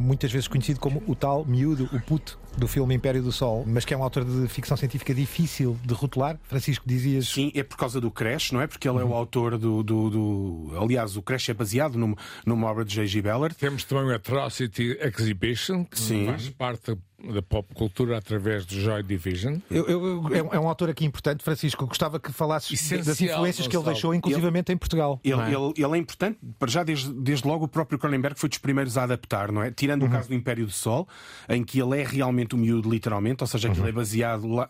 muitas 0.06 0.30
vezes 0.32 0.46
conhecido 0.48 0.78
como 0.80 1.02
o 1.06 1.14
tal 1.14 1.44
miúdo, 1.44 1.88
o 1.92 2.00
puto 2.00 2.38
do 2.56 2.66
filme 2.66 2.94
Império 2.94 3.22
do 3.22 3.30
Sol, 3.32 3.64
mas 3.66 3.84
que 3.84 3.92
é 3.92 3.96
um 3.96 4.02
autor 4.02 4.24
de 4.24 4.48
ficção 4.48 4.76
científica 4.78 5.12
difícil 5.12 5.76
de 5.84 5.92
rotular. 5.92 6.38
Francisco, 6.44 6.84
dizias. 6.88 7.28
Sim, 7.28 7.52
é 7.54 7.62
por 7.62 7.76
causa 7.76 8.00
do 8.00 8.10
Crash, 8.10 8.52
não 8.52 8.60
é? 8.62 8.66
Porque 8.66 8.88
ele 8.88 8.98
é 8.98 9.04
o 9.04 9.12
autor 9.12 9.58
do. 9.58 9.82
do, 9.82 10.08
do- 10.10 10.72
Aliás, 10.80 11.16
o 11.16 11.22
Crash 11.22 11.50
é 11.50 11.54
baseado 11.54 11.96
numa, 11.98 12.16
numa 12.46 12.66
obra 12.68 12.84
de 12.84 12.94
J.G. 12.94 13.20
Ballard. 13.20 13.54
Temos 13.56 13.84
também 13.84 14.06
o 14.06 14.14
Atrocity 14.14 14.96
Exhibition, 15.00 15.84
que 15.84 15.98
Sim. 15.98 16.26
faz 16.26 16.48
parte 16.48 16.96
da 17.32 17.42
pop 17.42 17.72
cultura 17.74 18.18
através 18.18 18.64
do 18.64 18.74
Joy 18.80 19.02
Division. 19.02 19.58
Eu- 19.70 19.86
eu- 19.88 20.34
é, 20.34 20.42
um- 20.42 20.54
é 20.54 20.60
um 20.60 20.68
autor 20.68 20.90
aqui 20.90 21.04
importante, 21.04 21.42
Francisco. 21.42 21.86
Gostava 21.86 22.18
que 22.20 22.32
falasses 22.32 22.72
Essencial, 22.72 23.04
das 23.04 23.20
influências 23.20 23.66
que 23.66 23.76
ele 23.76 23.84
deixou, 23.84 24.14
inclusivamente 24.14 24.72
em 24.72 24.76
Portugal. 24.76 25.20
Ele, 25.24 25.40
é? 25.40 25.46
ele- 25.52 25.72
ele 25.76 25.94
é 25.94 25.98
importante, 25.98 26.38
para 26.58 26.68
já, 26.70 26.82
desde, 26.82 27.12
desde 27.12 27.46
logo, 27.46 27.64
o 27.64 27.68
próprio 27.68 27.98
Cronenberg 27.98 28.38
foi 28.38 28.48
dos 28.48 28.58
primeiros 28.58 28.96
a 28.98 29.04
adaptar, 29.04 29.50
não 29.52 29.62
é? 29.62 29.70
Tirando 29.70 30.02
Uhum. 30.02 30.08
o 30.08 30.10
caso 30.12 30.28
do 30.28 30.34
Império 30.34 30.66
do 30.66 30.72
Sol, 30.72 31.06
em 31.48 31.62
que 31.64 31.80
ele 31.80 32.00
é 32.00 32.04
realmente 32.04 32.54
o 32.54 32.58
miúdo, 32.58 32.90
literalmente, 32.90 33.42
ou 33.42 33.46
seja, 33.46 33.68
Uhum. 33.68 33.72
aquilo 33.72 33.88
é 33.88 33.92
baseado, 33.92 34.46
lá, 34.46 34.68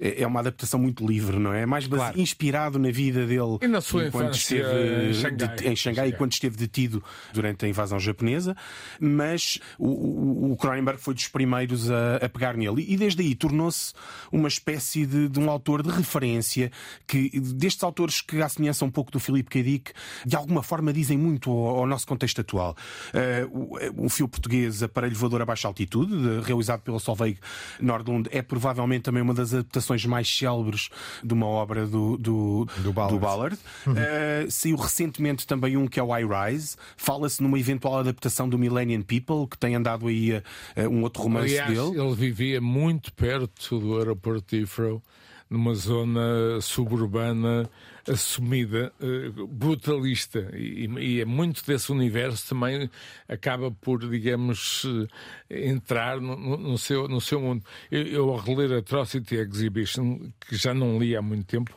eh, 0.00 0.22
é 0.22 0.26
uma 0.26 0.40
adaptação 0.40 0.78
muito 0.80 1.06
livre, 1.06 1.38
não 1.38 1.52
é? 1.52 1.62
É 1.62 1.66
mais 1.66 1.86
base- 1.86 2.20
inspirado 2.20 2.78
na 2.78 2.90
vida 2.90 3.26
dele 3.26 3.58
E 3.60 3.66
na 3.68 3.80
sua 3.80 4.06
enquanto 4.06 4.34
esteve 4.34 5.10
em 5.10 5.12
Xangai. 5.12 5.48
det- 5.56 5.66
em 5.68 5.76
Xangai, 5.76 6.12
quando 6.12 6.32
esteve 6.32 6.56
detido 6.56 7.02
durante 7.32 7.64
a 7.64 7.68
invasão 7.68 7.98
japonesa. 7.98 8.56
Mas 9.00 9.58
o, 9.78 9.86
o, 9.88 10.52
o 10.52 10.56
Cronenberg 10.56 11.00
foi 11.00 11.14
dos 11.14 11.28
primeiros 11.28 11.75
a, 11.90 12.16
a 12.24 12.28
pegar 12.28 12.56
nele. 12.56 12.84
E 12.88 12.96
desde 12.96 13.22
aí 13.22 13.34
tornou-se 13.34 13.92
uma 14.32 14.48
espécie 14.48 15.06
de, 15.06 15.28
de, 15.28 15.38
um 15.38 15.50
autor 15.50 15.82
de 15.82 15.90
referência 15.90 16.70
que, 17.06 17.38
destes 17.40 17.82
autores 17.82 18.20
que, 18.20 18.40
à 18.42 18.48
semelhança 18.48 18.84
um 18.84 18.90
pouco 18.90 19.10
do 19.10 19.20
Filipe 19.20 19.50
K. 19.50 19.62
Dick, 19.62 19.92
de 20.24 20.36
alguma 20.36 20.62
forma 20.62 20.92
dizem 20.92 21.18
muito 21.18 21.50
ao, 21.50 21.80
ao 21.80 21.86
nosso 21.86 22.06
contexto 22.06 22.40
atual. 22.40 22.76
Uh, 23.12 23.76
o, 24.00 24.06
o 24.06 24.08
fio 24.08 24.28
português 24.28 24.82
Aparelho 24.82 25.16
Voador 25.16 25.42
a 25.42 25.46
Baixa 25.46 25.68
Altitude, 25.68 26.12
de, 26.16 26.40
realizado 26.46 26.80
pelo 26.80 26.98
Solveig 26.98 27.38
Nordlund, 27.80 28.28
é 28.32 28.42
provavelmente 28.42 29.02
também 29.02 29.22
uma 29.22 29.34
das 29.34 29.52
adaptações 29.52 30.04
mais 30.04 30.28
célebres 30.28 30.88
de 31.22 31.34
uma 31.34 31.46
obra 31.46 31.86
do, 31.86 32.16
do, 32.16 32.68
do 32.78 32.92
Ballard. 32.92 33.14
Do 33.14 33.20
Ballard. 33.20 33.58
Uhum. 33.86 33.92
Uh, 33.92 34.50
saiu 34.50 34.76
recentemente 34.76 35.46
também 35.46 35.76
um 35.76 35.86
que 35.86 36.00
é 36.00 36.02
o 36.02 36.16
I 36.16 36.22
Rise. 36.24 36.76
Fala-se 36.96 37.42
numa 37.42 37.58
eventual 37.58 37.98
adaptação 37.98 38.48
do 38.48 38.58
Millennium 38.58 39.02
People, 39.02 39.46
que 39.48 39.58
tem 39.58 39.74
andado 39.74 40.08
aí 40.08 40.32
uh, 40.32 40.42
um 40.90 41.02
outro 41.02 41.22
romance 41.22 41.55
Aliás, 41.58 41.90
dele. 41.90 42.00
Ele 42.00 42.14
vivia 42.14 42.60
muito 42.60 43.12
perto 43.12 43.78
do 43.78 43.98
aeroporto 43.98 44.44
de 44.48 44.62
Heathrow, 44.62 45.02
numa 45.48 45.74
zona 45.74 46.60
suburbana 46.60 47.70
assumida, 48.08 48.92
uh, 49.00 49.46
brutalista, 49.46 50.50
e, 50.54 50.86
e, 50.98 51.20
é 51.20 51.24
muito 51.24 51.64
desse 51.64 51.90
universo 51.90 52.48
também 52.48 52.88
acaba 53.28 53.70
por, 53.70 54.08
digamos, 54.08 54.84
uh, 54.84 55.08
entrar 55.50 56.20
no, 56.20 56.56
no, 56.56 56.78
seu, 56.78 57.08
no 57.08 57.20
seu 57.20 57.40
mundo. 57.40 57.64
Eu, 57.90 58.06
eu, 58.06 58.30
ao 58.30 58.36
reler 58.36 58.78
Atrocity 58.78 59.36
Exhibition, 59.36 60.30
que 60.40 60.56
já 60.56 60.72
não 60.72 60.98
li 60.98 61.16
há 61.16 61.22
muito 61.22 61.46
tempo, 61.46 61.76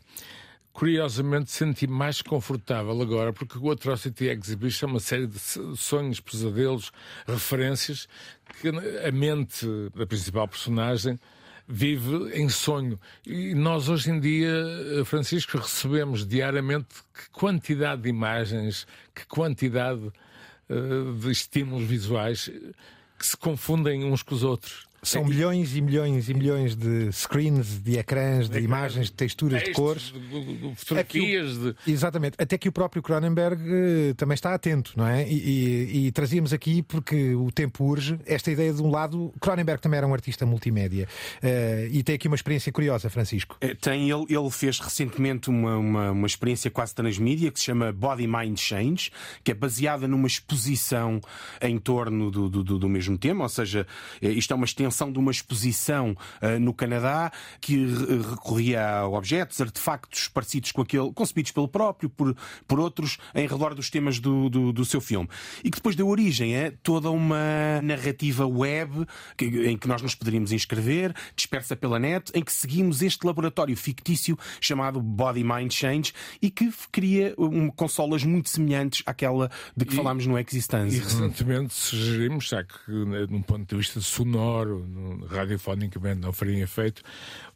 curiosamente 0.79 1.51
senti 1.51 1.85
mais 1.87 2.21
confortável 2.21 3.01
agora, 3.01 3.33
porque 3.33 3.57
o 3.57 3.69
Atrocity 3.69 4.27
Exhibition 4.27 4.87
é 4.87 4.91
uma 4.91 4.99
série 5.01 5.27
de 5.27 5.37
sonhos, 5.75 6.21
pesadelos, 6.21 6.89
referências 7.27 8.07
que 8.61 8.69
a 8.69 9.11
mente 9.11 9.67
da 9.93 10.07
principal 10.07 10.47
personagem 10.47 11.19
vive 11.67 12.33
em 12.33 12.47
sonho. 12.47 12.97
E 13.25 13.53
nós 13.53 13.89
hoje 13.89 14.09
em 14.09 14.21
dia, 14.21 14.53
Francisco, 15.03 15.57
recebemos 15.57 16.25
diariamente 16.25 16.87
que 17.13 17.29
quantidade 17.29 18.03
de 18.03 18.09
imagens, 18.09 18.87
que 19.13 19.25
quantidade 19.25 20.09
uh, 20.69 21.13
de 21.19 21.29
estímulos 21.29 21.89
visuais 21.89 22.49
que 23.17 23.27
se 23.27 23.35
confundem 23.35 24.05
uns 24.05 24.23
com 24.23 24.33
os 24.33 24.43
outros. 24.45 24.88
São 25.01 25.23
milhões 25.25 25.75
e 25.75 25.81
milhões 25.81 26.29
e 26.29 26.33
milhões 26.33 26.75
de 26.75 27.11
screens, 27.11 27.79
de 27.79 27.97
ecrãs, 27.97 28.49
de, 28.49 28.59
de 28.59 28.65
imagens, 28.65 29.07
de 29.07 29.13
texturas, 29.13 29.63
textos, 29.63 29.75
de 29.75 29.81
cores. 29.81 30.03
De, 30.11 30.19
de, 30.19 30.69
de 30.69 30.75
fotografias. 30.75 31.57
O, 31.57 31.75
exatamente. 31.87 32.35
Até 32.37 32.57
que 32.57 32.67
o 32.67 32.71
próprio 32.71 33.01
Cronenberg 33.01 33.61
uh, 33.61 34.15
também 34.15 34.35
está 34.35 34.53
atento, 34.53 34.93
não 34.95 35.07
é? 35.07 35.27
E, 35.27 35.33
e, 35.33 36.07
e, 36.07 36.11
trazíamos 36.11 36.53
aqui, 36.53 36.81
porque 36.81 37.33
o 37.35 37.51
tempo 37.51 37.85
urge, 37.85 38.19
esta 38.25 38.51
ideia 38.51 38.73
de 38.73 38.81
um 38.81 38.89
lado. 38.89 39.33
Cronenberg 39.39 39.81
também 39.81 39.97
era 39.97 40.07
um 40.07 40.13
artista 40.13 40.45
multimédia. 40.45 41.07
Uh, 41.41 41.87
e 41.91 42.03
tem 42.03 42.15
aqui 42.15 42.27
uma 42.27 42.35
experiência 42.35 42.71
curiosa, 42.71 43.09
Francisco. 43.09 43.57
É, 43.61 43.73
tem, 43.73 44.09
ele, 44.09 44.25
ele 44.29 44.49
fez 44.49 44.79
recentemente 44.79 45.49
uma, 45.49 45.77
uma, 45.77 46.11
uma 46.11 46.27
experiência 46.27 46.69
quase 46.69 46.93
transmídia 46.93 47.51
que 47.51 47.59
se 47.59 47.65
chama 47.65 47.91
Body 47.91 48.27
Mind 48.27 48.57
Change, 48.57 49.11
que 49.43 49.51
é 49.51 49.53
baseada 49.53 50.07
numa 50.07 50.27
exposição 50.27 51.21
em 51.61 51.77
torno 51.77 52.29
do, 52.29 52.49
do, 52.49 52.79
do 52.79 52.89
mesmo 52.89 53.17
tema, 53.17 53.43
ou 53.43 53.49
seja, 53.49 53.87
eh, 54.21 54.29
isto 54.29 54.51
é 54.51 54.55
uma 54.55 54.65
extensão 54.65 54.88
de 55.11 55.19
uma 55.19 55.31
exposição 55.31 56.15
uh, 56.41 56.59
no 56.59 56.73
Canadá 56.73 57.31
que 57.61 57.85
recorria 58.29 58.87
a 58.87 59.07
objetos, 59.07 59.59
artefactos 59.61 60.27
parecidos 60.27 60.71
com 60.71 60.81
aquele, 60.81 61.11
concebidos 61.13 61.51
pelo 61.51 61.67
próprio, 61.67 62.09
por, 62.09 62.35
por 62.67 62.79
outros, 62.79 63.17
em 63.33 63.47
redor 63.47 63.73
dos 63.73 63.89
temas 63.89 64.19
do, 64.19 64.49
do, 64.49 64.73
do 64.73 64.85
seu 64.85 65.01
filme. 65.01 65.29
E 65.63 65.69
que 65.69 65.77
depois 65.77 65.95
deu 65.95 66.07
origem 66.07 66.57
a 66.57 66.71
toda 66.83 67.09
uma 67.09 67.81
narrativa 67.81 68.45
web 68.45 69.05
que, 69.37 69.45
em 69.45 69.77
que 69.77 69.87
nós 69.87 70.01
nos 70.01 70.15
poderíamos 70.15 70.51
inscrever, 70.51 71.13
dispersa 71.35 71.75
pela 71.75 71.99
net, 71.99 72.31
em 72.33 72.43
que 72.43 72.51
seguimos 72.51 73.01
este 73.01 73.25
laboratório 73.25 73.75
fictício 73.75 74.37
chamado 74.61 75.01
Body 75.01 75.43
Mind 75.43 75.71
Change 75.71 76.13
e 76.41 76.49
que 76.49 76.71
cria 76.91 77.33
um, 77.37 77.69
consolas 77.69 78.23
muito 78.23 78.49
semelhantes 78.49 79.03
àquela 79.05 79.49
de 79.75 79.85
que 79.85 79.93
e, 79.93 79.95
falámos 79.95 80.25
no 80.25 80.37
Existence. 80.37 80.95
E 80.95 80.99
recentemente 80.99 81.73
sugerimos, 81.73 82.47
já 82.47 82.63
que 82.63 82.91
num 82.91 83.41
ponto 83.41 83.67
de 83.67 83.75
vista 83.75 83.99
sonoro, 84.01 84.78
radiofonicamente 85.29 86.21
não 86.21 86.33
faria 86.33 86.63
efeito, 86.63 87.01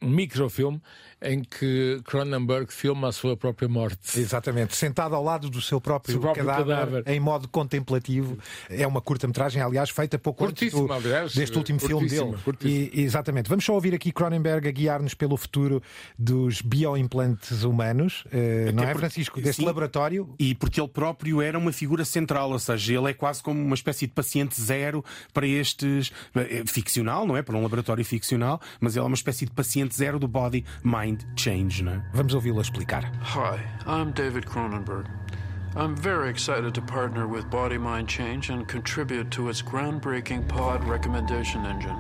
um 0.01 0.09
microfilme 0.09 0.81
em 1.23 1.41
que 1.41 2.01
Cronenberg 2.03 2.71
filma 2.71 3.07
a 3.07 3.11
sua 3.11 3.37
própria 3.37 3.67
morte. 3.67 4.19
Exatamente, 4.19 4.75
sentado 4.75 5.15
ao 5.15 5.23
lado 5.23 5.49
do 5.49 5.61
seu 5.61 5.79
próprio, 5.79 6.13
seu 6.13 6.21
próprio 6.21 6.45
cadáver, 6.45 6.75
cadáver, 6.75 7.03
em 7.07 7.19
modo 7.19 7.47
contemplativo. 7.47 8.37
É 8.69 8.85
uma 8.85 9.01
curta-metragem, 9.01 9.61
aliás, 9.61 9.89
feita 9.89 10.19
pouco 10.19 10.45
antes 10.45 10.71
do, 10.71 10.91
aliás, 10.91 11.33
deste 11.33 11.57
último 11.57 11.79
filme 11.79 12.09
dele. 12.09 12.35
E, 12.63 13.01
exatamente. 13.01 13.49
Vamos 13.49 13.63
só 13.63 13.73
ouvir 13.73 13.93
aqui 13.95 14.11
Cronenberg 14.11 14.67
a 14.67 14.71
guiar-nos 14.71 15.13
pelo 15.13 15.37
futuro 15.37 15.81
dos 16.17 16.61
bioimplantes 16.61 17.63
humanos, 17.63 18.25
uh, 18.25 18.71
não 18.73 18.83
é, 18.83 18.93
Francisco? 18.93 19.41
Deste 19.41 19.61
sim, 19.61 19.65
laboratório. 19.65 20.33
E 20.37 20.53
porque 20.53 20.79
ele 20.79 20.89
próprio 20.89 21.41
era 21.41 21.57
uma 21.57 21.71
figura 21.71 22.03
central, 22.03 22.51
ou 22.51 22.59
seja, 22.59 22.93
ele 22.93 23.11
é 23.11 23.13
quase 23.13 23.41
como 23.41 23.61
uma 23.61 23.75
espécie 23.75 24.07
de 24.07 24.13
paciente 24.13 24.59
zero 24.59 25.03
para 25.33 25.47
estes. 25.47 26.11
É 26.35 26.63
ficcional, 27.13 27.27
não 27.27 27.37
é? 27.37 27.41
Para 27.41 27.55
um 27.55 27.61
laboratório 27.61 28.03
ficcional, 28.03 28.59
mas 28.79 28.95
ele 28.95 29.05
é 29.05 29.07
uma 29.07 29.15
espécie 29.15 29.45
de 29.45 29.51
paciente 29.51 29.95
zero 29.95 30.19
do 30.19 30.27
body 30.27 30.65
mind 30.83 31.21
change, 31.35 31.83
né? 31.83 32.01
Vamos 32.13 32.33
ouvi-lo 32.33 32.61
explicar. 32.61 33.03
Hi, 33.21 33.59
I'm 33.85 34.11
David 34.11 34.45
Cronenberg. 34.47 35.07
I'm 35.75 35.95
very 35.95 36.29
excited 36.29 36.73
to 36.73 36.81
partner 36.81 37.27
with 37.27 37.49
Body 37.49 37.79
Mind 37.79 38.07
Change 38.07 38.51
and 38.51 38.67
contribute 38.67 39.31
to 39.31 39.49
its 39.49 39.61
groundbreaking 39.63 40.47
pod 40.47 40.83
recommendation 40.83 41.65
engine. 41.65 41.99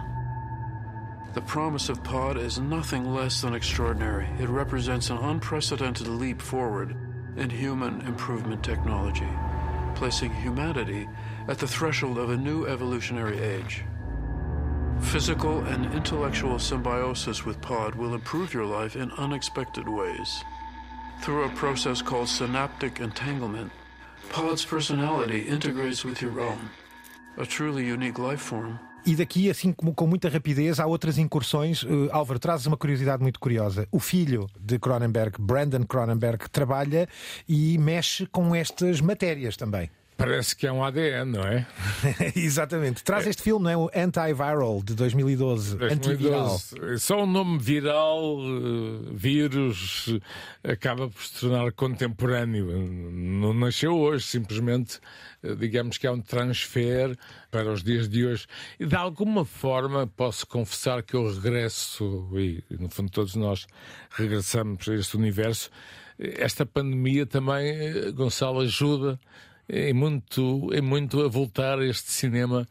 The 1.33 1.41
promise 1.41 1.89
of 1.89 2.03
Pod 2.03 2.37
is 2.37 2.59
nothing 2.59 3.11
less 3.11 3.41
than 3.41 3.55
extraordinary. 3.55 4.27
It 4.39 4.47
represents 4.49 5.09
an 5.09 5.17
unprecedented 5.17 6.07
leap 6.07 6.39
forward 6.39 6.95
in 7.35 7.49
human 7.49 8.01
improvement 8.01 8.63
technology, 8.63 9.27
placing 9.95 10.31
humanity 10.31 11.09
at 11.47 11.57
the 11.57 11.67
threshold 11.67 12.19
of 12.19 12.29
a 12.29 12.37
new 12.37 12.67
evolutionary 12.67 13.39
age. 13.39 13.83
Physical 15.01 15.59
and 15.65 15.93
intellectual 15.93 16.57
symbiosis 16.59 17.45
with 17.45 17.59
Pod 17.61 17.95
will 17.95 18.15
improve 18.15 18.53
your 18.53 18.65
life 18.65 18.95
in 18.95 19.11
unexpected 19.11 19.87
ways. 19.87 20.43
Through 21.21 21.45
a 21.45 21.49
process 21.49 22.01
called 22.01 22.27
synaptic 22.27 22.99
entanglement, 22.99 23.71
Pod's 24.29 24.65
personality 24.65 25.41
integrates 25.41 26.03
with 26.03 26.21
your 26.21 26.39
own, 26.39 26.69
a 27.37 27.45
truly 27.45 27.85
unique 27.85 28.17
life 28.17 28.41
form. 28.41 28.79
E 29.05 29.15
daqui, 29.15 29.49
assim 29.49 29.73
como 29.73 29.93
com 29.93 30.07
muita 30.07 30.29
rapidez, 30.29 30.79
há 30.79 30.85
outras 30.85 31.17
incursões. 31.17 31.83
Uh, 31.83 32.07
Álvaro, 32.11 32.39
trazes 32.39 32.65
uma 32.65 32.77
curiosidade 32.77 33.21
muito 33.21 33.37
curiosa. 33.37 33.85
O 33.91 33.99
filho 33.99 34.49
de 34.57 34.79
Cronenberg, 34.79 35.35
Brandon 35.39 35.83
Cronenberg, 35.83 36.49
trabalha 36.49 37.07
e 37.47 37.77
mexe 37.77 38.25
com 38.27 38.55
estas 38.55 39.01
matérias 39.01 39.57
também. 39.57 39.89
Parece 40.17 40.55
que 40.55 40.67
é 40.67 40.71
um 40.71 40.83
ADN, 40.83 41.31
não 41.31 41.43
é? 41.43 41.65
Exatamente. 42.35 43.03
Traz 43.03 43.25
é. 43.25 43.29
este 43.31 43.41
filme, 43.41 43.63
não 43.63 43.69
é? 43.69 43.77
O 43.77 43.89
Antiviral 43.93 44.81
de 44.83 44.93
2012. 44.93 45.77
2012. 45.77 46.13
Antiviral. 46.13 46.97
Só 46.99 47.23
o 47.23 47.25
nome 47.25 47.57
viral, 47.57 48.37
eh, 48.39 49.11
vírus, 49.11 50.17
acaba 50.63 51.09
por 51.09 51.21
se 51.21 51.39
tornar 51.39 51.71
contemporâneo. 51.71 52.65
Não 53.11 53.53
nasceu 53.53 53.97
hoje, 53.97 54.25
simplesmente, 54.25 54.99
eh, 55.41 55.55
digamos 55.55 55.97
que 55.97 56.05
é 56.05 56.11
um 56.11 56.21
transfer 56.21 57.17
para 57.49 57.71
os 57.71 57.83
dias 57.83 58.07
de 58.07 58.25
hoje. 58.25 58.45
E 58.79 58.85
de 58.85 58.95
alguma 58.95 59.43
forma 59.43 60.05
posso 60.05 60.45
confessar 60.45 61.01
que 61.01 61.15
eu 61.15 61.33
regresso, 61.33 62.29
e 62.33 62.63
no 62.69 62.89
fundo 62.89 63.09
todos 63.09 63.35
nós 63.35 63.65
regressamos 64.11 64.87
a 64.87 64.93
este 64.95 65.17
universo. 65.17 65.71
Esta 66.19 66.65
pandemia 66.65 67.25
também, 67.25 67.67
eh, 67.69 68.11
Gonçalo, 68.11 68.61
ajuda 68.61 69.19
é 69.73 69.91
muito, 69.91 70.69
é 70.71 70.81
muito 70.81 71.23
a 71.23 71.27
voltar 71.27 71.79
a 71.79 71.85
este 71.85 72.11
cinema 72.11 72.67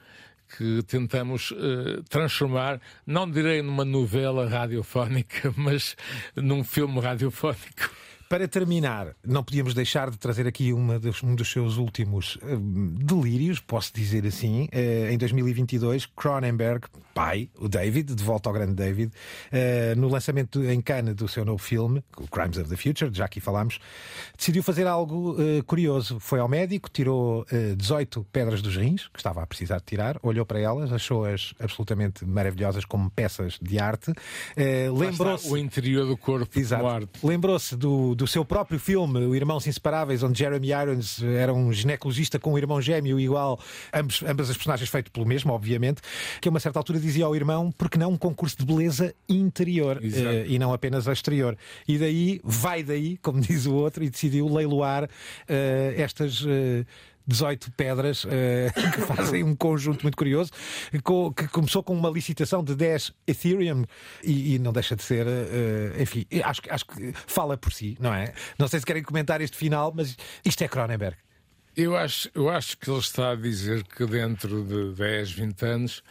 que 0.56 0.82
tentamos 0.84 1.50
uh, 1.50 2.02
transformar, 2.08 2.80
não 3.06 3.28
direi 3.28 3.60
numa 3.60 3.84
novela 3.84 4.48
radiofónica, 4.48 5.52
mas 5.56 5.96
num 6.36 6.62
filme 6.62 7.00
radiofónico. 7.00 7.90
Para 8.32 8.48
terminar, 8.48 9.14
não 9.22 9.44
podíamos 9.44 9.74
deixar 9.74 10.10
de 10.10 10.16
trazer 10.16 10.46
aqui 10.46 10.72
dos, 11.02 11.22
um 11.22 11.34
dos 11.34 11.52
seus 11.52 11.76
últimos 11.76 12.36
uh, 12.36 12.58
delírios, 12.58 13.60
posso 13.60 13.92
dizer 13.94 14.24
assim. 14.24 14.70
Uh, 14.72 15.12
em 15.12 15.18
2022, 15.18 16.06
Cronenberg, 16.06 16.86
pai, 17.12 17.50
o 17.58 17.68
David, 17.68 18.14
de 18.14 18.24
volta 18.24 18.48
ao 18.48 18.54
grande 18.54 18.72
David, 18.72 19.12
uh, 19.12 20.00
no 20.00 20.08
lançamento 20.08 20.64
em 20.64 20.80
Cannes 20.80 21.14
do 21.14 21.28
seu 21.28 21.44
novo 21.44 21.62
filme, 21.62 22.02
o 22.16 22.26
Crimes 22.26 22.56
of 22.56 22.70
the 22.70 22.76
Future, 22.76 23.10
já 23.12 23.26
aqui 23.26 23.38
falámos, 23.38 23.78
decidiu 24.34 24.62
fazer 24.62 24.86
algo 24.86 25.36
curioso. 25.66 26.18
Foi 26.18 26.40
ao 26.40 26.48
médico, 26.48 26.88
tirou 26.88 27.44
18 27.76 28.26
pedras 28.32 28.62
dos 28.62 28.78
rins, 28.78 29.08
que 29.08 29.18
estava 29.18 29.42
a 29.42 29.46
precisar 29.46 29.76
de 29.76 29.84
tirar, 29.84 30.18
olhou 30.22 30.46
para 30.46 30.58
elas, 30.58 30.90
achou-as 30.90 31.52
absolutamente 31.60 32.24
maravilhosas 32.24 32.86
como 32.86 33.10
peças 33.10 33.58
de 33.60 33.78
arte. 33.78 34.10
Lembrou-se. 34.96 35.50
O 35.50 35.58
interior 35.58 36.06
do 36.06 36.16
corpo, 36.16 36.58
Exato. 36.58 37.10
Lembrou-se 37.22 37.76
do 37.76 38.21
do 38.22 38.26
seu 38.28 38.44
próprio 38.44 38.78
filme, 38.78 39.18
O 39.26 39.34
Irmãos 39.34 39.66
Inseparáveis, 39.66 40.22
onde 40.22 40.38
Jeremy 40.38 40.68
Irons 40.68 41.20
era 41.24 41.52
um 41.52 41.72
ginecologista 41.72 42.38
com 42.38 42.52
um 42.52 42.56
irmão 42.56 42.80
gêmeo 42.80 43.18
igual, 43.18 43.58
ambos, 43.92 44.22
ambas 44.22 44.48
as 44.48 44.56
personagens 44.56 44.88
feitas 44.88 45.10
pelo 45.10 45.26
mesmo, 45.26 45.52
obviamente, 45.52 46.00
que 46.40 46.48
a 46.48 46.50
uma 46.50 46.60
certa 46.60 46.78
altura 46.78 47.00
dizia 47.00 47.24
ao 47.24 47.34
irmão, 47.34 47.72
porque 47.76 47.98
não 47.98 48.12
um 48.12 48.16
concurso 48.16 48.56
de 48.56 48.64
beleza 48.64 49.12
interior 49.28 49.96
uh, 49.96 50.46
e 50.46 50.56
não 50.56 50.72
apenas 50.72 51.08
exterior. 51.08 51.58
E 51.88 51.98
daí, 51.98 52.40
vai 52.44 52.84
daí, 52.84 53.16
como 53.16 53.40
diz 53.42 53.66
o 53.66 53.74
outro, 53.74 54.04
e 54.04 54.08
decidiu 54.08 54.46
leiloar 54.46 55.02
uh, 55.02 55.08
estas. 56.00 56.44
Uh, 57.26 57.32
18 57.32 57.72
pedras 57.72 58.24
uh, 58.24 58.28
que 58.94 59.00
fazem 59.14 59.42
um 59.42 59.54
conjunto 59.54 60.02
muito 60.02 60.16
curioso, 60.16 60.50
que 60.90 61.48
começou 61.48 61.82
com 61.82 61.94
uma 61.94 62.10
licitação 62.10 62.62
de 62.62 62.74
10 62.74 63.12
Ethereum 63.26 63.84
e, 64.22 64.54
e 64.54 64.58
não 64.58 64.72
deixa 64.72 64.96
de 64.96 65.02
ser, 65.02 65.26
uh, 65.26 66.00
enfim, 66.00 66.26
acho, 66.44 66.60
acho 66.68 66.86
que 66.86 67.12
fala 67.26 67.56
por 67.56 67.72
si, 67.72 67.96
não 68.00 68.12
é? 68.12 68.32
Não 68.58 68.68
sei 68.68 68.80
se 68.80 68.86
querem 68.86 69.02
comentar 69.02 69.40
este 69.40 69.56
final, 69.56 69.92
mas 69.94 70.16
isto 70.44 70.62
é 70.62 70.68
Cronenberg. 70.68 71.16
Eu 71.74 71.96
acho, 71.96 72.30
eu 72.34 72.50
acho 72.50 72.76
que 72.76 72.90
ele 72.90 72.98
está 72.98 73.30
a 73.30 73.34
dizer 73.34 73.82
que 73.84 74.04
dentro 74.04 74.62
de 74.62 74.94
10, 74.94 75.32
20 75.32 75.62
anos 75.64 76.02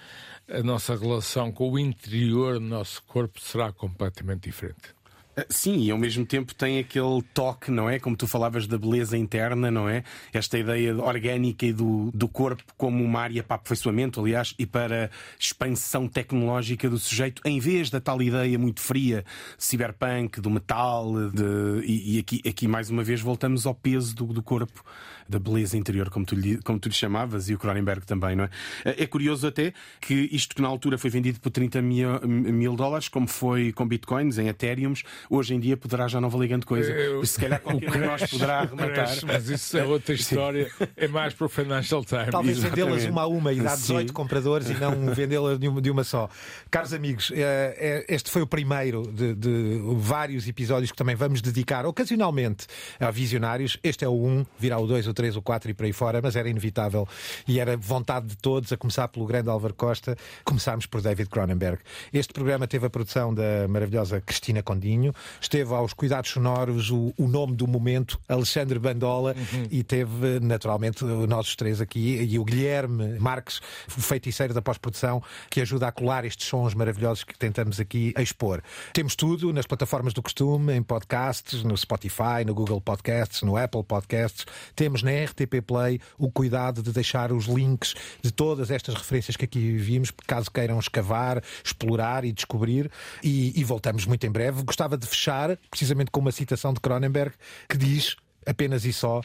a 0.49 0.64
nossa 0.64 0.95
relação 0.95 1.51
com 1.51 1.70
o 1.70 1.78
interior 1.78 2.55
do 2.55 2.66
nosso 2.66 3.03
corpo 3.03 3.39
será 3.39 3.72
completamente 3.72 4.49
diferente. 4.49 4.95
Ah, 5.36 5.46
sim, 5.50 5.84
e 5.84 5.92
ao 5.92 5.98
mesmo 5.98 6.26
tempo 6.26 6.54
tem 6.54 6.78
aquele 6.80 7.22
toque, 7.34 7.72
não 7.72 7.90
é? 7.90 8.00
Como 8.00 8.18
tu 8.18 8.28
falavas 8.28 8.68
da 8.68 8.78
beleza 8.78 9.18
interna, 9.18 9.72
não 9.72 9.88
é? 9.88 10.04
Esta 10.34 10.58
ideia 10.60 10.96
orgânica 10.98 11.66
e 11.66 11.72
do, 11.72 12.12
do 12.14 12.28
corpo 12.28 12.64
como 12.78 13.02
uma 13.04 13.22
área 13.22 13.42
para 13.42 13.56
aperfeiçoamento, 13.56 14.20
aliás, 14.20 14.54
e 14.60 14.66
para 14.66 15.10
expansão 15.40 16.06
tecnológica 16.08 16.90
do 16.90 17.00
sujeito, 17.00 17.42
em 17.46 17.60
vez 17.60 17.90
da 17.90 18.02
tal 18.02 18.22
ideia 18.22 18.60
muito 18.60 18.82
fria, 18.82 19.24
cyberpunk, 19.58 20.42
do 20.42 20.50
metal, 20.50 21.14
de, 21.30 21.86
e, 21.86 22.18
e 22.18 22.20
aqui, 22.20 22.42
aqui 22.46 22.68
mais 22.68 22.90
uma 22.90 23.04
vez 23.04 23.22
voltamos 23.22 23.66
ao 23.66 23.74
peso 23.74 24.14
do, 24.14 24.26
do 24.26 24.44
corpo 24.44 24.84
da 25.30 25.40
beleza 25.40 25.78
interior, 25.78 26.10
como 26.10 26.26
tu, 26.26 26.36
lhe, 26.36 26.58
como 26.58 26.78
tu 26.78 26.90
lhe 26.90 26.94
chamavas, 26.94 27.50
e 27.50 27.54
o 27.54 27.58
Cronenberg 27.58 28.06
também, 28.06 28.36
não 28.36 28.44
é? 28.44 28.50
É 28.84 29.08
curioso 29.08 29.48
até 29.48 29.74
que 30.02 30.28
isto 30.32 30.54
que 30.54 30.62
na 30.62 30.68
altura 30.68 30.98
foi 30.98 31.10
vendido 31.10 31.40
por 31.40 31.50
30 31.50 31.82
mil, 31.82 32.20
mil 32.28 32.76
dólares, 32.76 33.08
como 33.08 33.28
foi 33.28 33.72
com 33.72 33.88
bitcoins, 33.88 34.38
em 34.38 34.50
Ethereums, 34.50 35.04
hoje 35.30 35.55
em 35.55 35.59
dia 35.59 35.76
poderá 35.76 36.07
já 36.07 36.22
não 36.22 36.30
valer 36.30 36.49
grande 36.49 36.65
coisa. 36.65 36.91
Eu, 36.91 37.26
se 37.26 37.39
calhar 37.39 37.59
qualquer 37.61 37.89
um 37.89 37.93
de 37.93 37.99
nós 37.99 38.30
poderá 38.30 38.59
arrematar. 38.59 39.09
Mas 39.26 39.49
isso 39.49 39.78
é 39.78 39.84
outra 39.84 40.13
história, 40.13 40.69
é 40.95 41.07
mais 41.07 41.34
para 41.34 41.45
o 41.45 41.49
Financial 41.49 42.03
Times. 42.03 42.30
Talvez 42.30 42.59
vendê-las 42.59 43.05
uma 43.05 43.24
a 43.24 43.28
uma 43.28 43.53
e 43.53 43.59
dar 43.59 43.76
18 43.76 44.07
Sim. 44.07 44.13
compradores 44.13 44.69
e 44.69 44.74
não 44.76 45.07
vendê-las 45.13 45.57
de 45.59 45.89
uma 45.89 46.03
só. 46.03 46.30
Caros 46.69 46.93
amigos, 46.93 47.32
eh, 47.34 48.05
eh, 48.07 48.13
este 48.13 48.30
foi 48.30 48.41
o 48.41 48.47
primeiro 48.47 49.03
de, 49.03 49.34
de 49.34 49.82
vários 49.97 50.47
episódios 50.47 50.91
que 50.91 50.97
também 50.97 51.15
vamos 51.15 51.41
dedicar 51.41 51.86
ocasionalmente 51.86 52.67
a 52.99 53.09
visionários. 53.09 53.78
Este 53.84 54.05
é 54.05 54.07
o 54.07 54.13
1, 54.13 54.45
virá 54.59 54.78
o 54.78 54.86
2, 54.86 55.07
o 55.07 55.13
3 55.13 55.32
três 55.32 55.36
ou 55.36 55.41
quatro 55.41 55.69
e 55.72 55.74
por 55.74 55.86
aí 55.86 55.93
fora, 55.93 56.19
mas 56.22 56.36
era 56.36 56.49
inevitável 56.49 57.07
e 57.47 57.59
era 57.59 57.78
vontade 57.78 58.28
de 58.28 58.38
todos, 58.38 58.72
a 58.72 58.78
começar 58.78 59.07
pelo 59.07 59.26
grande 59.26 59.49
Álvaro 59.49 59.74
Costa, 59.74 60.17
começámos 60.43 60.86
por 60.86 61.01
David 61.01 61.30
Cronenberg. 61.30 61.82
Este 62.11 62.34
programa 62.34 62.67
teve 62.67 62.86
a 62.86 62.89
produção 62.89 63.34
da 63.34 63.67
maravilhosa 63.67 64.19
Cristina 64.22 64.61
Condinho, 64.61 65.11
esteve 65.39 65.74
aos 65.74 65.93
cuidados 65.93 66.32
sonoros 66.32 66.89
o, 66.89 67.14
o 67.18 67.28
nome 67.28 67.55
do 67.55 67.68
momento, 67.68 68.20
Alexandre 68.28 68.80
Bandola, 68.80 69.36
uhum. 69.38 69.68
e 69.70 69.84
teve 69.84 70.39
naturalmente 70.39 71.03
nós 71.03 71.55
três 71.55 71.80
aqui 71.80 72.18
e 72.22 72.39
o 72.39 72.43
Guilherme 72.43 73.20
Marques, 73.20 73.62
o 73.95 74.01
feiticeiro 74.01 74.53
da 74.53 74.62
pós-produção, 74.62 75.22
que 75.49 75.62
ajuda 75.62 75.88
a 75.88 75.91
colar 75.91 76.26
estes 76.26 76.47
sons 76.47 76.74
maravilhosos 76.74 77.24
que 77.24 77.38
tentamos 77.38 77.80
aqui 77.80 78.14
expor. 78.18 78.62
Temos 78.93 79.16
tudo 79.16 79.53
nas 79.53 79.68
plataformas 79.68 80.14
do 80.14 80.22
costume, 80.22 80.74
em 80.74 80.82
podcasts, 80.82 81.64
no 81.64 81.78
Spotify, 81.78 82.43
no 82.45 82.53
Google 82.55 82.82
Podcasts, 82.82 83.41
no 83.43 83.55
Apple 83.55 83.84
Podcasts. 83.84 84.45
Temos 84.76 85.03
na 85.03 85.12
na 85.12 85.26
RTP 85.26 85.62
Play 85.66 85.99
o 86.18 86.32
cuidado 86.32 86.82
de 86.82 86.91
deixar 86.91 87.32
os 87.32 87.45
links 87.45 87.93
de 88.22 88.32
todas 88.32 88.72
estas 88.72 88.95
referências 88.95 89.36
que 89.36 89.45
aqui 89.45 89.78
vimos, 89.78 90.12
caso 90.26 90.49
queiram 90.49 90.80
escavar, 90.80 91.43
explorar 91.64 92.24
e 92.24 92.32
descobrir. 92.32 92.89
E, 93.22 93.59
e 93.59 93.64
voltamos 93.64 94.05
muito 94.05 94.26
em 94.26 94.32
breve. 94.32 94.64
Gostava 94.64 94.97
de 94.97 95.01
fechar 95.08 95.58
precisamente 95.70 96.12
com 96.12 96.20
uma 96.20 96.32
citação 96.32 96.74
de 96.74 96.80
Cronenberg 96.80 97.34
que 97.68 97.78
diz 97.78 98.16
apenas 98.45 98.86
e 98.86 98.93
só: 98.93 99.22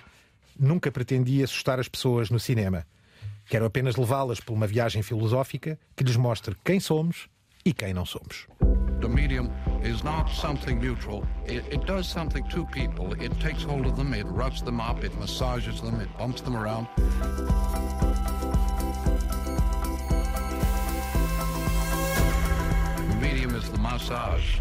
Nunca 0.59 0.91
pretendi 0.91 1.43
assustar 1.43 1.79
as 1.79 1.89
pessoas 1.89 2.31
no 2.31 2.41
cinema. 2.41 2.87
Quero 3.49 3.64
apenas 3.64 3.97
levá-las 3.97 4.41
por 4.41 4.55
uma 4.55 4.66
viagem 4.66 5.03
filosófica 5.03 5.79
que 5.95 6.03
lhes 6.03 6.16
mostre 6.16 6.57
quem 6.64 6.81
somos 6.81 7.29
e 7.64 7.72
quem 7.72 7.93
não 7.95 8.05
somos. 8.05 8.47
The 9.01 9.09
medium 9.09 9.51
is 9.85 10.03
not 10.03 10.31
something 10.35 10.81
neutral. 10.81 11.22
It, 11.47 11.62
it, 11.70 11.85
does 11.87 12.09
something 12.09 12.43
to 12.49 12.64
people. 12.66 13.12
It 13.22 13.39
takes 13.41 13.62
hold 13.62 13.87
of 13.87 13.97
them, 13.97 14.14
it 14.14 14.27
roughs 14.27 14.62
them 14.62 14.81
up, 14.81 15.05
it 15.05 15.14
massages 15.18 15.81
them, 15.81 16.01
it 16.01 16.09
bumps 16.16 16.41
them 16.41 16.57
around. 16.57 16.89
The 23.09 23.16
medium 23.20 23.55
is 23.55 23.68
the 23.68 23.79
massage. 23.79 24.61